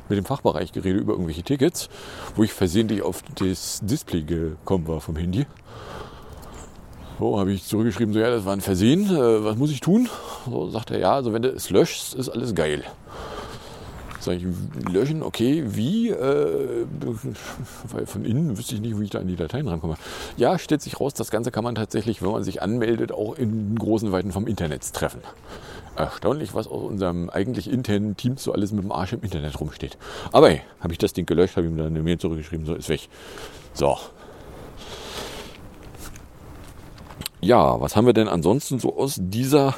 mit 0.09 0.17
dem 0.19 0.25
Fachbereich 0.25 0.73
geredet 0.73 1.01
über 1.01 1.13
irgendwelche 1.13 1.41
Tickets, 1.41 1.89
wo 2.35 2.43
ich 2.43 2.53
versehentlich 2.53 3.01
auf 3.01 3.23
das 3.39 3.79
Display 3.81 4.21
gekommen 4.21 4.87
war 4.87 5.01
vom 5.01 5.15
Handy. 5.15 5.47
So, 7.19 7.39
habe 7.39 7.51
ich 7.51 7.63
zurückgeschrieben, 7.63 8.13
so 8.13 8.19
ja, 8.19 8.29
das 8.29 8.45
war 8.45 8.53
ein 8.53 8.61
Versehen, 8.61 9.05
äh, 9.07 9.43
was 9.43 9.57
muss 9.57 9.71
ich 9.71 9.79
tun? 9.79 10.07
So 10.45 10.69
sagt 10.69 10.91
er, 10.91 10.99
ja, 10.99 11.13
also 11.13 11.33
wenn 11.33 11.41
du 11.41 11.49
es 11.49 11.71
löschst, 11.71 12.13
ist 12.13 12.29
alles 12.29 12.53
geil. 12.53 12.83
Sag 14.19 14.35
ich, 14.35 14.43
löschen, 14.91 15.23
okay, 15.23 15.63
wie? 15.65 16.09
Äh, 16.09 16.85
weil 17.91 18.05
von 18.05 18.23
innen 18.23 18.55
wüsste 18.55 18.75
ich 18.75 18.81
nicht, 18.81 18.99
wie 18.99 19.05
ich 19.05 19.09
da 19.09 19.19
an 19.19 19.27
die 19.27 19.35
Dateien 19.35 19.67
rankomme. 19.67 19.95
Ja, 20.35 20.59
stellt 20.59 20.83
sich 20.83 20.99
raus, 20.99 21.15
das 21.15 21.31
Ganze 21.31 21.49
kann 21.49 21.63
man 21.63 21.73
tatsächlich, 21.73 22.21
wenn 22.21 22.31
man 22.31 22.43
sich 22.43 22.61
anmeldet, 22.61 23.11
auch 23.11 23.35
in 23.35 23.75
großen 23.75 24.11
Weiten 24.11 24.31
vom 24.31 24.45
Internet 24.45 24.93
treffen. 24.93 25.21
Erstaunlich, 25.95 26.53
was 26.53 26.67
aus 26.67 26.83
unserem 26.83 27.31
eigentlich 27.31 27.71
internen 27.71 28.15
Team 28.15 28.37
so 28.37 28.51
alles 28.53 28.71
mit 28.71 28.83
dem 28.83 28.91
Arsch 28.91 29.13
im 29.13 29.21
Internet 29.21 29.59
rumsteht. 29.59 29.97
Aber 30.31 30.49
hey, 30.49 30.61
habe 30.81 30.93
ich 30.93 30.99
das 30.99 31.13
Ding 31.13 31.25
gelöscht, 31.25 31.57
habe 31.57 31.65
ihm 31.65 31.77
dann 31.77 31.87
eine 31.87 32.03
Mail 32.03 32.19
zurückgeschrieben, 32.19 32.67
so 32.67 32.75
ist 32.75 32.89
weg. 32.89 33.09
So, 33.73 33.97
ja, 37.41 37.79
was 37.79 37.95
haben 37.95 38.05
wir 38.05 38.13
denn 38.13 38.27
ansonsten 38.27 38.79
so 38.79 38.97
aus 38.97 39.17
dieser 39.19 39.75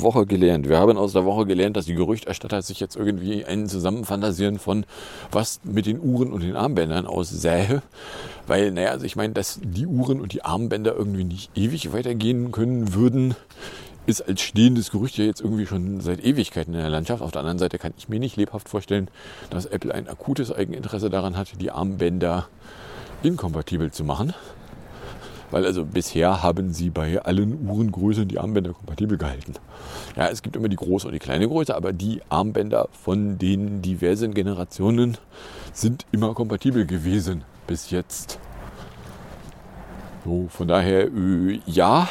Woche 0.00 0.26
gelernt? 0.26 0.68
Wir 0.68 0.78
haben 0.78 0.98
aus 0.98 1.12
der 1.12 1.24
Woche 1.24 1.46
gelernt, 1.46 1.76
dass 1.76 1.86
die 1.86 1.94
Gerüchterstatter 1.94 2.60
sich 2.62 2.80
jetzt 2.80 2.96
irgendwie 2.96 3.44
einen 3.44 3.68
zusammenfantasieren 3.68 4.58
von 4.58 4.84
was 5.30 5.60
mit 5.64 5.86
den 5.86 6.00
Uhren 6.00 6.32
und 6.32 6.42
den 6.42 6.56
Armbändern 6.56 7.06
aussähe. 7.06 7.82
Weil, 8.46 8.72
naja, 8.72 8.90
also 8.90 9.06
ich 9.06 9.16
meine, 9.16 9.32
dass 9.32 9.60
die 9.62 9.86
Uhren 9.86 10.20
und 10.20 10.32
die 10.32 10.44
Armbänder 10.44 10.94
irgendwie 10.94 11.24
nicht 11.24 11.56
ewig 11.56 11.92
weitergehen 11.92 12.52
können 12.52 12.94
würden, 12.94 13.34
ist 14.06 14.26
als 14.28 14.40
stehendes 14.40 14.90
Gerücht 14.90 15.18
ja 15.18 15.24
jetzt 15.24 15.40
irgendwie 15.40 15.66
schon 15.66 16.00
seit 16.00 16.24
Ewigkeiten 16.24 16.74
in 16.74 16.80
der 16.80 16.90
Landschaft. 16.90 17.22
Auf 17.22 17.32
der 17.32 17.40
anderen 17.40 17.58
Seite 17.58 17.78
kann 17.78 17.92
ich 17.96 18.08
mir 18.08 18.20
nicht 18.20 18.36
lebhaft 18.36 18.68
vorstellen, 18.68 19.08
dass 19.50 19.66
Apple 19.66 19.92
ein 19.92 20.08
akutes 20.08 20.52
Eigeninteresse 20.52 21.10
daran 21.10 21.36
hat, 21.36 21.60
die 21.60 21.70
Armbänder 21.70 22.48
inkompatibel 23.22 23.90
zu 23.90 24.04
machen. 24.04 24.32
Weil 25.50 25.64
also 25.64 25.84
bisher 25.84 26.42
haben 26.42 26.72
sie 26.72 26.90
bei 26.90 27.20
allen 27.22 27.68
Uhrengrößen 27.68 28.26
die 28.26 28.38
Armbänder 28.38 28.72
kompatibel 28.72 29.16
gehalten. 29.16 29.54
Ja, 30.16 30.28
es 30.28 30.42
gibt 30.42 30.56
immer 30.56 30.68
die 30.68 30.76
große 30.76 31.06
und 31.06 31.12
die 31.12 31.18
kleine 31.18 31.46
Größe, 31.48 31.74
aber 31.74 31.92
die 31.92 32.20
Armbänder 32.28 32.88
von 32.92 33.38
den 33.38 33.82
diversen 33.82 34.34
Generationen 34.34 35.18
sind 35.72 36.04
immer 36.10 36.34
kompatibel 36.34 36.86
gewesen 36.86 37.44
bis 37.66 37.90
jetzt. 37.90 38.38
So, 40.24 40.48
von 40.48 40.66
daher, 40.66 41.04
äh, 41.06 41.60
ja. 41.66 42.08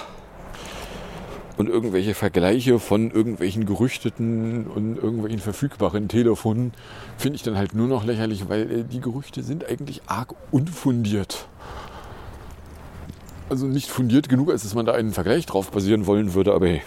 Und 1.57 1.69
irgendwelche 1.69 2.13
Vergleiche 2.13 2.79
von 2.79 3.11
irgendwelchen 3.11 3.65
gerüchteten 3.65 4.67
und 4.67 4.97
irgendwelchen 4.97 5.39
verfügbaren 5.39 6.09
Telefonen 6.09 6.73
finde 7.17 7.37
ich 7.37 7.43
dann 7.43 7.57
halt 7.57 7.73
nur 7.73 7.87
noch 7.87 8.03
lächerlich, 8.03 8.49
weil 8.49 8.71
äh, 8.71 8.83
die 8.83 8.99
Gerüchte 8.99 9.41
sind 9.41 9.65
eigentlich 9.65 10.01
arg 10.07 10.35
unfundiert 10.51 11.47
also 13.49 13.67
nicht 13.67 13.89
fundiert 13.89 14.29
genug, 14.29 14.49
als 14.49 14.63
dass 14.63 14.75
man 14.75 14.85
da 14.85 14.93
einen 14.93 15.11
Vergleich 15.11 15.45
drauf 15.45 15.71
basieren 15.71 16.05
wollen 16.05 16.33
würde, 16.33 16.53
aber 16.53 16.67
hey. 16.67 16.81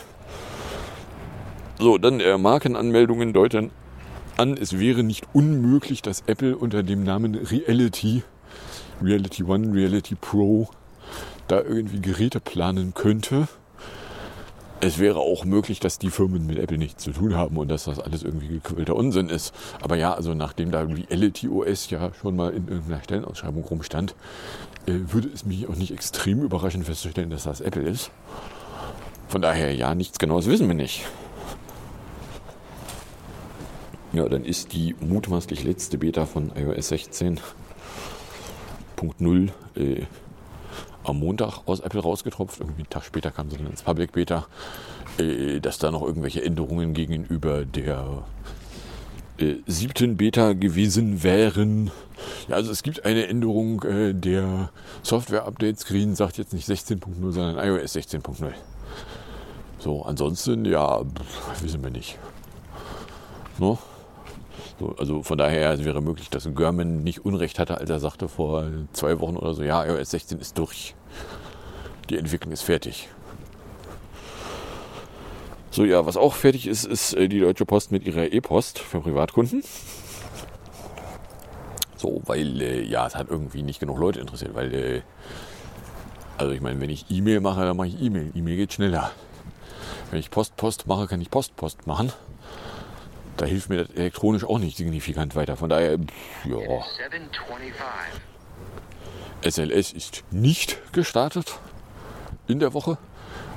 So, 1.79 1.99
dann 1.99 2.21
äh, 2.21 2.37
Markenanmeldungen 2.39 3.33
deuten 3.33 3.71
an, 4.37 4.57
es 4.57 4.79
wäre 4.79 5.03
nicht 5.03 5.27
unmöglich, 5.33 6.03
dass 6.03 6.23
Apple 6.27 6.57
unter 6.57 6.83
dem 6.83 7.05
Namen 7.05 7.35
Reality, 7.35 8.23
Reality 9.03 9.45
One, 9.45 9.73
Reality 9.75 10.15
Pro, 10.15 10.69
da 11.49 11.61
irgendwie 11.61 12.01
Geräte 12.01 12.41
planen 12.41 12.95
könnte. 12.95 13.49
Es 14.81 15.01
wäre 15.01 15.19
auch 15.19 15.45
möglich, 15.45 15.81
dass 15.81 15.99
die 15.99 16.11
Firmen 16.11 16.47
mit 16.47 16.59
Apple 16.59 16.79
nichts 16.79 17.03
zu 17.03 17.11
tun 17.11 17.35
haben 17.35 17.57
und 17.57 17.69
dass 17.69 17.85
das 17.85 17.99
alles 17.99 18.23
irgendwie 18.23 18.47
gequälter 18.47 18.95
Unsinn 18.95 19.29
ist. 19.29 19.53
Aber 19.81 19.97
ja, 19.97 20.15
also 20.15 20.35
nachdem 20.35 20.71
da 20.71 20.83
Reality 20.83 21.49
OS 21.49 21.91
ja 21.91 22.13
schon 22.21 22.37
mal 22.37 22.53
in 22.53 22.69
irgendeiner 22.69 23.03
Stellenausschreibung 23.03 23.65
rumstand, 23.65 24.15
würde 24.89 25.29
es 25.29 25.45
mich 25.45 25.69
auch 25.69 25.77
nicht 25.77 25.93
extrem 25.93 26.43
überraschen 26.43 26.85
festzustellen, 26.85 27.31
dass 27.31 27.45
das 27.45 27.61
Apple 27.61 27.83
ist. 27.83 28.11
Von 29.29 29.43
daher, 29.43 29.75
ja, 29.75 29.95
nichts 29.95 30.19
Genaues 30.19 30.47
wissen 30.47 30.67
wir 30.69 30.75
nicht. 30.75 31.05
Ja, 34.13 34.29
dann 34.29 34.45
ist 34.45 34.73
die 34.73 34.95
mutmaßlich 35.01 35.65
letzte 35.65 35.99
Beta 35.99 36.25
von 36.25 36.51
iOS 36.57 36.91
16.0 36.91 39.51
äh, 39.77 40.07
am 41.05 41.19
Montag 41.19 41.61
aus 41.67 41.81
Apple 41.81 42.01
rausgetropft. 42.01 42.61
Irgendwie 42.61 42.83
einen 42.83 42.91
Tag 42.91 43.05
später 43.05 43.31
kam 43.31 43.51
sie 43.51 43.59
dann 43.59 43.67
ins 43.67 43.83
Public 43.83 44.13
Beta, 44.13 44.47
äh, 45.19 45.61
dass 45.61 45.79
da 45.79 45.91
noch 45.91 46.03
irgendwelche 46.03 46.43
Änderungen 46.43 46.95
gegenüber 46.95 47.67
der 47.67 48.25
äh, 49.39 49.57
siebten 49.67 50.17
Beta 50.17 50.53
gewesen 50.53 51.23
wären. 51.23 51.91
Ja, 52.49 52.57
also 52.57 52.71
es 52.73 52.83
gibt 52.83 53.05
eine 53.05 53.27
Änderung 53.27 53.83
äh, 53.83 54.13
der 54.13 54.71
Software-Update-Screen, 55.03 56.15
sagt 56.15 56.39
jetzt 56.39 56.53
nicht 56.53 56.69
16.0, 56.69 57.33
sondern 57.33 57.65
iOS 57.65 57.97
16.0. 57.97 58.53
So, 59.79 60.03
ansonsten, 60.03 60.65
ja, 60.65 61.03
pff, 61.05 61.63
wissen 61.63 61.83
wir 61.83 61.91
nicht. 61.91 62.19
No? 63.59 63.79
So, 64.79 64.95
also 64.97 65.23
von 65.23 65.39
daher 65.39 65.73
es 65.73 65.85
wäre 65.85 66.01
möglich, 66.01 66.31
dass 66.31 66.49
Görman 66.55 67.03
nicht 67.03 67.25
Unrecht 67.25 67.59
hatte, 67.59 67.79
als 67.79 67.91
er 67.91 68.01
sagte 68.01 68.29
vor 68.29 68.65
zwei 68.93 69.19
Wochen 69.21 69.37
oder 69.37 69.55
so, 69.55 69.63
ja, 69.63 69.85
iOS 69.85 70.11
16 70.11 70.41
ist 70.41 70.59
durch. 70.59 70.95
Die 72.11 72.19
Entwicklung 72.19 72.53
ist 72.53 72.63
fertig. 72.63 73.09
So, 75.79 75.85
ja, 75.85 76.05
was 76.05 76.17
auch 76.17 76.35
fertig 76.35 76.67
ist, 76.67 76.85
ist 76.85 77.15
äh, 77.15 77.29
die 77.29 77.39
Deutsche 77.39 77.65
Post 77.65 77.93
mit 77.93 78.05
ihrer 78.05 78.33
E-Post 78.33 78.81
für 78.81 78.99
Privatkunden. 78.99 79.63
So, 81.97 82.21
weil, 82.27 82.61
äh, 82.61 82.83
ja, 82.83 83.07
es 83.07 83.15
hat 83.15 83.31
irgendwie 83.31 83.63
nicht 83.63 83.79
genug 83.79 83.97
Leute 84.01 84.19
interessiert, 84.19 84.57
weil, 84.57 84.75
äh, 84.75 85.03
also 86.37 86.53
ich 86.53 86.61
meine, 86.61 86.81
wenn 86.81 86.91
ich 86.91 87.09
E-Mail 87.11 87.39
mache, 87.39 87.61
dann 87.61 87.77
mache 87.77 87.87
ich 87.87 88.03
E-Mail. 88.03 88.33
E-Mail 88.35 88.57
geht 88.57 88.73
schneller. 88.73 89.13
Wenn 90.11 90.19
ich 90.19 90.33
Post-Post 90.33 90.89
mache, 90.89 91.07
kann 91.07 91.21
ich 91.21 91.31
Post-Post 91.31 91.87
machen. 91.87 92.13
Da 93.37 93.47
hilft 93.47 93.69
mir 93.69 93.85
das 93.85 93.91
elektronisch 93.95 94.43
auch 94.43 94.59
nicht 94.59 94.77
signifikant 94.77 95.37
weiter. 95.37 95.57
Von 95.57 95.69
daher, 95.69 95.97
pff, 95.97 96.45
ja. 96.47 96.59
SLS 99.49 99.93
ist 99.93 100.25
nicht 100.33 100.81
gestartet 100.91 101.61
in 102.49 102.59
der 102.59 102.75
Woche. 102.75 102.99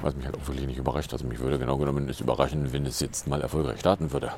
Was 0.02 0.16
mich 0.16 0.26
halt 0.26 0.36
auch 0.36 0.48
wirklich 0.48 0.68
nicht 0.68 0.78
überrascht. 0.78 1.14
Also 1.14 1.26
mich 1.26 1.40
würde 1.40 1.60
genau 1.60 1.78
genommen 1.78 2.10
es 2.10 2.20
überraschen, 2.20 2.74
wenn 2.74 2.86
es 2.86 3.00
jetzt 3.00 3.28
mal 3.28 3.42
erfolgreich 3.42 3.80
starten 3.80 4.12
würde. 4.12 4.32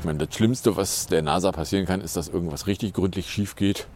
Ich 0.00 0.04
meine, 0.04 0.24
das 0.24 0.34
Schlimmste, 0.34 0.76
was 0.76 1.06
der 1.06 1.22
NASA 1.22 1.52
passieren 1.52 1.86
kann, 1.86 2.00
ist, 2.00 2.16
dass 2.16 2.28
irgendwas 2.28 2.66
richtig 2.66 2.94
gründlich 2.94 3.30
schief 3.30 3.56
geht. 3.56 3.86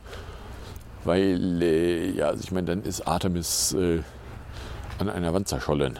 Weil, 1.04 1.62
äh, 1.62 2.10
ja, 2.10 2.28
also 2.28 2.42
ich 2.42 2.52
meine, 2.52 2.66
dann 2.66 2.82
ist 2.82 3.06
Artemis 3.06 3.72
äh, 3.72 4.00
an 4.98 5.08
einer 5.08 5.34
Wand 5.34 5.48
zerschollen. 5.48 5.98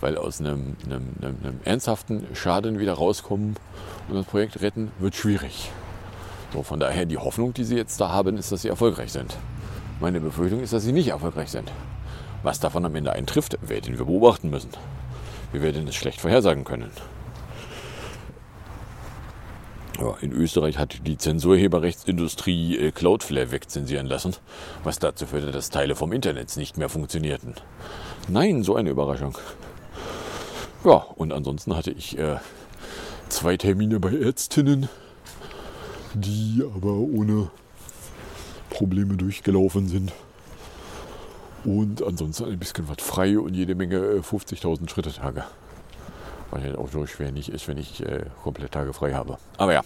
Weil 0.00 0.16
aus 0.16 0.40
einem, 0.40 0.76
einem, 0.84 1.08
einem, 1.20 1.36
einem 1.42 1.60
ernsthaften 1.64 2.26
Schaden 2.34 2.78
wieder 2.78 2.94
rauskommen 2.94 3.56
und 4.08 4.14
das 4.14 4.26
Projekt 4.26 4.60
retten, 4.60 4.90
wird 4.98 5.14
schwierig. 5.14 5.70
So, 6.52 6.62
von 6.62 6.80
daher 6.80 7.06
die 7.06 7.18
Hoffnung, 7.18 7.54
die 7.54 7.64
sie 7.64 7.76
jetzt 7.76 8.00
da 8.00 8.10
haben, 8.10 8.36
ist, 8.36 8.50
dass 8.52 8.62
sie 8.62 8.68
erfolgreich 8.68 9.12
sind. 9.12 9.36
Meine 10.00 10.20
Befürchtung 10.20 10.60
ist, 10.60 10.72
dass 10.72 10.82
sie 10.82 10.92
nicht 10.92 11.08
erfolgreich 11.08 11.50
sind. 11.50 11.70
Was 12.42 12.60
davon 12.60 12.84
am 12.84 12.94
Ende 12.94 13.12
eintrifft, 13.12 13.58
werden 13.60 13.98
wir 13.98 14.06
beobachten 14.06 14.50
müssen. 14.50 14.70
Wir 15.52 15.62
werden 15.62 15.86
es 15.88 15.94
schlecht 15.94 16.20
vorhersagen 16.20 16.64
können. 16.64 16.90
In 20.22 20.32
Österreich 20.32 20.78
hat 20.78 21.06
die 21.06 21.18
Zensurheberrechtsindustrie 21.18 22.78
äh, 22.78 22.90
Cloudflare 22.90 23.50
wegzensieren 23.50 24.06
lassen, 24.06 24.34
was 24.82 24.98
dazu 24.98 25.26
führte, 25.26 25.50
dass 25.50 25.68
Teile 25.68 25.94
vom 25.94 26.12
Internet 26.12 26.56
nicht 26.56 26.78
mehr 26.78 26.88
funktionierten. 26.88 27.54
Nein, 28.26 28.62
so 28.62 28.76
eine 28.76 28.90
Überraschung. 28.90 29.36
Ja, 30.84 31.04
und 31.16 31.34
ansonsten 31.34 31.76
hatte 31.76 31.90
ich 31.90 32.18
äh, 32.18 32.36
zwei 33.28 33.58
Termine 33.58 34.00
bei 34.00 34.16
Ärztinnen, 34.16 34.88
die 36.14 36.62
aber 36.64 36.94
ohne 36.94 37.50
Probleme 38.70 39.16
durchgelaufen 39.16 39.86
sind. 39.88 40.12
Und 41.64 42.02
ansonsten 42.02 42.44
ein 42.44 42.58
bisschen 42.58 42.88
was 42.88 43.02
frei 43.04 43.38
und 43.38 43.54
jede 43.54 43.74
Menge 43.74 43.96
äh, 43.96 44.20
50.000 44.20 44.88
Schritte-Tage. 44.88 45.44
Was 46.50 46.62
halt 46.62 46.76
auch 46.76 46.88
so 46.90 47.06
schwer 47.06 47.32
nicht 47.32 47.48
ist, 47.50 47.68
wenn 47.68 47.78
ich 47.78 48.04
äh, 48.04 48.24
komplett 48.42 48.72
Tage 48.72 48.92
frei 48.92 49.14
habe. 49.14 49.38
Aber 49.56 49.72
ja. 49.72 49.82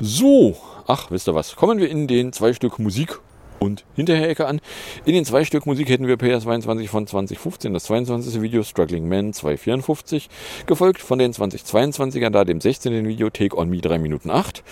So, 0.00 0.56
ach, 0.86 1.10
wisst 1.10 1.28
ihr 1.28 1.34
was? 1.34 1.56
Kommen 1.56 1.78
wir 1.78 1.88
in 1.88 2.06
den 2.06 2.32
zwei 2.32 2.52
Stück 2.52 2.78
Musik 2.78 3.18
und 3.62 3.84
Hinterher-Ecke 3.94 4.46
an. 4.46 4.60
In 5.04 5.14
den 5.14 5.24
zwei 5.24 5.44
Stück 5.44 5.66
Musik 5.66 5.88
hätten 5.88 6.08
wir 6.08 6.16
PS22 6.16 6.88
von 6.88 7.06
2015, 7.06 7.72
das 7.72 7.84
22. 7.84 8.42
Video 8.42 8.64
Struggling 8.64 9.08
Man 9.08 9.32
254, 9.32 10.28
gefolgt 10.66 11.00
von 11.00 11.20
den 11.20 11.32
2022er, 11.32 12.30
da 12.30 12.44
dem 12.44 12.60
16. 12.60 13.06
Video 13.06 13.30
Take 13.30 13.56
On 13.56 13.70
Me 13.70 13.80
3 13.80 14.00
Minuten 14.00 14.30
8. 14.30 14.64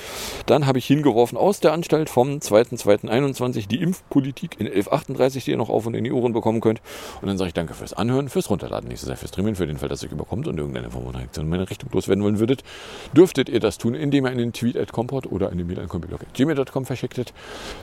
Dann 0.47 0.67
habe 0.67 0.79
ich 0.79 0.87
hingeworfen 0.87 1.39
aus 1.39 1.61
der 1.61 1.73
Anstalt 1.73 2.11
vom 2.11 2.39
2.2.21 2.39 3.69
die 3.69 3.81
Impfpolitik 3.81 4.59
in 4.59 4.67
1138, 4.67 5.45
die 5.45 5.53
ihr 5.53 5.57
noch 5.57 5.71
auf 5.71 5.87
und 5.87 5.95
in 5.95 6.03
die 6.03 6.11
Ohren 6.11 6.33
bekommen 6.33 6.61
könnt. 6.61 6.81
Und 7.23 7.29
dann 7.29 7.39
sage 7.39 7.49
ich 7.49 7.55
danke 7.55 7.75
fürs 7.75 7.93
Anhören, 7.93 8.29
fürs 8.29 8.51
Runterladen, 8.51 8.89
nächstes 8.89 9.09
Jahr 9.09 9.17
fürs 9.17 9.31
Streamen, 9.31 9.55
für 9.55 9.69
den 9.69 9.79
Fall, 9.79 9.89
dass 9.89 10.03
ihr 10.03 10.11
überkommt 10.11 10.49
und 10.49 10.59
irgendeine 10.59 10.91
Form 10.91 11.05
von 11.05 11.15
Reaktion 11.15 11.45
in 11.45 11.51
meine 11.51 11.71
Richtung 11.71 11.91
loswerden 11.93 12.25
wollen 12.25 12.41
würdet, 12.41 12.65
dürftet 13.13 13.49
ihr 13.49 13.61
das 13.61 13.79
tun, 13.79 13.95
indem 13.95 14.27
ihr 14.27 14.33
einen 14.33 14.53
Tweet 14.53 14.77
at 14.77 14.91
Comport 14.91 15.31
oder 15.31 15.51
eine 15.51 15.63
Mail 15.63 15.79
an 15.79 15.89
gmail.com 16.35 16.85
verschicktet. 16.87 17.33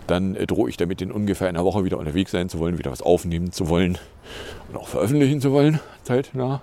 Dann 0.08 0.36
äh, 0.36 0.46
drohe 0.46 0.70
ich 0.70 0.76
damit 0.76 0.97
in 1.02 1.12
ungefähr 1.12 1.48
einer 1.48 1.64
Woche 1.64 1.84
wieder 1.84 1.98
unterwegs 1.98 2.32
sein 2.32 2.50
zu 2.50 2.60
wollen, 2.60 2.78
wieder 2.78 2.92
was 2.92 3.02
aufnehmen 3.02 3.52
zu 3.52 3.70
wollen 3.70 3.98
und 4.70 4.78
auch 4.78 4.88
veröffentlichen 4.88 5.42
zu 5.42 5.52
wollen, 5.52 5.80
zeitnah. 6.04 6.62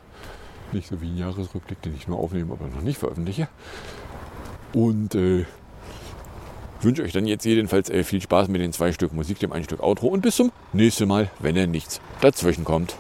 Nicht 0.73 0.89
so 0.89 1.01
wie 1.01 1.07
ein 1.07 1.19
Jahresrückblick, 1.19 1.81
den 1.83 1.95
ich 1.95 2.09
nur 2.09 2.19
aufnehme, 2.19 2.53
aber 2.53 2.67
noch 2.67 2.83
nicht 2.83 2.99
veröffentliche. 2.99 3.49
Und 4.73 5.15
äh, 5.15 5.45
wünsche 6.81 7.03
euch 7.03 7.13
dann 7.13 7.27
jetzt 7.27 7.45
jedenfalls 7.45 7.91
äh, 7.91 8.03
viel 8.03 8.21
Spaß 8.21 8.49
mit 8.49 8.61
den 8.61 8.73
zwei 8.73 8.93
Stück 8.93 9.13
Musik, 9.13 9.39
dem 9.39 9.53
ein 9.53 9.65
Stück 9.65 9.83
Outro 9.83 10.09
und 10.09 10.23
bis 10.23 10.37
zum 10.37 10.53
nächsten 10.73 11.09
Mal, 11.09 11.31
wenn 11.39 11.57
er 11.57 11.67
nichts 11.67 12.01
dazwischen 12.21 12.65
kommt. 12.65 12.97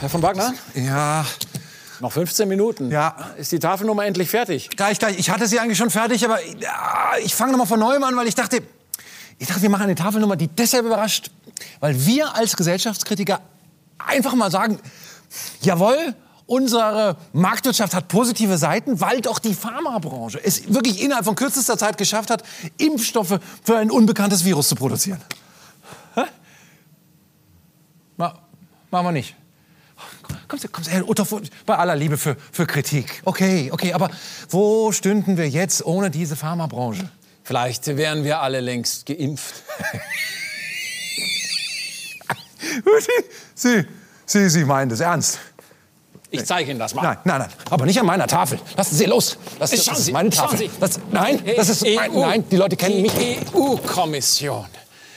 Herr 0.00 0.08
von 0.08 0.22
Wagner? 0.22 0.54
Ja, 0.74 1.26
Noch 2.00 2.12
15 2.12 2.48
Minuten. 2.48 2.92
Ja. 2.92 3.32
Ist 3.36 3.50
die 3.50 3.58
Tafelnummer 3.58 4.06
endlich 4.06 4.30
fertig? 4.30 4.70
gleich, 4.70 5.00
gleich. 5.00 5.18
Ich 5.18 5.30
hatte 5.30 5.48
sie 5.48 5.58
eigentlich 5.58 5.78
schon 5.78 5.90
fertig, 5.90 6.24
aber 6.24 6.38
ja, 6.44 7.12
ich 7.24 7.34
fange 7.34 7.50
noch 7.50 7.58
mal 7.58 7.66
von 7.66 7.80
neuem 7.80 8.04
an, 8.04 8.16
weil 8.16 8.28
ich 8.28 8.36
dachte, 8.36 8.62
ich 9.38 9.48
dachte, 9.48 9.62
wir 9.62 9.70
machen 9.70 9.82
eine 9.82 9.96
Tafelnummer, 9.96 10.36
die 10.36 10.46
deshalb 10.46 10.86
überrascht, 10.86 11.32
weil 11.80 12.06
wir 12.06 12.36
als 12.36 12.56
Gesellschaftskritiker 12.56 13.40
einfach 13.98 14.34
mal 14.34 14.52
sagen, 14.52 14.78
jawohl, 15.62 16.14
unsere 16.46 17.16
Marktwirtschaft 17.32 17.92
hat 17.92 18.06
positive 18.06 18.56
Seiten, 18.56 19.00
weil 19.00 19.20
doch 19.20 19.40
die 19.40 19.54
Pharmabranche 19.54 20.40
es 20.42 20.72
wirklich 20.72 21.02
innerhalb 21.02 21.24
von 21.24 21.34
kürzester 21.34 21.76
Zeit 21.76 21.98
geschafft 21.98 22.30
hat, 22.30 22.44
Impfstoffe 22.76 23.40
für 23.64 23.76
ein 23.76 23.90
unbekanntes 23.90 24.44
Virus 24.44 24.68
zu 24.68 24.76
produzieren. 24.76 25.20
Hä? 26.14 26.22
Ma, 28.16 28.38
machen 28.92 29.06
wir 29.06 29.12
nicht. 29.12 29.34
Kommst 30.48 30.64
du, 30.64 30.68
kommst 30.68 30.88
du, 30.88 30.94
Herr 30.94 31.06
Uthoff, 31.06 31.34
bei 31.66 31.76
aller 31.76 31.94
Liebe 31.94 32.16
für, 32.16 32.36
für 32.50 32.66
Kritik. 32.66 33.20
Okay, 33.24 33.70
okay, 33.70 33.92
aber 33.92 34.10
wo 34.48 34.92
stünden 34.92 35.36
wir 35.36 35.48
jetzt 35.48 35.84
ohne 35.84 36.10
diese 36.10 36.36
Pharmabranche? 36.36 37.10
Vielleicht 37.44 37.86
wären 37.86 38.24
wir 38.24 38.40
alle 38.40 38.60
längst 38.60 39.06
geimpft. 39.06 39.62
Sie, 43.54 43.86
Sie, 44.24 44.48
Sie 44.48 44.64
meinen 44.64 44.88
das 44.88 45.00
ernst? 45.00 45.38
Ich 46.30 46.44
zeige 46.44 46.70
Ihnen 46.70 46.78
das 46.78 46.94
mal. 46.94 47.02
Nein, 47.02 47.18
nein, 47.24 47.38
nein, 47.40 47.50
aber 47.70 47.86
nicht 47.86 47.98
an 47.98 48.06
meiner 48.06 48.26
Tafel. 48.26 48.58
Lassen 48.76 48.94
Sie 48.96 49.06
los. 49.06 49.38
Das, 49.58 49.70
das 49.70 49.84
Schauen 49.84 49.96
ist 49.96 50.04
Sie, 50.04 50.12
meine 50.12 50.30
Tafel. 50.30 50.58
Sie. 50.58 50.70
Das, 50.78 51.00
nein, 51.10 51.42
das 51.56 51.68
ist 51.70 51.82
mein, 51.82 52.10
EU 52.10 52.20
nein, 52.20 52.44
die 52.50 52.56
Leute 52.56 52.76
kennen 52.76 53.00
mich. 53.00 53.12
Die 53.12 53.38
EU-Kommission 53.54 54.66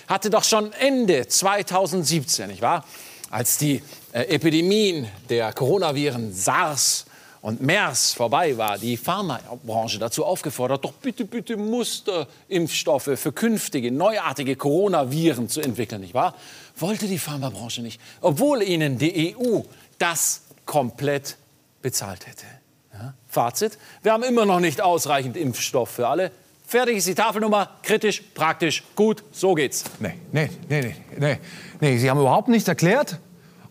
hatte 0.08 0.30
doch 0.30 0.44
schon 0.44 0.72
Ende 0.74 1.28
2017, 1.28 2.48
nicht 2.48 2.62
wahr? 2.62 2.86
Als 3.30 3.58
die 3.58 3.76
äh, 3.76 3.82
Epidemien 4.14 5.08
der 5.30 5.54
Coronaviren 5.54 6.34
SARS 6.34 7.06
und 7.42 7.62
MERS 7.62 8.14
vorbei 8.14 8.58
war, 8.58 8.78
die 8.78 8.98
Pharmabranche 8.98 10.00
dazu 10.00 10.26
aufgefordert, 10.26 10.84
doch 10.84 10.94
bitte, 10.94 11.26
bitte 11.26 11.58
Musterimpfstoffe 11.58 13.12
für 13.16 13.32
künftige, 13.32 13.92
neuartige 13.92 14.56
Coronaviren 14.56 15.50
zu 15.50 15.62
entwickeln, 15.62 16.02
nicht 16.02 16.14
wahr? 16.14 16.36
Wollte 16.78 17.08
die 17.08 17.18
Pharmabranche 17.18 17.82
nicht, 17.82 18.00
obwohl 18.20 18.62
ihnen 18.62 18.98
die 18.98 19.36
EU 19.36 19.62
das 19.98 20.42
komplett 20.66 21.38
bezahlt 21.82 22.28
hätte. 22.28 22.46
Ja? 22.94 23.14
Fazit, 23.28 23.78
wir 24.04 24.12
haben 24.12 24.24
immer 24.24 24.46
noch 24.46 24.60
nicht 24.60 24.82
ausreichend 24.82 25.38
Impfstoff 25.38 25.90
für 25.90 26.08
alle. 26.08 26.32
Fertig 26.68 26.98
ist 26.98 27.08
die 27.08 27.16
Tafelnummer, 27.16 27.70
kritisch, 27.82 28.22
praktisch, 28.34 28.84
gut, 28.96 29.24
so 29.32 29.56
geht's. 29.56 29.86
Nee, 30.00 30.16
nee, 30.32 30.50
nee, 30.70 30.82
nee, 30.82 30.96
nee, 31.18 31.40
nee, 31.80 31.98
Sie 31.98 32.10
haben 32.10 32.20
überhaupt 32.20 32.50
nichts 32.50 32.68
erklärt 32.68 33.20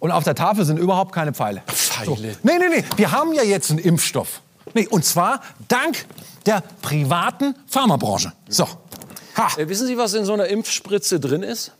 und 0.00 0.10
auf 0.10 0.24
der 0.24 0.34
Tafel 0.34 0.64
sind 0.64 0.78
überhaupt 0.78 1.14
keine 1.14 1.32
Pfeile. 1.32 1.62
Pfeile? 1.68 2.36
Nee, 2.42 2.58
nee, 2.58 2.68
nee, 2.68 2.84
wir 2.96 3.12
haben 3.12 3.32
ja 3.32 3.42
jetzt 3.42 3.70
einen 3.70 3.78
Impfstoff. 3.78 4.40
Nee, 4.74 4.86
und 4.88 5.04
zwar 5.04 5.40
dank 5.68 6.04
der 6.46 6.62
privaten 6.82 7.54
Pharmabranche. 7.66 8.32
So. 8.48 8.66
Ha. 9.36 9.48
Äh, 9.56 9.68
wissen 9.68 9.86
Sie, 9.86 9.96
was 9.96 10.14
in 10.14 10.24
so 10.24 10.32
einer 10.32 10.46
Impfspritze 10.46 11.20
drin 11.20 11.42
ist? 11.42 11.72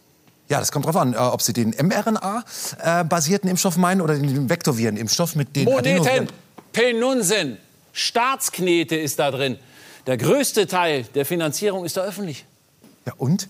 Ja, 0.49 0.59
das 0.59 0.73
kommt 0.73 0.87
drauf 0.87 0.97
an, 0.97 1.15
äh, 1.15 1.17
ob 1.17 1.43
Sie 1.43 1.53
den 1.53 1.71
mRNA-basierten 1.71 3.49
Impfstoff 3.49 3.77
meinen 3.77 4.01
oder 4.01 4.15
den 4.15 4.49
Vektorviren-Impfstoff 4.49 5.37
mit 5.37 5.55
den 5.57 5.65
Moneten. 5.65 6.29
Penunsen, 6.73 7.57
Staatsknete 7.93 8.97
ist 8.97 9.19
da 9.19 9.31
drin. 9.31 9.59
Der 10.07 10.17
größte 10.17 10.67
Teil 10.67 11.05
der 11.15 11.25
Finanzierung 11.25 11.85
ist 11.85 11.97
da 11.97 12.03
öffentlich. 12.03 12.45
Ja, 13.07 13.15
und? 13.17 13.49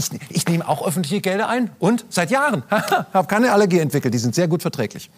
Ich, 0.00 0.08
ich 0.30 0.46
nehme 0.46 0.66
auch 0.66 0.86
öffentliche 0.86 1.20
Gelder 1.20 1.48
ein. 1.48 1.70
Und? 1.78 2.06
Seit 2.08 2.30
Jahren. 2.30 2.62
Habe 2.70 3.28
keine 3.28 3.52
Allergie 3.52 3.78
entwickelt. 3.78 4.14
Die 4.14 4.18
sind 4.18 4.34
sehr 4.34 4.48
gut 4.48 4.62
verträglich. 4.62 5.10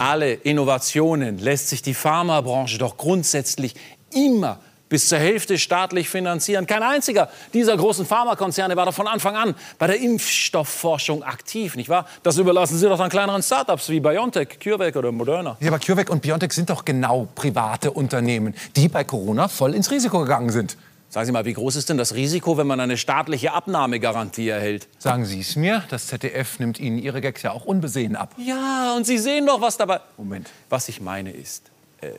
Alle 0.00 0.32
Innovationen 0.32 1.38
lässt 1.38 1.68
sich 1.68 1.82
die 1.82 1.94
Pharmabranche 1.94 2.78
doch 2.78 2.96
grundsätzlich 2.96 3.74
immer 4.12 4.58
bis 4.88 5.08
zur 5.08 5.18
Hälfte 5.18 5.58
staatlich 5.58 6.08
finanzieren. 6.08 6.66
Kein 6.66 6.82
einziger 6.82 7.28
dieser 7.52 7.76
großen 7.76 8.06
Pharmakonzerne 8.06 8.76
war 8.76 8.86
doch 8.86 8.94
von 8.94 9.08
Anfang 9.08 9.36
an 9.36 9.54
bei 9.78 9.86
der 9.86 10.00
Impfstoffforschung 10.00 11.22
aktiv, 11.22 11.76
nicht 11.76 11.88
wahr? 11.88 12.06
Das 12.22 12.38
überlassen 12.38 12.78
Sie 12.78 12.88
doch 12.88 12.98
dann 12.98 13.10
kleineren 13.10 13.42
Startups 13.42 13.88
wie 13.88 14.00
BioNTech, 14.00 14.58
CureVac 14.62 14.96
oder 14.96 15.12
Moderna. 15.12 15.56
Ja, 15.60 15.68
aber 15.68 15.78
CureVac 15.78 16.10
und 16.10 16.22
BioNTech 16.22 16.52
sind 16.52 16.70
doch 16.70 16.84
genau 16.84 17.28
private 17.34 17.90
Unternehmen, 17.90 18.54
die 18.76 18.88
bei 18.88 19.04
Corona 19.04 19.48
voll 19.48 19.74
ins 19.74 19.90
Risiko 19.90 20.20
gegangen 20.20 20.50
sind. 20.50 20.76
Sagen 21.14 21.26
Sie 21.26 21.30
mal, 21.32 21.44
wie 21.44 21.52
groß 21.52 21.76
ist 21.76 21.88
denn 21.90 21.96
das 21.96 22.14
Risiko, 22.14 22.56
wenn 22.56 22.66
man 22.66 22.80
eine 22.80 22.96
staatliche 22.96 23.52
Abnahmegarantie 23.52 24.48
erhält? 24.48 24.88
Sagen 24.98 25.24
Sie 25.24 25.38
es 25.38 25.54
mir, 25.54 25.84
das 25.88 26.08
ZDF 26.08 26.58
nimmt 26.58 26.80
Ihnen 26.80 26.98
Ihre 26.98 27.20
Gags 27.20 27.42
ja 27.42 27.52
auch 27.52 27.64
unbesehen 27.64 28.16
ab. 28.16 28.34
Ja, 28.36 28.96
und 28.96 29.06
Sie 29.06 29.18
sehen 29.18 29.46
doch, 29.46 29.60
was 29.60 29.76
dabei. 29.76 30.00
Moment. 30.16 30.50
Was 30.70 30.88
ich 30.88 31.00
meine 31.00 31.30
ist, 31.30 31.70
äh, 32.00 32.10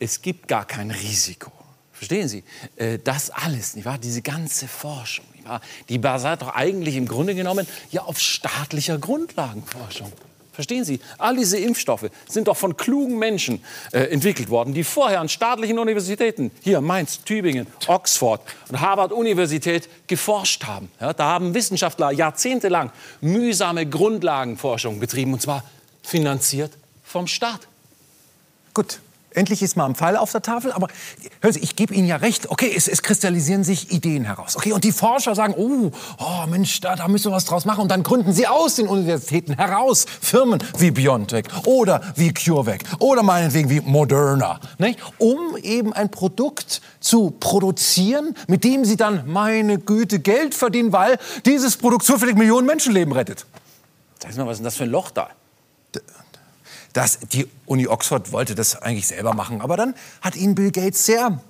es 0.00 0.20
gibt 0.20 0.48
gar 0.48 0.64
kein 0.64 0.90
Risiko. 0.90 1.52
Verstehen 1.92 2.26
Sie? 2.26 2.42
Äh, 2.74 2.98
das 2.98 3.30
alles, 3.30 3.76
nicht 3.76 3.84
wahr? 3.84 3.98
diese 3.98 4.20
ganze 4.20 4.66
Forschung, 4.66 5.26
nicht 5.32 5.46
wahr? 5.46 5.60
die 5.88 5.98
basiert 5.98 6.42
doch 6.42 6.56
eigentlich 6.56 6.96
im 6.96 7.06
Grunde 7.06 7.36
genommen 7.36 7.68
ja 7.92 8.02
auf 8.02 8.18
staatlicher 8.18 8.98
Grundlagenforschung. 8.98 10.12
Verstehen 10.54 10.84
Sie? 10.84 11.00
All 11.18 11.36
diese 11.36 11.58
Impfstoffe 11.58 12.08
sind 12.28 12.46
doch 12.46 12.56
von 12.56 12.76
klugen 12.76 13.18
Menschen 13.18 13.62
äh, 13.92 14.04
entwickelt 14.04 14.50
worden, 14.50 14.72
die 14.72 14.84
vorher 14.84 15.20
an 15.20 15.28
staatlichen 15.28 15.80
Universitäten, 15.80 16.52
hier 16.62 16.80
Mainz, 16.80 17.24
Tübingen, 17.24 17.66
Oxford 17.88 18.40
und 18.68 18.80
Harvard-Universität 18.80 19.88
geforscht 20.06 20.64
haben. 20.64 20.90
Ja, 21.00 21.12
da 21.12 21.24
haben 21.24 21.54
Wissenschaftler 21.54 22.12
jahrzehntelang 22.12 22.92
mühsame 23.20 23.84
Grundlagenforschung 23.84 25.00
betrieben, 25.00 25.32
und 25.32 25.42
zwar 25.42 25.64
finanziert 26.02 26.72
vom 27.02 27.26
Staat. 27.26 27.66
Gut. 28.72 29.00
Endlich 29.34 29.62
ist 29.62 29.76
mal 29.76 29.86
ein 29.86 29.96
Pfeil 29.96 30.16
auf 30.16 30.30
der 30.30 30.42
Tafel, 30.42 30.70
aber 30.70 30.86
hören 31.40 31.52
Sie, 31.52 31.60
ich 31.60 31.74
gebe 31.74 31.92
Ihnen 31.92 32.06
ja 32.06 32.16
recht. 32.16 32.50
Okay, 32.50 32.72
es, 32.74 32.86
es 32.86 33.02
kristallisieren 33.02 33.64
sich 33.64 33.90
Ideen 33.90 34.24
heraus. 34.24 34.56
Okay, 34.56 34.72
und 34.72 34.84
die 34.84 34.92
Forscher 34.92 35.34
sagen, 35.34 35.54
oh, 35.56 35.90
oh 36.18 36.46
Mensch, 36.46 36.80
da, 36.80 36.94
da 36.94 37.08
müssen 37.08 37.30
wir 37.30 37.36
was 37.36 37.44
draus 37.44 37.64
machen. 37.64 37.80
Und 37.82 37.90
dann 37.90 38.04
gründen 38.04 38.32
sie 38.32 38.46
aus 38.46 38.76
den 38.76 38.86
Universitäten 38.86 39.54
heraus 39.56 40.06
Firmen 40.20 40.62
wie 40.78 40.92
BioNTech 40.92 41.46
oder 41.66 42.00
wie 42.14 42.32
CureVac 42.32 42.84
oder 43.00 43.24
meinetwegen 43.24 43.70
wie 43.70 43.80
Moderna, 43.80 44.60
nicht? 44.78 45.00
um 45.18 45.56
eben 45.62 45.92
ein 45.92 46.10
Produkt 46.10 46.80
zu 47.00 47.32
produzieren, 47.32 48.34
mit 48.46 48.62
dem 48.62 48.84
sie 48.84 48.96
dann, 48.96 49.26
meine 49.26 49.78
Güte, 49.78 50.20
Geld 50.20 50.54
verdienen, 50.54 50.92
weil 50.92 51.18
dieses 51.44 51.76
Produkt 51.76 52.04
zufällig 52.04 52.36
Millionen 52.36 52.66
Menschenleben 52.66 53.12
rettet. 53.12 53.46
Sag 54.20 54.36
mal, 54.36 54.46
was 54.46 54.52
ist 54.52 54.58
denn 54.58 54.64
das 54.64 54.76
für 54.76 54.84
ein 54.84 54.90
Loch 54.90 55.10
da? 55.10 55.28
Das, 56.94 57.18
die 57.18 57.46
Uni 57.66 57.86
Oxford 57.86 58.32
wollte 58.32 58.54
das 58.54 58.80
eigentlich 58.80 59.06
selber 59.06 59.34
machen, 59.34 59.60
aber 59.60 59.76
dann 59.76 59.94
hat 60.22 60.36
ihnen 60.36 60.54
Bill 60.54 60.70
Gates 60.70 61.04
sehr 61.04 61.40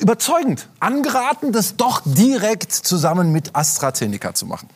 überzeugend 0.00 0.68
angeraten, 0.80 1.52
das 1.52 1.76
doch 1.76 2.00
direkt 2.04 2.72
zusammen 2.72 3.32
mit 3.32 3.54
AstraZeneca 3.54 4.32
zu 4.32 4.46
machen. 4.46 4.68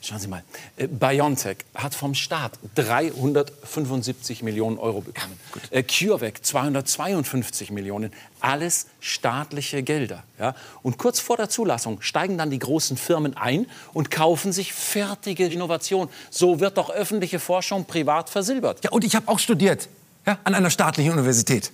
Schauen 0.00 0.20
Sie 0.20 0.28
mal, 0.28 0.44
äh, 0.76 0.86
BioNTech 0.86 1.58
hat 1.74 1.92
vom 1.92 2.14
Staat 2.14 2.52
375 2.76 4.42
Millionen 4.44 4.78
Euro 4.78 5.00
bekommen. 5.00 5.38
Äh, 5.70 5.82
CureVac 5.82 6.44
252 6.44 7.72
Millionen. 7.72 8.12
Alles 8.40 8.86
staatliche 9.00 9.82
Gelder. 9.82 10.22
Ja? 10.38 10.54
Und 10.82 10.98
kurz 10.98 11.18
vor 11.18 11.36
der 11.36 11.48
Zulassung 11.48 12.00
steigen 12.00 12.38
dann 12.38 12.50
die 12.50 12.60
großen 12.60 12.96
Firmen 12.96 13.36
ein 13.36 13.66
und 13.92 14.12
kaufen 14.12 14.52
sich 14.52 14.72
fertige 14.72 15.46
Innovationen. 15.46 16.08
So 16.30 16.60
wird 16.60 16.78
doch 16.78 16.90
öffentliche 16.90 17.40
Forschung 17.40 17.84
privat 17.84 18.30
versilbert. 18.30 18.84
Ja, 18.84 18.90
und 18.90 19.02
ich 19.02 19.16
habe 19.16 19.26
auch 19.26 19.40
studiert 19.40 19.88
ja, 20.26 20.38
an 20.44 20.54
einer 20.54 20.70
staatlichen 20.70 21.12
Universität. 21.12 21.72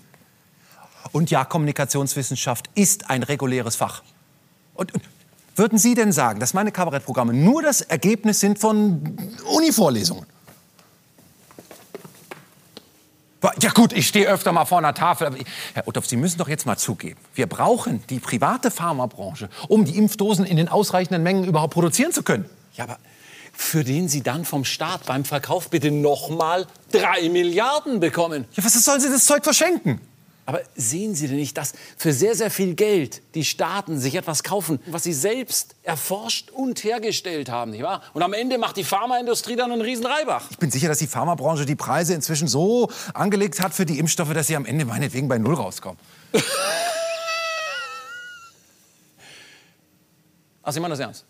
Und 1.12 1.30
ja, 1.30 1.44
Kommunikationswissenschaft 1.44 2.70
ist 2.74 3.10
ein 3.10 3.22
reguläres 3.22 3.76
Fach. 3.76 4.02
Und, 4.74 4.94
und 4.94 5.02
würden 5.56 5.78
Sie 5.78 5.94
denn 5.94 6.12
sagen, 6.12 6.40
dass 6.40 6.54
meine 6.54 6.72
Kabarettprogramme 6.72 7.32
nur 7.32 7.62
das 7.62 7.80
Ergebnis 7.80 8.40
sind 8.40 8.58
von 8.58 9.16
Uni-Vorlesungen? 9.54 10.26
Ja 13.60 13.70
gut, 13.70 13.92
ich 13.92 14.08
stehe 14.08 14.26
öfter 14.26 14.52
mal 14.52 14.64
vor 14.64 14.78
einer 14.78 14.94
Tafel. 14.94 15.26
Aber 15.26 15.36
Herr 15.74 15.86
Uthoff, 15.86 16.06
Sie 16.06 16.16
müssen 16.16 16.38
doch 16.38 16.48
jetzt 16.48 16.64
mal 16.64 16.78
zugeben, 16.78 17.20
wir 17.34 17.46
brauchen 17.46 18.02
die 18.08 18.18
private 18.18 18.70
Pharmabranche, 18.70 19.50
um 19.68 19.84
die 19.84 19.98
Impfdosen 19.98 20.46
in 20.46 20.56
den 20.56 20.68
ausreichenden 20.68 21.22
Mengen 21.22 21.44
überhaupt 21.44 21.74
produzieren 21.74 22.12
zu 22.12 22.22
können. 22.22 22.48
Ja, 22.74 22.84
aber 22.84 22.98
für 23.52 23.84
den 23.84 24.08
Sie 24.08 24.22
dann 24.22 24.44
vom 24.44 24.64
Staat 24.64 25.06
beim 25.06 25.24
Verkauf 25.24 25.68
bitte 25.68 25.90
nochmal 25.90 26.66
drei 26.90 27.28
Milliarden 27.28 28.00
bekommen. 28.00 28.46
Ja, 28.54 28.64
was 28.64 28.72
sollen 28.82 29.00
Sie 29.00 29.10
das 29.10 29.26
Zeug 29.26 29.44
verschenken? 29.44 30.00
Aber 30.46 30.60
sehen 30.74 31.14
Sie 31.14 31.26
denn 31.26 31.36
nicht, 31.36 31.56
dass 31.56 31.72
für 31.96 32.12
sehr, 32.12 32.34
sehr 32.34 32.50
viel 32.50 32.74
Geld 32.74 33.22
die 33.34 33.44
Staaten 33.44 33.98
sich 33.98 34.14
etwas 34.14 34.42
kaufen, 34.42 34.78
was 34.86 35.04
sie 35.04 35.14
selbst 35.14 35.74
erforscht 35.82 36.50
und 36.50 36.84
hergestellt 36.84 37.48
haben, 37.48 37.70
nicht 37.70 37.82
wahr? 37.82 38.02
Und 38.12 38.22
am 38.22 38.34
Ende 38.34 38.58
macht 38.58 38.76
die 38.76 38.84
Pharmaindustrie 38.84 39.56
dann 39.56 39.72
einen 39.72 39.80
riesen 39.80 40.04
Reibach. 40.04 40.50
Ich 40.50 40.58
bin 40.58 40.70
sicher, 40.70 40.88
dass 40.88 40.98
die 40.98 41.06
Pharmabranche 41.06 41.64
die 41.64 41.76
Preise 41.76 42.12
inzwischen 42.12 42.46
so 42.46 42.90
angelegt 43.14 43.62
hat 43.62 43.72
für 43.72 43.86
die 43.86 43.98
Impfstoffe, 43.98 44.34
dass 44.34 44.48
sie 44.48 44.56
am 44.56 44.66
Ende 44.66 44.84
meinetwegen 44.84 45.28
bei 45.28 45.38
Null 45.38 45.54
rauskommen. 45.54 45.98
Ach, 50.62 50.72
Sie 50.72 50.80
meinen 50.80 50.90
das 50.90 51.00
ernst? 51.00 51.26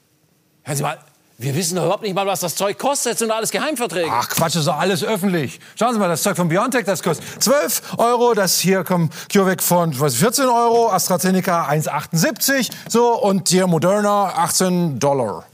Hören 0.63 0.77
Sie 0.77 0.83
mal, 0.83 0.99
Wir 1.37 1.55
wissen 1.57 1.75
doch 1.75 1.85
überhaupt 1.85 2.03
nicht 2.03 2.15
mal, 2.15 2.27
was 2.27 2.41
das 2.41 2.55
Zeug 2.55 2.79
kostet. 2.79 3.13
Das 3.13 3.19
sind 3.19 3.29
doch 3.29 3.37
alles 3.37 3.51
Geheimverträge. 3.51 4.09
Ach 4.11 4.29
Quatsch, 4.29 4.55
ist 4.55 4.69
doch 4.69 4.79
alles 4.79 5.03
öffentlich. 5.03 5.59
Schauen 5.77 5.93
Sie 5.93 5.99
mal, 5.99 6.09
das 6.09 6.23
Zeug 6.23 6.37
von 6.37 6.49
BioNTech, 6.49 6.85
das 6.85 7.03
kostet 7.03 7.43
12 7.43 7.99
Euro. 7.99 8.35
Das 8.35 8.61
hier 8.61 8.85
kommt 8.85 9.13
CureVac 9.33 9.61
von 9.61 9.99
was, 9.99 10.15
14 10.15 10.45
Euro, 10.45 10.93
AstraZeneca 10.93 11.69
1,78. 11.69 12.71
So, 12.89 13.21
und 13.21 13.49
hier 13.49 13.67
Moderna 13.67 14.27
18 14.37 15.01
Dollar. 15.01 15.45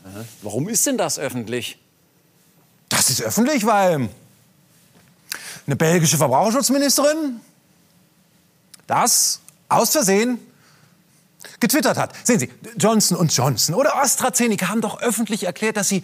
Warum 0.43 0.69
ist 0.69 0.87
denn 0.87 0.99
das 0.99 1.19
öffentlich? 1.19 1.79
Das 2.91 3.09
ist 3.09 3.23
öffentlich, 3.23 3.65
weil 3.65 4.11
eine 5.67 5.77
belgische 5.77 6.19
Verbraucherschutzministerin 6.19 7.41
das 8.87 9.41
aus 9.69 9.93
Versehen 9.93 10.39
getwittert 11.61 11.97
hat. 11.97 12.13
Sehen 12.25 12.39
Sie, 12.39 12.51
Johnson 12.77 13.17
und 13.17 13.35
Johnson 13.35 13.75
oder 13.75 13.97
AstraZeneca 13.97 14.69
haben 14.69 14.81
doch 14.81 15.01
öffentlich 15.01 15.45
erklärt, 15.45 15.77
dass 15.77 15.89
sie 15.89 16.03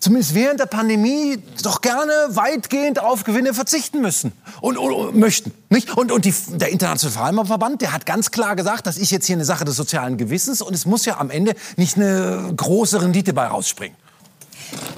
zumindest 0.00 0.34
während 0.34 0.58
der 0.58 0.66
Pandemie 0.66 1.38
doch 1.62 1.80
gerne 1.80 2.12
weitgehend 2.30 2.98
auf 2.98 3.24
Gewinne 3.24 3.54
verzichten 3.54 4.00
müssen 4.00 4.32
und, 4.60 4.76
und, 4.76 4.92
und 4.92 5.16
möchten, 5.16 5.52
nicht? 5.70 5.96
Und, 5.96 6.10
und 6.10 6.24
die, 6.24 6.34
der 6.48 6.70
internationale 6.70 7.16
Pharmaverband, 7.16 7.80
der 7.82 7.92
hat 7.92 8.04
ganz 8.04 8.30
klar 8.30 8.56
gesagt, 8.56 8.86
das 8.86 8.96
ist 8.96 9.10
jetzt 9.10 9.26
hier 9.26 9.36
eine 9.36 9.44
Sache 9.44 9.64
des 9.64 9.76
sozialen 9.76 10.16
Gewissens 10.16 10.60
und 10.60 10.74
es 10.74 10.86
muss 10.86 11.04
ja 11.04 11.18
am 11.18 11.30
Ende 11.30 11.54
nicht 11.76 11.96
eine 11.96 12.52
große 12.56 13.00
Rendite 13.00 13.32
bei 13.32 13.46
rausspringen. 13.46 13.96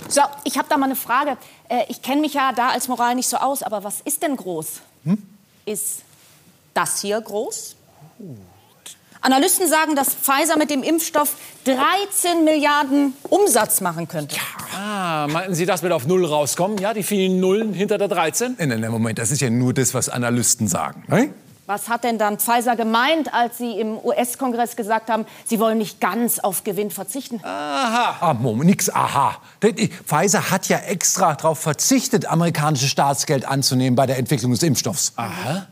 So, 0.08 0.22
ich 0.44 0.56
habe 0.56 0.68
da 0.68 0.76
mal 0.76 0.86
eine 0.86 0.96
Frage. 0.96 1.36
Äh, 1.68 1.84
ich 1.88 2.00
kenne 2.00 2.20
mich 2.20 2.34
ja 2.34 2.52
da 2.52 2.68
als 2.68 2.88
Moral 2.88 3.14
nicht 3.14 3.28
so 3.28 3.36
aus, 3.36 3.62
aber 3.62 3.84
was 3.84 4.00
ist 4.04 4.22
denn 4.22 4.36
groß? 4.36 4.80
Ist 5.66 6.02
das 6.72 7.00
hier 7.00 7.20
groß? 7.20 7.76
Analysten 9.24 9.66
sagen, 9.68 9.96
dass 9.96 10.08
Pfizer 10.14 10.58
mit 10.58 10.68
dem 10.68 10.82
Impfstoff 10.82 11.34
13 11.64 12.44
Milliarden 12.44 13.14
Umsatz 13.30 13.80
machen 13.80 14.06
könnte. 14.06 14.36
Ah, 14.78 15.26
meinten 15.30 15.54
Sie, 15.54 15.64
das 15.64 15.82
wird 15.82 15.94
auf 15.94 16.06
Null 16.06 16.26
rauskommen? 16.26 16.76
Ja, 16.76 16.92
die 16.92 17.02
vielen 17.02 17.40
Nullen 17.40 17.72
hinter 17.72 17.96
der 17.96 18.08
13? 18.08 18.56
Nein, 18.58 18.68
nein, 18.68 18.80
nein, 18.80 18.90
Moment, 18.90 19.18
das 19.18 19.30
ist 19.30 19.40
ja 19.40 19.48
nur 19.48 19.72
das, 19.72 19.94
was 19.94 20.10
Analysten 20.10 20.68
sagen. 20.68 21.04
Ne? 21.08 21.30
Was 21.64 21.88
hat 21.88 22.04
denn 22.04 22.18
dann 22.18 22.38
Pfizer 22.38 22.76
gemeint, 22.76 23.32
als 23.32 23.56
sie 23.56 23.80
im 23.80 23.96
US-Kongress 23.96 24.76
gesagt 24.76 25.08
haben, 25.08 25.24
sie 25.46 25.58
wollen 25.58 25.78
nicht 25.78 25.98
ganz 26.02 26.38
auf 26.38 26.62
Gewinn 26.62 26.90
verzichten? 26.90 27.40
Ah, 27.42 28.34
Moment, 28.38 28.68
nix, 28.68 28.90
aha. 28.90 29.36
Die- 29.62 29.88
Pfizer 29.88 30.50
hat 30.50 30.68
ja 30.68 30.76
extra 30.80 31.34
darauf 31.34 31.58
verzichtet, 31.60 32.26
amerikanisches 32.26 32.90
Staatsgeld 32.90 33.46
anzunehmen 33.48 33.96
bei 33.96 34.04
der 34.04 34.18
Entwicklung 34.18 34.52
des 34.52 34.62
Impfstoffs. 34.62 35.14
Aha. 35.16 35.66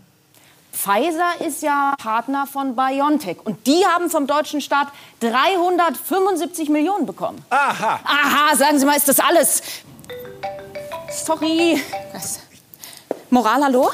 Pfizer 0.83 1.41
ist 1.47 1.63
ja 1.63 1.95
Partner 1.97 2.45
von 2.45 2.75
BioNTech 2.75 3.37
und 3.45 3.69
die 3.69 3.87
haben 3.87 4.11
vom 4.11 4.27
deutschen 4.27 4.61
Staat 4.61 4.89
375 5.21 6.69
Millionen 6.71 7.07
bekommen. 7.07 7.41
Aha. 7.51 8.01
Aha, 8.03 8.57
sagen 8.57 8.81
Sie 8.81 8.85
mal, 8.85 8.97
ist 8.97 9.07
das 9.07 9.21
alles? 9.21 9.63
Sorry. 11.25 11.81
Das- 12.13 12.41
Moral, 13.31 13.63
hallo? 13.63 13.93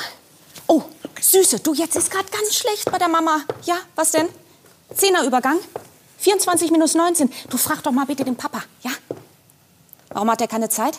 Oh, 0.67 0.81
Süße, 1.21 1.61
du, 1.61 1.75
jetzt 1.75 1.95
ist 1.95 2.11
gerade 2.11 2.29
ganz 2.31 2.55
schlecht 2.55 2.91
bei 2.91 2.97
der 2.97 3.09
Mama. 3.09 3.43
Ja, 3.65 3.77
was 3.95 4.13
denn? 4.13 4.29
Zehnerübergang? 4.95 5.59
24 6.21 6.71
minus 6.71 6.95
19. 6.95 7.31
Du 7.51 7.59
frag 7.59 7.83
doch 7.83 7.93
mal 7.93 8.07
bitte 8.07 8.25
den 8.25 8.37
Papa, 8.37 8.63
ja? 8.83 8.93
Warum 10.09 10.31
hat 10.31 10.41
er 10.41 10.49
keine 10.49 10.71
Zeit? 10.71 10.97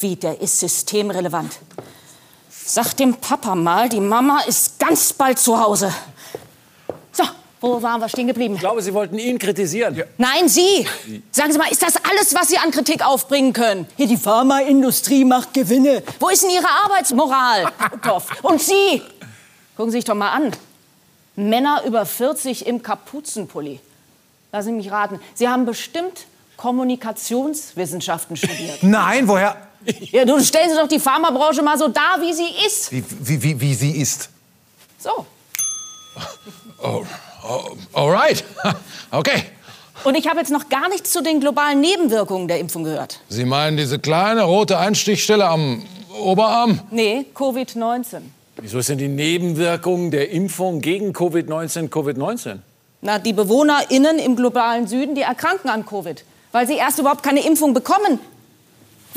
Wie, 0.00 0.16
der 0.16 0.40
ist 0.40 0.58
systemrelevant. 0.60 1.58
Sag 2.68 2.94
dem 2.94 3.14
Papa 3.14 3.54
mal, 3.54 3.88
die 3.88 4.00
Mama 4.00 4.40
ist 4.40 4.76
ganz 4.80 5.12
bald 5.12 5.38
zu 5.38 5.56
Hause. 5.58 5.94
So, 7.12 7.22
wo 7.60 7.80
waren 7.80 8.00
wir 8.00 8.08
stehen 8.08 8.26
geblieben? 8.26 8.54
Ich 8.54 8.60
glaube, 8.60 8.82
Sie 8.82 8.92
wollten 8.92 9.20
ihn 9.20 9.38
kritisieren. 9.38 10.02
Nein, 10.18 10.48
Sie! 10.48 10.84
Sagen 11.30 11.52
Sie 11.52 11.58
mal, 11.58 11.70
ist 11.70 11.80
das 11.80 11.94
alles, 11.96 12.34
was 12.34 12.48
Sie 12.48 12.58
an 12.58 12.72
Kritik 12.72 13.06
aufbringen 13.06 13.52
können? 13.52 13.86
Hier, 13.96 14.08
die 14.08 14.16
Pharmaindustrie 14.16 15.24
macht 15.24 15.54
Gewinne. 15.54 16.02
Wo 16.18 16.28
ist 16.28 16.42
denn 16.42 16.50
Ihre 16.50 16.68
Arbeitsmoral, 16.68 17.66
Toff? 18.02 18.42
Und 18.42 18.60
Sie? 18.60 19.00
Gucken 19.76 19.92
Sie 19.92 19.98
sich 19.98 20.04
doch 20.04 20.16
mal 20.16 20.30
an. 20.32 20.50
Männer 21.36 21.84
über 21.86 22.04
40 22.04 22.66
im 22.66 22.82
Kapuzenpulli. 22.82 23.78
Lassen 24.50 24.66
Sie 24.66 24.72
mich 24.72 24.90
raten. 24.90 25.20
Sie 25.34 25.48
haben 25.48 25.66
bestimmt 25.66 26.26
Kommunikationswissenschaften 26.56 28.36
studiert. 28.36 28.82
Nein, 28.82 29.28
woher? 29.28 29.65
Ja, 30.10 30.24
nun 30.24 30.42
stellen 30.42 30.70
Sie 30.70 30.76
doch 30.76 30.88
die 30.88 30.98
Pharmabranche 30.98 31.62
mal 31.62 31.78
so 31.78 31.88
dar, 31.88 32.20
wie 32.20 32.32
sie 32.32 32.48
ist. 32.66 32.90
Wie, 32.92 33.04
wie, 33.20 33.42
wie, 33.42 33.60
wie 33.60 33.74
sie 33.74 33.90
ist. 33.92 34.30
So. 34.98 35.26
Oh, 36.82 37.04
oh, 37.48 37.76
alright. 37.92 38.44
Okay. 39.12 39.44
Und 40.02 40.16
ich 40.16 40.28
habe 40.28 40.40
jetzt 40.40 40.50
noch 40.50 40.68
gar 40.68 40.88
nichts 40.88 41.12
zu 41.12 41.22
den 41.22 41.40
globalen 41.40 41.80
Nebenwirkungen 41.80 42.48
der 42.48 42.58
Impfung 42.58 42.84
gehört. 42.84 43.20
Sie 43.28 43.44
meinen 43.44 43.76
diese 43.76 43.98
kleine 43.98 44.42
rote 44.42 44.78
Einstichstelle 44.78 45.46
am 45.46 45.82
Oberarm? 46.20 46.80
Nee, 46.90 47.26
Covid-19. 47.34 48.20
Wieso 48.56 48.80
sind 48.80 48.98
die 48.98 49.08
Nebenwirkungen 49.08 50.10
der 50.10 50.30
Impfung 50.30 50.80
gegen 50.80 51.12
Covid-19 51.12 51.88
Covid-19? 51.88 52.58
Na, 53.00 53.18
die 53.18 53.32
BewohnerInnen 53.32 54.18
im 54.18 54.34
globalen 54.34 54.86
Süden, 54.86 55.14
die 55.14 55.22
erkranken 55.22 55.70
an 55.70 55.86
Covid, 55.86 56.24
weil 56.52 56.66
sie 56.66 56.76
erst 56.76 56.98
überhaupt 56.98 57.22
keine 57.22 57.46
Impfung 57.46 57.72
bekommen. 57.72 58.18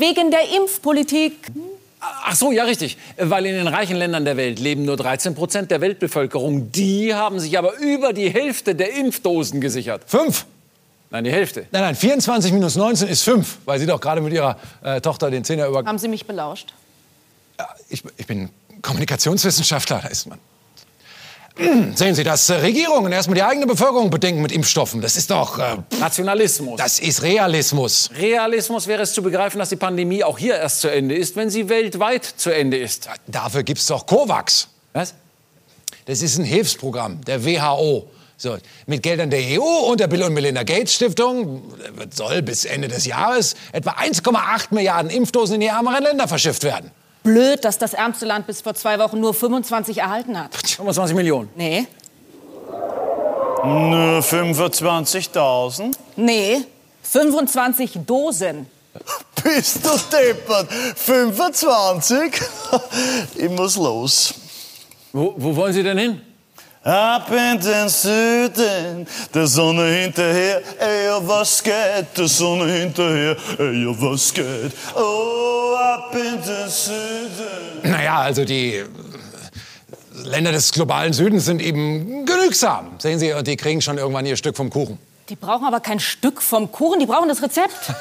Wegen 0.00 0.30
der 0.30 0.48
Impfpolitik. 0.56 1.34
Ach 2.00 2.34
so, 2.34 2.50
ja, 2.52 2.64
richtig. 2.64 2.96
Weil 3.18 3.44
in 3.44 3.54
den 3.54 3.68
reichen 3.68 3.96
Ländern 3.96 4.24
der 4.24 4.38
Welt 4.38 4.58
leben 4.58 4.86
nur 4.86 4.96
13 4.96 5.34
Prozent 5.34 5.70
der 5.70 5.82
Weltbevölkerung. 5.82 6.72
Die 6.72 7.14
haben 7.14 7.38
sich 7.38 7.58
aber 7.58 7.76
über 7.78 8.14
die 8.14 8.30
Hälfte 8.30 8.74
der 8.74 8.94
Impfdosen 8.94 9.60
gesichert. 9.60 10.02
Fünf. 10.06 10.46
Nein, 11.10 11.24
die 11.24 11.32
Hälfte. 11.32 11.66
Nein, 11.70 11.82
nein, 11.82 11.94
24 11.96 12.52
minus 12.52 12.76
19 12.76 13.08
ist 13.08 13.22
fünf, 13.22 13.58
weil 13.66 13.78
Sie 13.78 13.86
doch 13.86 14.00
gerade 14.00 14.20
mit 14.20 14.32
Ihrer 14.32 14.56
äh, 14.82 15.00
Tochter 15.00 15.30
den 15.30 15.44
Zehner 15.44 15.66
über... 15.66 15.84
Haben 15.84 15.98
Sie 15.98 16.08
mich 16.08 16.24
belauscht? 16.24 16.72
Ich, 17.88 18.02
ich 18.16 18.26
bin 18.26 18.48
Kommunikationswissenschaftler, 18.80 20.00
da 20.02 20.08
ist 20.08 20.26
man. 20.26 20.38
Sehen 21.94 22.14
Sie, 22.14 22.24
dass 22.24 22.48
äh, 22.48 22.54
Regierungen 22.54 23.12
erstmal 23.12 23.34
die 23.34 23.42
eigene 23.42 23.66
Bevölkerung 23.66 24.10
bedenken 24.10 24.42
mit 24.42 24.52
Impfstoffen, 24.52 25.00
das 25.00 25.16
ist 25.16 25.30
doch... 25.30 25.58
Äh, 25.58 25.76
Nationalismus. 25.98 26.78
das 26.78 26.98
ist 26.98 27.22
Realismus. 27.22 28.10
Realismus 28.16 28.86
wäre 28.86 29.02
es 29.02 29.12
zu 29.12 29.22
begreifen, 29.22 29.58
dass 29.58 29.68
die 29.68 29.76
Pandemie 29.76 30.24
auch 30.24 30.38
hier 30.38 30.56
erst 30.56 30.80
zu 30.80 30.88
Ende 30.88 31.14
ist, 31.14 31.36
wenn 31.36 31.50
sie 31.50 31.68
weltweit 31.68 32.24
zu 32.24 32.50
Ende 32.50 32.78
ist. 32.78 33.08
Dafür 33.26 33.62
gibt's 33.62 33.86
doch 33.86 34.06
COVAX. 34.06 34.68
Was? 34.92 35.14
Das 36.06 36.22
ist 36.22 36.38
ein 36.38 36.44
Hilfsprogramm 36.44 37.20
der 37.24 37.44
WHO. 37.44 38.08
So, 38.36 38.56
mit 38.86 39.02
Geldern 39.02 39.28
der 39.28 39.60
EU 39.60 39.90
und 39.90 40.00
der 40.00 40.06
Bill 40.06 40.22
und 40.22 40.32
Melinda 40.32 40.62
Gates 40.62 40.94
Stiftung 40.94 41.62
soll 42.10 42.40
bis 42.40 42.64
Ende 42.64 42.88
des 42.88 43.04
Jahres 43.04 43.54
etwa 43.70 43.90
1,8 43.90 44.68
Milliarden 44.70 45.10
Impfdosen 45.10 45.56
in 45.56 45.60
die 45.60 45.66
ärmeren 45.66 46.02
Länder 46.02 46.26
verschifft 46.26 46.64
werden. 46.64 46.90
Blöd, 47.22 47.64
dass 47.64 47.78
das 47.78 47.92
ärmste 47.94 48.24
Land 48.26 48.46
bis 48.46 48.62
vor 48.62 48.74
zwei 48.74 48.98
Wochen 48.98 49.20
nur 49.20 49.34
25 49.34 49.98
erhalten 49.98 50.38
hat. 50.38 50.54
25 50.54 51.14
Millionen. 51.16 51.50
Nee. 51.54 51.86
Nur 53.62 54.20
25.000? 54.20 55.94
Nee. 56.16 56.62
25 57.02 57.98
Dosen. 58.06 58.66
Bist 59.42 59.84
du 59.84 59.90
deppert? 60.10 60.72
25? 60.96 62.32
Ich 63.36 63.50
muss 63.50 63.76
los. 63.76 64.34
Wo, 65.12 65.34
wo 65.36 65.56
wollen 65.56 65.72
Sie 65.72 65.82
denn 65.82 65.98
hin? 65.98 66.20
Ab 66.82 67.30
in 67.30 67.60
den 67.60 67.90
Süden, 67.90 69.06
der 69.34 69.46
Sonne 69.46 69.84
hinterher, 69.84 70.62
ey, 70.78 71.04
ja, 71.04 71.20
was 71.28 71.62
geht, 71.62 71.74
der 72.16 72.26
Sonne 72.26 72.72
hinterher, 72.72 73.36
ey, 73.58 73.84
ja, 73.84 73.90
was 74.00 74.32
geht. 74.32 74.72
Oh, 74.94 75.76
ab 75.76 76.14
in 76.14 76.40
den 76.40 76.68
Süden. 76.70 77.82
Naja, 77.82 78.20
also 78.20 78.46
die 78.46 78.82
Länder 80.24 80.52
des 80.52 80.72
globalen 80.72 81.12
Südens 81.12 81.44
sind 81.44 81.60
eben 81.60 82.24
genügsam. 82.24 82.92
Sehen 82.98 83.18
Sie, 83.18 83.30
und 83.34 83.46
die 83.46 83.56
kriegen 83.56 83.82
schon 83.82 83.98
irgendwann 83.98 84.24
ihr 84.24 84.38
Stück 84.38 84.56
vom 84.56 84.70
Kuchen. 84.70 84.98
Die 85.28 85.36
brauchen 85.36 85.66
aber 85.66 85.80
kein 85.80 86.00
Stück 86.00 86.40
vom 86.40 86.72
Kuchen, 86.72 86.98
die 86.98 87.06
brauchen 87.06 87.28
das 87.28 87.42
Rezept. 87.42 87.92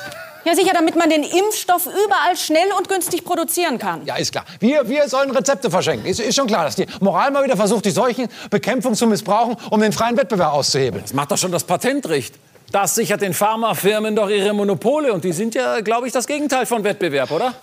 Ja, 0.45 0.55
sicher, 0.55 0.71
damit 0.73 0.95
man 0.95 1.09
den 1.09 1.23
Impfstoff 1.23 1.85
überall 1.85 2.35
schnell 2.37 2.71
und 2.77 2.87
günstig 2.87 3.25
produzieren 3.25 3.77
kann. 3.77 4.05
Ja, 4.05 4.15
ist 4.15 4.31
klar. 4.31 4.45
Wir, 4.59 4.87
wir 4.87 5.09
sollen 5.09 5.31
Rezepte 5.31 5.69
verschenken. 5.69 6.07
Ist, 6.07 6.19
ist 6.19 6.35
schon 6.35 6.47
klar, 6.47 6.65
dass 6.65 6.75
die 6.75 6.85
Moral 7.01 7.31
mal 7.31 7.43
wieder 7.43 7.57
versucht, 7.57 7.85
die 7.85 7.91
Seuchenbekämpfung 7.91 8.95
zu 8.95 9.07
missbrauchen, 9.07 9.57
um 9.69 9.81
den 9.81 9.91
freien 9.91 10.17
Wettbewerb 10.17 10.53
auszuhebeln. 10.53 11.03
Das 11.03 11.13
macht 11.13 11.31
doch 11.31 11.37
schon 11.37 11.51
das 11.51 11.63
Patentrecht. 11.63 12.35
Das 12.71 12.93
sichert 12.93 13.21
den 13.21 13.33
Pharmafirmen 13.33 14.15
doch 14.15 14.29
ihre 14.29 14.53
Monopole. 14.53 15.11
Und 15.11 15.23
die 15.23 15.33
sind 15.33 15.55
ja, 15.55 15.81
glaube 15.81 16.07
ich, 16.07 16.13
das 16.13 16.27
Gegenteil 16.27 16.65
von 16.65 16.83
Wettbewerb, 16.83 17.31
oder? 17.31 17.55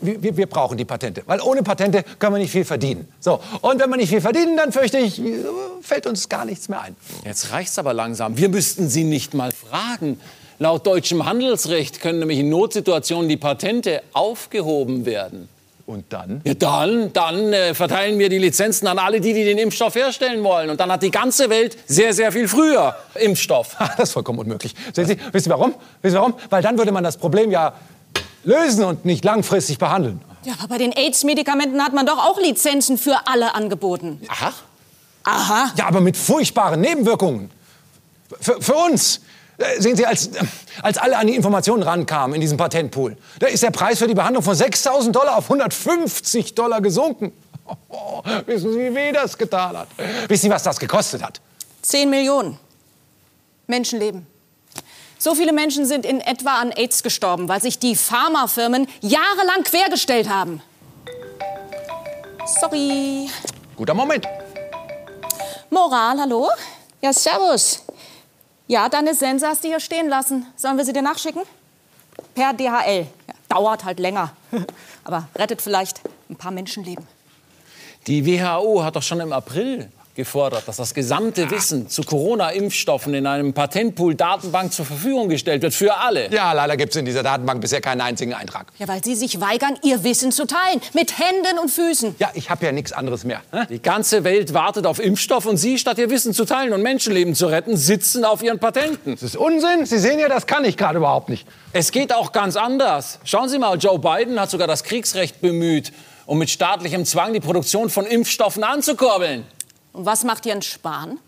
Wir, 0.00 0.22
wir, 0.22 0.36
wir 0.36 0.46
brauchen 0.46 0.76
die 0.76 0.84
Patente, 0.84 1.22
weil 1.26 1.40
ohne 1.40 1.62
Patente 1.62 2.04
können 2.18 2.34
wir 2.34 2.40
nicht 2.40 2.50
viel 2.50 2.64
verdienen. 2.64 3.06
So, 3.20 3.40
und 3.60 3.80
wenn 3.80 3.88
wir 3.88 3.96
nicht 3.96 4.08
viel 4.08 4.20
verdienen, 4.20 4.56
dann 4.56 4.72
fürchte 4.72 4.98
ich, 4.98 5.20
äh, 5.20 5.44
fällt 5.80 6.06
uns 6.06 6.28
gar 6.28 6.44
nichts 6.44 6.68
mehr 6.68 6.80
ein. 6.80 6.96
Jetzt 7.24 7.52
reicht's 7.52 7.78
aber 7.78 7.94
langsam. 7.94 8.36
Wir 8.36 8.48
müssten 8.48 8.88
Sie 8.88 9.04
nicht 9.04 9.32
mal 9.32 9.52
fragen. 9.52 10.20
Laut 10.60 10.86
deutschem 10.86 11.24
Handelsrecht 11.24 12.00
können 12.00 12.18
nämlich 12.18 12.40
in 12.40 12.48
Notsituationen 12.48 13.28
die 13.28 13.36
Patente 13.36 14.02
aufgehoben 14.12 15.06
werden. 15.06 15.48
Und 15.86 16.12
dann? 16.12 16.42
Ja, 16.44 16.52
dann, 16.52 17.12
dann 17.14 17.52
äh, 17.52 17.74
verteilen 17.74 18.18
wir 18.18 18.28
die 18.28 18.36
Lizenzen 18.36 18.86
an 18.88 18.98
alle, 18.98 19.22
die, 19.22 19.32
die 19.32 19.44
den 19.44 19.56
Impfstoff 19.56 19.94
herstellen 19.94 20.44
wollen. 20.44 20.68
Und 20.68 20.80
dann 20.80 20.92
hat 20.92 21.02
die 21.02 21.10
ganze 21.10 21.48
Welt 21.48 21.78
sehr, 21.86 22.12
sehr 22.12 22.30
viel 22.30 22.46
früher 22.46 22.94
Impfstoff. 23.14 23.76
Das 23.96 24.10
ist 24.10 24.12
vollkommen 24.12 24.38
unmöglich. 24.40 24.74
Sehen 24.92 25.06
Sie, 25.06 25.16
wissen 25.32 25.44
Sie 25.44 25.50
warum? 25.50 25.74
Wissen 26.02 26.16
Sie 26.16 26.18
warum? 26.18 26.34
Weil 26.50 26.60
dann 26.60 26.76
würde 26.76 26.92
man 26.92 27.04
das 27.04 27.16
Problem 27.16 27.50
ja 27.50 27.72
lösen 28.44 28.84
und 28.84 29.06
nicht 29.06 29.24
langfristig 29.24 29.78
behandeln. 29.78 30.20
Ja, 30.44 30.54
aber 30.58 30.68
bei 30.68 30.78
den 30.78 30.92
AIDS-Medikamenten 30.92 31.82
hat 31.82 31.94
man 31.94 32.04
doch 32.04 32.18
auch 32.18 32.38
Lizenzen 32.38 32.98
für 32.98 33.26
alle 33.26 33.54
angeboten. 33.54 34.20
Aha. 34.28 34.52
Aha. 35.24 35.72
Ja, 35.76 35.86
aber 35.86 36.00
mit 36.00 36.16
furchtbaren 36.16 36.80
Nebenwirkungen. 36.80 37.50
Für, 38.40 38.60
für 38.60 38.74
uns. 38.74 39.22
Äh, 39.58 39.80
Sehen 39.80 39.96
Sie, 39.96 40.06
als, 40.06 40.30
als 40.82 40.98
alle 40.98 41.16
an 41.18 41.26
die 41.26 41.34
Informationen 41.34 41.82
rankamen 41.82 42.34
in 42.36 42.40
diesem 42.40 42.56
Patentpool, 42.56 43.16
da 43.40 43.48
ist 43.48 43.62
der 43.62 43.70
Preis 43.70 43.98
für 43.98 44.06
die 44.06 44.14
Behandlung 44.14 44.42
von 44.42 44.54
6.000 44.54 45.10
Dollar 45.10 45.36
auf 45.36 45.44
150 45.44 46.54
Dollar 46.54 46.80
gesunken. 46.80 47.32
Oh, 47.88 48.22
wissen 48.46 48.72
Sie, 48.72 48.78
wie 48.78 48.94
weh 48.94 49.12
das 49.12 49.36
getan 49.36 49.76
hat? 49.76 49.88
Wissen 50.28 50.42
Sie, 50.42 50.50
was 50.50 50.62
das 50.62 50.78
gekostet 50.78 51.22
hat? 51.22 51.40
10 51.82 52.08
Millionen 52.08 52.58
Menschenleben. 53.66 54.26
So 55.18 55.34
viele 55.34 55.52
Menschen 55.52 55.84
sind 55.84 56.06
in 56.06 56.20
etwa 56.20 56.60
an 56.60 56.70
AIDS 56.70 57.02
gestorben, 57.02 57.48
weil 57.48 57.60
sich 57.60 57.80
die 57.80 57.96
Pharmafirmen 57.96 58.86
jahrelang 59.00 59.64
quergestellt 59.64 60.28
haben. 60.28 60.62
Sorry. 62.60 63.28
Guter 63.76 63.94
Moment. 63.94 64.26
Moral, 65.70 66.20
hallo? 66.20 66.48
Ja, 67.02 67.12
servus. 67.12 67.82
Ja, 68.68 68.90
deine 68.90 69.14
Sense 69.14 69.46
hast 69.46 69.64
du 69.64 69.68
hier 69.68 69.80
stehen 69.80 70.10
lassen. 70.10 70.46
Sollen 70.54 70.76
wir 70.76 70.84
sie 70.84 70.92
dir 70.92 71.00
nachschicken? 71.00 71.40
Per 72.34 72.52
DHL. 72.52 73.06
Ja, 73.26 73.34
dauert 73.48 73.84
halt 73.84 73.98
länger. 73.98 74.32
Aber 75.04 75.26
rettet 75.34 75.62
vielleicht 75.62 76.02
ein 76.28 76.36
paar 76.36 76.50
Menschenleben. 76.50 77.06
Die 78.06 78.26
WHO 78.26 78.84
hat 78.84 78.94
doch 78.94 79.02
schon 79.02 79.20
im 79.20 79.32
April 79.32 79.90
gefordert, 80.18 80.64
dass 80.66 80.76
das 80.76 80.94
gesamte 80.94 81.48
Wissen 81.50 81.88
zu 81.88 82.02
Corona-Impfstoffen 82.02 83.14
in 83.14 83.24
einem 83.26 83.54
Patentpool-Datenbank 83.54 84.72
zur 84.72 84.84
Verfügung 84.84 85.28
gestellt 85.28 85.62
wird 85.62 85.72
für 85.72 85.96
alle. 85.96 86.28
Ja, 86.32 86.52
leider 86.52 86.76
gibt 86.76 86.90
es 86.90 86.96
in 86.96 87.04
dieser 87.04 87.22
Datenbank 87.22 87.60
bisher 87.60 87.80
keinen 87.80 88.00
einzigen 88.00 88.34
Eintrag. 88.34 88.66
Ja, 88.78 88.88
weil 88.88 89.02
sie 89.02 89.14
sich 89.14 89.40
weigern, 89.40 89.78
ihr 89.84 90.02
Wissen 90.02 90.32
zu 90.32 90.44
teilen. 90.44 90.80
Mit 90.92 91.18
Händen 91.18 91.58
und 91.60 91.70
Füßen. 91.70 92.16
Ja, 92.18 92.30
ich 92.34 92.50
habe 92.50 92.66
ja 92.66 92.72
nichts 92.72 92.92
anderes 92.92 93.22
mehr. 93.22 93.40
Die 93.70 93.80
ganze 93.80 94.24
Welt 94.24 94.52
wartet 94.52 94.86
auf 94.86 94.98
Impfstoff 94.98 95.46
und 95.46 95.56
Sie, 95.56 95.78
statt 95.78 95.98
Ihr 95.98 96.10
Wissen 96.10 96.34
zu 96.34 96.44
teilen 96.44 96.72
und 96.72 96.82
Menschenleben 96.82 97.36
zu 97.36 97.46
retten, 97.46 97.76
sitzen 97.76 98.24
auf 98.24 98.42
Ihren 98.42 98.58
Patenten. 98.58 99.12
Das 99.12 99.22
ist 99.22 99.36
Unsinn. 99.36 99.86
Sie 99.86 99.98
sehen 99.98 100.18
ja, 100.18 100.28
das 100.28 100.48
kann 100.48 100.64
ich 100.64 100.76
gerade 100.76 100.98
überhaupt 100.98 101.28
nicht. 101.28 101.46
Es 101.72 101.92
geht 101.92 102.12
auch 102.12 102.32
ganz 102.32 102.56
anders. 102.56 103.20
Schauen 103.22 103.48
Sie 103.48 103.60
mal, 103.60 103.78
Joe 103.78 104.00
Biden 104.00 104.40
hat 104.40 104.50
sogar 104.50 104.66
das 104.66 104.82
Kriegsrecht 104.82 105.40
bemüht, 105.40 105.92
um 106.26 106.38
mit 106.38 106.50
staatlichem 106.50 107.04
Zwang 107.04 107.32
die 107.32 107.40
Produktion 107.40 107.88
von 107.88 108.04
Impfstoffen 108.04 108.64
anzukurbeln. 108.64 109.44
Und 109.92 110.06
was 110.06 110.24
macht 110.24 110.46
Jens 110.46 110.66
Spahn? 110.66 111.18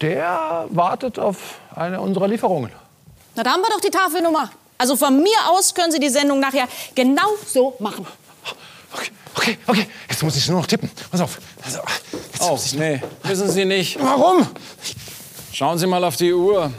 Der 0.00 0.66
wartet 0.70 1.18
auf 1.18 1.58
eine 1.74 2.00
unserer 2.00 2.28
Lieferungen. 2.28 2.70
Na, 3.34 3.42
da 3.42 3.50
haben 3.52 3.62
wir 3.62 3.70
doch 3.70 3.80
die 3.80 3.90
Tafelnummer. 3.90 4.50
Also 4.78 4.96
von 4.96 5.22
mir 5.22 5.36
aus 5.48 5.74
können 5.74 5.90
Sie 5.90 5.98
die 6.00 6.08
Sendung 6.08 6.38
nachher 6.40 6.68
genau 6.94 7.28
so 7.46 7.74
machen. 7.78 8.06
Okay, 9.34 9.58
okay, 9.66 9.86
jetzt 10.08 10.22
muss 10.22 10.36
ich 10.36 10.48
nur 10.48 10.60
noch 10.60 10.66
tippen. 10.66 10.90
Pass 11.10 11.20
auf. 11.20 11.38
Also, 11.62 11.78
jetzt 12.32 12.74
Oh, 12.74 12.78
nee, 12.78 13.02
wissen 13.22 13.50
Sie 13.50 13.64
nicht. 13.64 13.98
Warum? 14.02 14.46
Schauen 15.52 15.78
Sie 15.78 15.86
mal 15.86 16.02
auf 16.04 16.16
die 16.16 16.32
Uhr. 16.32 16.70